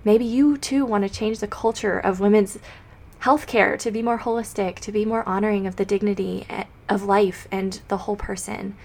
Maybe 0.04 0.24
you 0.24 0.56
too 0.56 0.84
want 0.84 1.04
to 1.04 1.10
change 1.10 1.38
the 1.38 1.46
culture 1.46 1.98
of 1.98 2.20
women's 2.20 2.58
healthcare 3.22 3.78
to 3.78 3.90
be 3.90 4.02
more 4.02 4.18
holistic, 4.18 4.76
to 4.80 4.92
be 4.92 5.04
more 5.04 5.26
honoring 5.28 5.66
of 5.66 5.76
the 5.76 5.84
dignity 5.84 6.44
eh, 6.50 6.64
of 6.88 7.04
life 7.04 7.46
and 7.50 7.80
the 7.88 7.98
whole 7.98 8.16
person. 8.16 8.76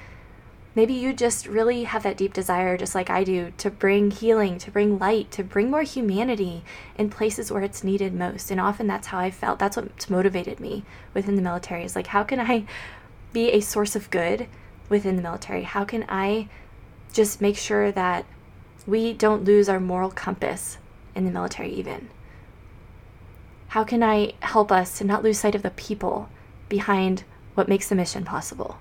Maybe 0.77 0.93
you 0.93 1.11
just 1.11 1.47
really 1.47 1.85
have 1.85 2.03
that 2.03 2.17
deep 2.17 2.33
desire, 2.33 2.77
just 2.77 2.93
like 2.93 3.09
I 3.09 3.23
do, 3.23 3.51
to 3.57 3.71
bring 3.71 4.11
healing, 4.11 4.59
to 4.59 4.69
bring 4.69 4.99
light, 4.99 5.31
to 5.31 5.43
bring 5.43 5.71
more 5.71 5.81
humanity 5.81 6.63
in 6.99 7.09
places 7.09 7.51
where 7.51 7.63
it's 7.63 7.83
needed 7.83 8.13
most. 8.13 8.51
And 8.51 8.61
often 8.61 8.85
that's 8.85 9.07
how 9.07 9.17
I 9.17 9.31
felt. 9.31 9.57
That's 9.57 9.75
what 9.75 10.07
motivated 10.07 10.59
me 10.59 10.83
within 11.15 11.35
the 11.35 11.41
military 11.41 11.83
is 11.83 11.95
like, 11.95 12.05
how 12.05 12.23
can 12.23 12.39
I 12.39 12.67
be 13.33 13.49
a 13.49 13.59
source 13.59 13.95
of 13.95 14.11
good 14.11 14.45
within 14.87 15.15
the 15.15 15.23
military? 15.23 15.63
How 15.63 15.83
can 15.83 16.05
I 16.07 16.47
just 17.11 17.41
make 17.41 17.57
sure 17.57 17.91
that 17.93 18.27
we 18.85 19.13
don't 19.13 19.45
lose 19.45 19.67
our 19.69 19.79
moral 19.79 20.11
compass 20.11 20.77
in 21.15 21.25
the 21.25 21.31
military, 21.31 21.71
even? 21.71 22.09
How 23.69 23.83
can 23.83 24.03
I 24.03 24.33
help 24.41 24.71
us 24.71 24.95
to 24.99 25.03
not 25.03 25.23
lose 25.23 25.39
sight 25.39 25.55
of 25.55 25.63
the 25.63 25.71
people 25.71 26.29
behind 26.69 27.23
what 27.55 27.67
makes 27.67 27.89
the 27.89 27.95
mission 27.95 28.23
possible 28.23 28.77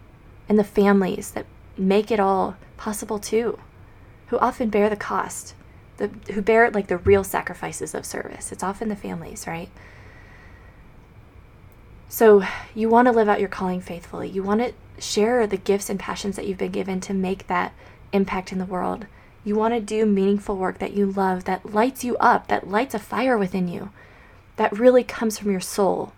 and 0.46 0.58
the 0.58 0.62
families 0.62 1.30
that 1.30 1.46
make 1.76 2.10
it 2.10 2.20
all 2.20 2.56
possible 2.76 3.18
too, 3.18 3.58
who 4.28 4.38
often 4.38 4.70
bear 4.70 4.88
the 4.88 4.96
cost, 4.96 5.54
the, 5.98 6.08
who 6.32 6.42
bear 6.42 6.70
like 6.70 6.88
the 6.88 6.98
real 6.98 7.24
sacrifices 7.24 7.94
of 7.94 8.04
service? 8.04 8.52
It's 8.52 8.62
often 8.62 8.88
the 8.88 8.96
families, 8.96 9.46
right? 9.46 9.70
So 12.08 12.44
you 12.74 12.88
want 12.88 13.06
to 13.06 13.12
live 13.12 13.28
out 13.28 13.40
your 13.40 13.48
calling 13.48 13.80
faithfully. 13.80 14.28
You 14.28 14.42
want 14.42 14.60
to 14.60 15.02
share 15.02 15.46
the 15.46 15.56
gifts 15.56 15.90
and 15.90 15.98
passions 15.98 16.36
that 16.36 16.46
you've 16.46 16.58
been 16.58 16.72
given 16.72 17.00
to 17.00 17.14
make 17.14 17.46
that 17.46 17.72
impact 18.12 18.52
in 18.52 18.58
the 18.58 18.64
world. 18.64 19.06
You 19.44 19.54
want 19.54 19.74
to 19.74 19.80
do 19.80 20.06
meaningful 20.06 20.56
work 20.56 20.78
that 20.78 20.92
you 20.92 21.06
love, 21.06 21.44
that 21.44 21.72
lights 21.72 22.04
you 22.04 22.16
up, 22.16 22.48
that 22.48 22.68
lights 22.68 22.94
a 22.94 22.98
fire 22.98 23.36
within 23.36 23.68
you, 23.68 23.90
that 24.56 24.76
really 24.76 25.04
comes 25.04 25.38
from 25.38 25.50
your 25.50 25.60
soul. 25.60 26.12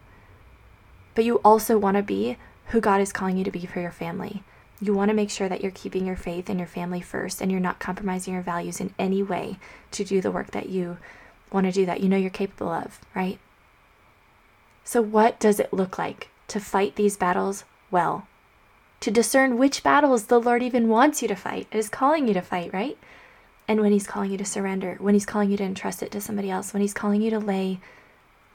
But 1.14 1.24
you 1.24 1.36
also 1.36 1.76
want 1.78 1.96
to 1.96 2.02
be 2.02 2.36
who 2.66 2.80
God 2.80 3.00
is 3.00 3.12
calling 3.12 3.36
you 3.36 3.44
to 3.44 3.50
be 3.50 3.66
for 3.66 3.80
your 3.80 3.90
family. 3.90 4.42
You 4.80 4.94
want 4.94 5.08
to 5.08 5.14
make 5.14 5.30
sure 5.30 5.48
that 5.48 5.60
you're 5.60 5.72
keeping 5.72 6.06
your 6.06 6.16
faith 6.16 6.48
and 6.48 6.58
your 6.58 6.68
family 6.68 7.00
first 7.00 7.40
and 7.40 7.50
you're 7.50 7.60
not 7.60 7.80
compromising 7.80 8.34
your 8.34 8.42
values 8.42 8.80
in 8.80 8.94
any 8.98 9.22
way 9.22 9.58
to 9.90 10.04
do 10.04 10.20
the 10.20 10.30
work 10.30 10.52
that 10.52 10.68
you 10.68 10.98
want 11.50 11.66
to 11.66 11.72
do 11.72 11.86
that 11.86 12.00
you 12.00 12.08
know 12.08 12.16
you're 12.16 12.30
capable 12.30 12.70
of, 12.70 13.00
right? 13.14 13.38
So, 14.84 15.02
what 15.02 15.40
does 15.40 15.58
it 15.60 15.72
look 15.72 15.98
like 15.98 16.28
to 16.48 16.60
fight 16.60 16.96
these 16.96 17.16
battles 17.16 17.64
well? 17.90 18.26
To 19.00 19.10
discern 19.10 19.58
which 19.58 19.82
battles 19.82 20.26
the 20.26 20.40
Lord 20.40 20.62
even 20.62 20.88
wants 20.88 21.22
you 21.22 21.28
to 21.28 21.34
fight, 21.34 21.66
is 21.70 21.88
calling 21.88 22.26
you 22.26 22.34
to 22.34 22.42
fight, 22.42 22.72
right? 22.72 22.98
and 23.68 23.82
when 23.82 23.92
he's 23.92 24.06
calling 24.06 24.30
you 24.30 24.38
to 24.38 24.44
surrender, 24.46 24.96
when 24.98 25.12
he's 25.12 25.26
calling 25.26 25.50
you 25.50 25.58
to 25.58 25.62
entrust 25.64 26.02
it 26.02 26.10
to 26.12 26.22
somebody 26.22 26.50
else, 26.50 26.72
when 26.72 26.80
he's 26.80 26.94
calling 26.94 27.20
you 27.20 27.30
to 27.30 27.38
lay 27.38 27.78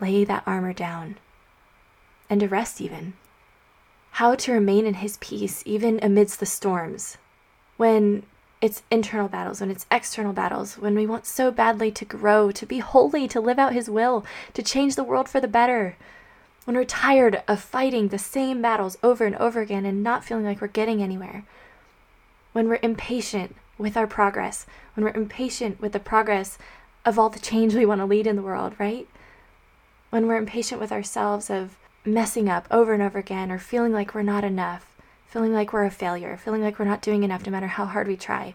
lay 0.01 0.23
that 0.23 0.43
armor 0.47 0.73
down 0.73 1.17
and 2.29 2.39
to 2.39 2.47
rest 2.47 2.81
even. 2.81 3.13
How 4.17 4.35
to 4.35 4.51
remain 4.51 4.85
in 4.85 4.93
his 4.95 5.17
peace 5.17 5.63
even 5.65 5.99
amidst 6.03 6.39
the 6.39 6.45
storms. 6.45 7.17
When 7.77 8.21
it's 8.61 8.83
internal 8.91 9.27
battles, 9.27 9.59
when 9.59 9.71
it's 9.71 9.87
external 9.89 10.33
battles, 10.33 10.77
when 10.77 10.93
we 10.93 11.07
want 11.07 11.25
so 11.25 11.49
badly 11.49 11.89
to 11.89 12.05
grow, 12.05 12.51
to 12.51 12.65
be 12.67 12.77
holy, 12.77 13.27
to 13.29 13.41
live 13.41 13.57
out 13.57 13.73
his 13.73 13.89
will, 13.89 14.23
to 14.53 14.61
change 14.61 14.95
the 14.95 15.03
world 15.03 15.27
for 15.27 15.41
the 15.41 15.47
better. 15.47 15.97
When 16.65 16.75
we're 16.75 16.85
tired 16.85 17.41
of 17.47 17.59
fighting 17.59 18.09
the 18.09 18.19
same 18.19 18.61
battles 18.61 18.99
over 19.01 19.25
and 19.25 19.35
over 19.37 19.61
again 19.61 19.83
and 19.83 20.03
not 20.03 20.23
feeling 20.23 20.45
like 20.45 20.61
we're 20.61 20.67
getting 20.67 21.01
anywhere. 21.01 21.43
When 22.51 22.69
we're 22.69 22.79
impatient 22.83 23.55
with 23.79 23.97
our 23.97 24.05
progress, 24.05 24.67
when 24.93 25.03
we're 25.03 25.19
impatient 25.19 25.81
with 25.81 25.91
the 25.91 25.99
progress 25.99 26.59
of 27.03 27.17
all 27.17 27.29
the 27.29 27.39
change 27.39 27.73
we 27.73 27.87
want 27.87 27.99
to 27.99 28.05
lead 28.05 28.27
in 28.27 28.35
the 28.35 28.43
world, 28.43 28.75
right? 28.77 29.07
When 30.11 30.27
we're 30.27 30.37
impatient 30.37 30.79
with 30.79 30.91
ourselves 30.91 31.49
of 31.49 31.77
messing 32.05 32.49
up 32.49 32.67
over 32.69 32.93
and 32.93 33.01
over 33.01 33.19
again 33.19 33.51
or 33.51 33.59
feeling 33.59 33.93
like 33.93 34.13
we're 34.13 34.23
not 34.23 34.43
enough, 34.43 34.95
feeling 35.27 35.53
like 35.53 35.73
we're 35.73 35.85
a 35.85 35.91
failure, 35.91 36.37
feeling 36.37 36.61
like 36.61 36.79
we're 36.79 36.85
not 36.85 37.01
doing 37.01 37.23
enough 37.23 37.45
no 37.45 37.51
matter 37.51 37.67
how 37.67 37.85
hard 37.85 38.07
we 38.07 38.15
try. 38.15 38.53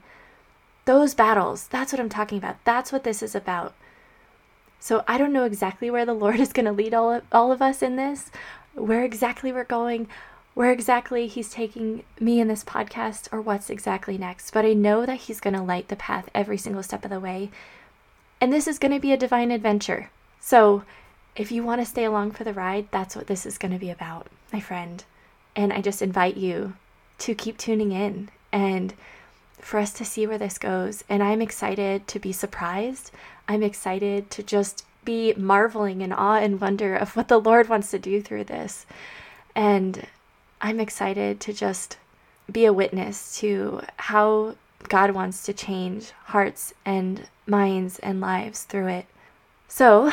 Those 0.84 1.14
battles, 1.14 1.66
that's 1.68 1.92
what 1.92 2.00
I'm 2.00 2.08
talking 2.08 2.38
about. 2.38 2.62
That's 2.64 2.92
what 2.92 3.04
this 3.04 3.22
is 3.22 3.34
about. 3.34 3.74
So 4.80 5.04
I 5.08 5.18
don't 5.18 5.32
know 5.32 5.44
exactly 5.44 5.90
where 5.90 6.06
the 6.06 6.12
Lord 6.14 6.40
is 6.40 6.52
going 6.52 6.66
to 6.66 6.72
lead 6.72 6.94
all 6.94 7.12
of, 7.12 7.22
all 7.32 7.52
of 7.52 7.62
us 7.62 7.82
in 7.82 7.96
this, 7.96 8.30
where 8.74 9.04
exactly 9.04 9.52
we're 9.52 9.64
going, 9.64 10.08
where 10.54 10.72
exactly 10.72 11.26
he's 11.26 11.50
taking 11.50 12.02
me 12.18 12.40
in 12.40 12.48
this 12.48 12.64
podcast 12.64 13.28
or 13.32 13.40
what's 13.40 13.70
exactly 13.70 14.18
next, 14.18 14.50
but 14.50 14.64
I 14.64 14.72
know 14.72 15.06
that 15.06 15.20
he's 15.22 15.40
going 15.40 15.54
to 15.54 15.62
light 15.62 15.88
the 15.88 15.96
path 15.96 16.28
every 16.34 16.58
single 16.58 16.82
step 16.82 17.04
of 17.04 17.10
the 17.10 17.20
way. 17.20 17.50
And 18.40 18.52
this 18.52 18.66
is 18.66 18.78
going 18.78 18.92
to 18.92 19.00
be 19.00 19.12
a 19.12 19.16
divine 19.16 19.50
adventure. 19.50 20.10
So 20.40 20.82
if 21.38 21.52
you 21.52 21.62
want 21.62 21.80
to 21.80 21.86
stay 21.86 22.04
along 22.04 22.32
for 22.32 22.42
the 22.42 22.52
ride, 22.52 22.88
that's 22.90 23.14
what 23.14 23.28
this 23.28 23.46
is 23.46 23.58
going 23.58 23.72
to 23.72 23.78
be 23.78 23.90
about, 23.90 24.26
my 24.52 24.58
friend. 24.58 25.04
And 25.54 25.72
I 25.72 25.80
just 25.80 26.02
invite 26.02 26.36
you 26.36 26.74
to 27.20 27.34
keep 27.34 27.56
tuning 27.56 27.92
in 27.92 28.28
and 28.52 28.92
for 29.60 29.78
us 29.78 29.92
to 29.94 30.04
see 30.04 30.26
where 30.26 30.38
this 30.38 30.58
goes. 30.58 31.04
And 31.08 31.22
I'm 31.22 31.40
excited 31.40 32.08
to 32.08 32.18
be 32.18 32.32
surprised. 32.32 33.12
I'm 33.46 33.62
excited 33.62 34.30
to 34.32 34.42
just 34.42 34.84
be 35.04 35.32
marveling 35.34 36.00
in 36.00 36.12
awe 36.12 36.38
and 36.38 36.60
wonder 36.60 36.96
of 36.96 37.16
what 37.16 37.28
the 37.28 37.40
Lord 37.40 37.68
wants 37.68 37.92
to 37.92 38.00
do 38.00 38.20
through 38.20 38.44
this. 38.44 38.84
And 39.54 40.06
I'm 40.60 40.80
excited 40.80 41.38
to 41.40 41.52
just 41.52 41.98
be 42.50 42.64
a 42.64 42.72
witness 42.72 43.38
to 43.38 43.82
how 43.96 44.56
God 44.88 45.12
wants 45.12 45.44
to 45.44 45.52
change 45.52 46.10
hearts 46.26 46.74
and 46.84 47.28
minds 47.46 48.00
and 48.00 48.20
lives 48.20 48.64
through 48.64 48.88
it. 48.88 49.06
So, 49.68 50.12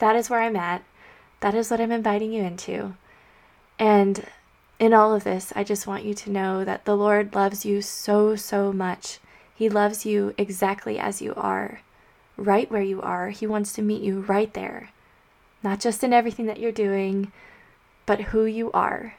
that 0.00 0.16
is 0.16 0.28
where 0.28 0.42
I'm 0.42 0.56
at. 0.56 0.82
That 1.40 1.54
is 1.54 1.70
what 1.70 1.80
I'm 1.80 1.92
inviting 1.92 2.32
you 2.32 2.42
into. 2.42 2.94
And 3.78 4.26
in 4.78 4.92
all 4.92 5.14
of 5.14 5.24
this, 5.24 5.52
I 5.56 5.64
just 5.64 5.86
want 5.86 6.04
you 6.04 6.12
to 6.12 6.30
know 6.30 6.64
that 6.64 6.84
the 6.84 6.96
Lord 6.96 7.34
loves 7.34 7.64
you 7.64 7.80
so, 7.80 8.36
so 8.36 8.72
much. 8.72 9.18
He 9.54 9.68
loves 9.68 10.04
you 10.04 10.34
exactly 10.36 10.98
as 10.98 11.22
you 11.22 11.32
are, 11.34 11.80
right 12.36 12.70
where 12.70 12.82
you 12.82 13.00
are. 13.00 13.30
He 13.30 13.46
wants 13.46 13.72
to 13.74 13.82
meet 13.82 14.02
you 14.02 14.20
right 14.20 14.52
there, 14.52 14.90
not 15.62 15.80
just 15.80 16.02
in 16.02 16.12
everything 16.12 16.46
that 16.46 16.58
you're 16.58 16.72
doing, 16.72 17.32
but 18.04 18.20
who 18.20 18.44
you 18.44 18.70
are 18.72 19.14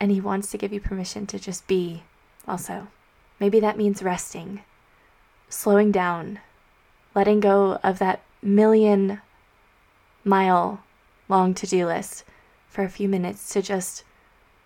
and 0.00 0.10
He 0.10 0.20
wants 0.20 0.50
to 0.50 0.58
give 0.58 0.72
you 0.72 0.80
permission 0.80 1.26
to 1.26 1.38
just 1.38 1.66
be 1.66 2.02
also. 2.48 2.88
Maybe 3.38 3.60
that 3.60 3.76
means 3.76 4.02
resting, 4.02 4.62
slowing 5.48 5.92
down, 5.92 6.40
letting 7.14 7.40
go 7.40 7.78
of 7.82 7.98
that 7.98 8.22
million 8.42 9.20
mile 10.24 10.82
long 11.28 11.54
to 11.54 11.66
do 11.66 11.86
list 11.86 12.24
for 12.68 12.84
a 12.84 12.88
few 12.88 13.08
minutes 13.08 13.48
to 13.50 13.62
just 13.62 14.04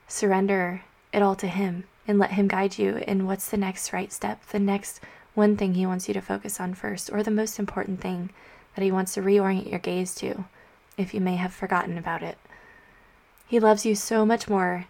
surrender 0.09 0.83
it 1.13 1.23
all 1.23 1.35
to 1.37 1.47
Him 1.47 1.85
and 2.07 2.19
let 2.19 2.33
Him 2.33 2.49
guide 2.49 2.79
you 2.79 2.97
in 3.07 3.27
what's 3.27 3.49
the 3.49 3.57
next 3.57 3.93
right 3.93 4.13
step, 4.13 4.45
the 4.47 4.59
next 4.59 5.01
one 5.35 5.57
thing 5.57 5.75
He 5.75 5.87
wants 5.87 6.09
you 6.09 6.15
to 6.15 6.21
focus 6.21 6.61
on 6.61 6.75
first, 6.75 7.11
or 7.13 7.23
the 7.23 7.31
most 7.31 7.59
important 7.59 8.01
thing 8.01 8.31
that 8.75 8.83
He 8.83 8.93
wants 8.93 9.15
to 9.15 9.23
reorient 9.23 9.71
your 9.71 9.79
gaze 9.79 10.15
to 10.17 10.45
if 10.97 11.15
you 11.15 11.21
may 11.21 11.37
have 11.37 11.53
forgotten 11.53 11.99
about 11.99 12.23
it. 12.23 12.39
He 13.47 13.61
loves 13.61 13.85
you 13.85 13.95
so 13.95 14.25
much 14.25 14.49
more 14.49 14.87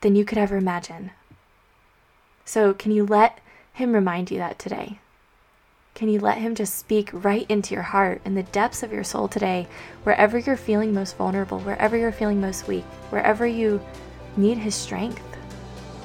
than 0.00 0.14
you 0.14 0.24
could 0.24 0.38
ever 0.38 0.56
imagine. 0.56 1.10
So, 2.44 2.72
can 2.74 2.92
you 2.92 3.04
let 3.04 3.40
Him 3.72 3.92
remind 3.92 4.30
you 4.30 4.38
that 4.38 4.58
today? 4.58 4.98
Can 5.96 6.10
you 6.10 6.20
let 6.20 6.36
Him 6.36 6.54
just 6.54 6.76
speak 6.76 7.08
right 7.14 7.46
into 7.48 7.72
your 7.72 7.82
heart 7.82 8.20
in 8.26 8.34
the 8.34 8.42
depths 8.42 8.82
of 8.82 8.92
your 8.92 9.02
soul 9.02 9.28
today, 9.28 9.66
wherever 10.02 10.36
you're 10.38 10.54
feeling 10.54 10.92
most 10.92 11.16
vulnerable, 11.16 11.58
wherever 11.60 11.96
you're 11.96 12.12
feeling 12.12 12.38
most 12.38 12.68
weak, 12.68 12.84
wherever 13.08 13.46
you 13.46 13.80
need 14.36 14.58
His 14.58 14.74
strength? 14.74 15.24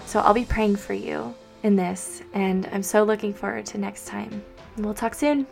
So, 0.05 0.21
I'll 0.21 0.33
be 0.33 0.45
praying 0.45 0.77
for 0.77 0.93
you 0.93 1.35
in 1.63 1.75
this, 1.75 2.21
and 2.33 2.69
I'm 2.71 2.83
so 2.83 3.03
looking 3.03 3.33
forward 3.33 3.65
to 3.65 3.77
next 3.77 4.07
time. 4.07 4.41
We'll 4.77 4.93
talk 4.93 5.13
soon. 5.13 5.45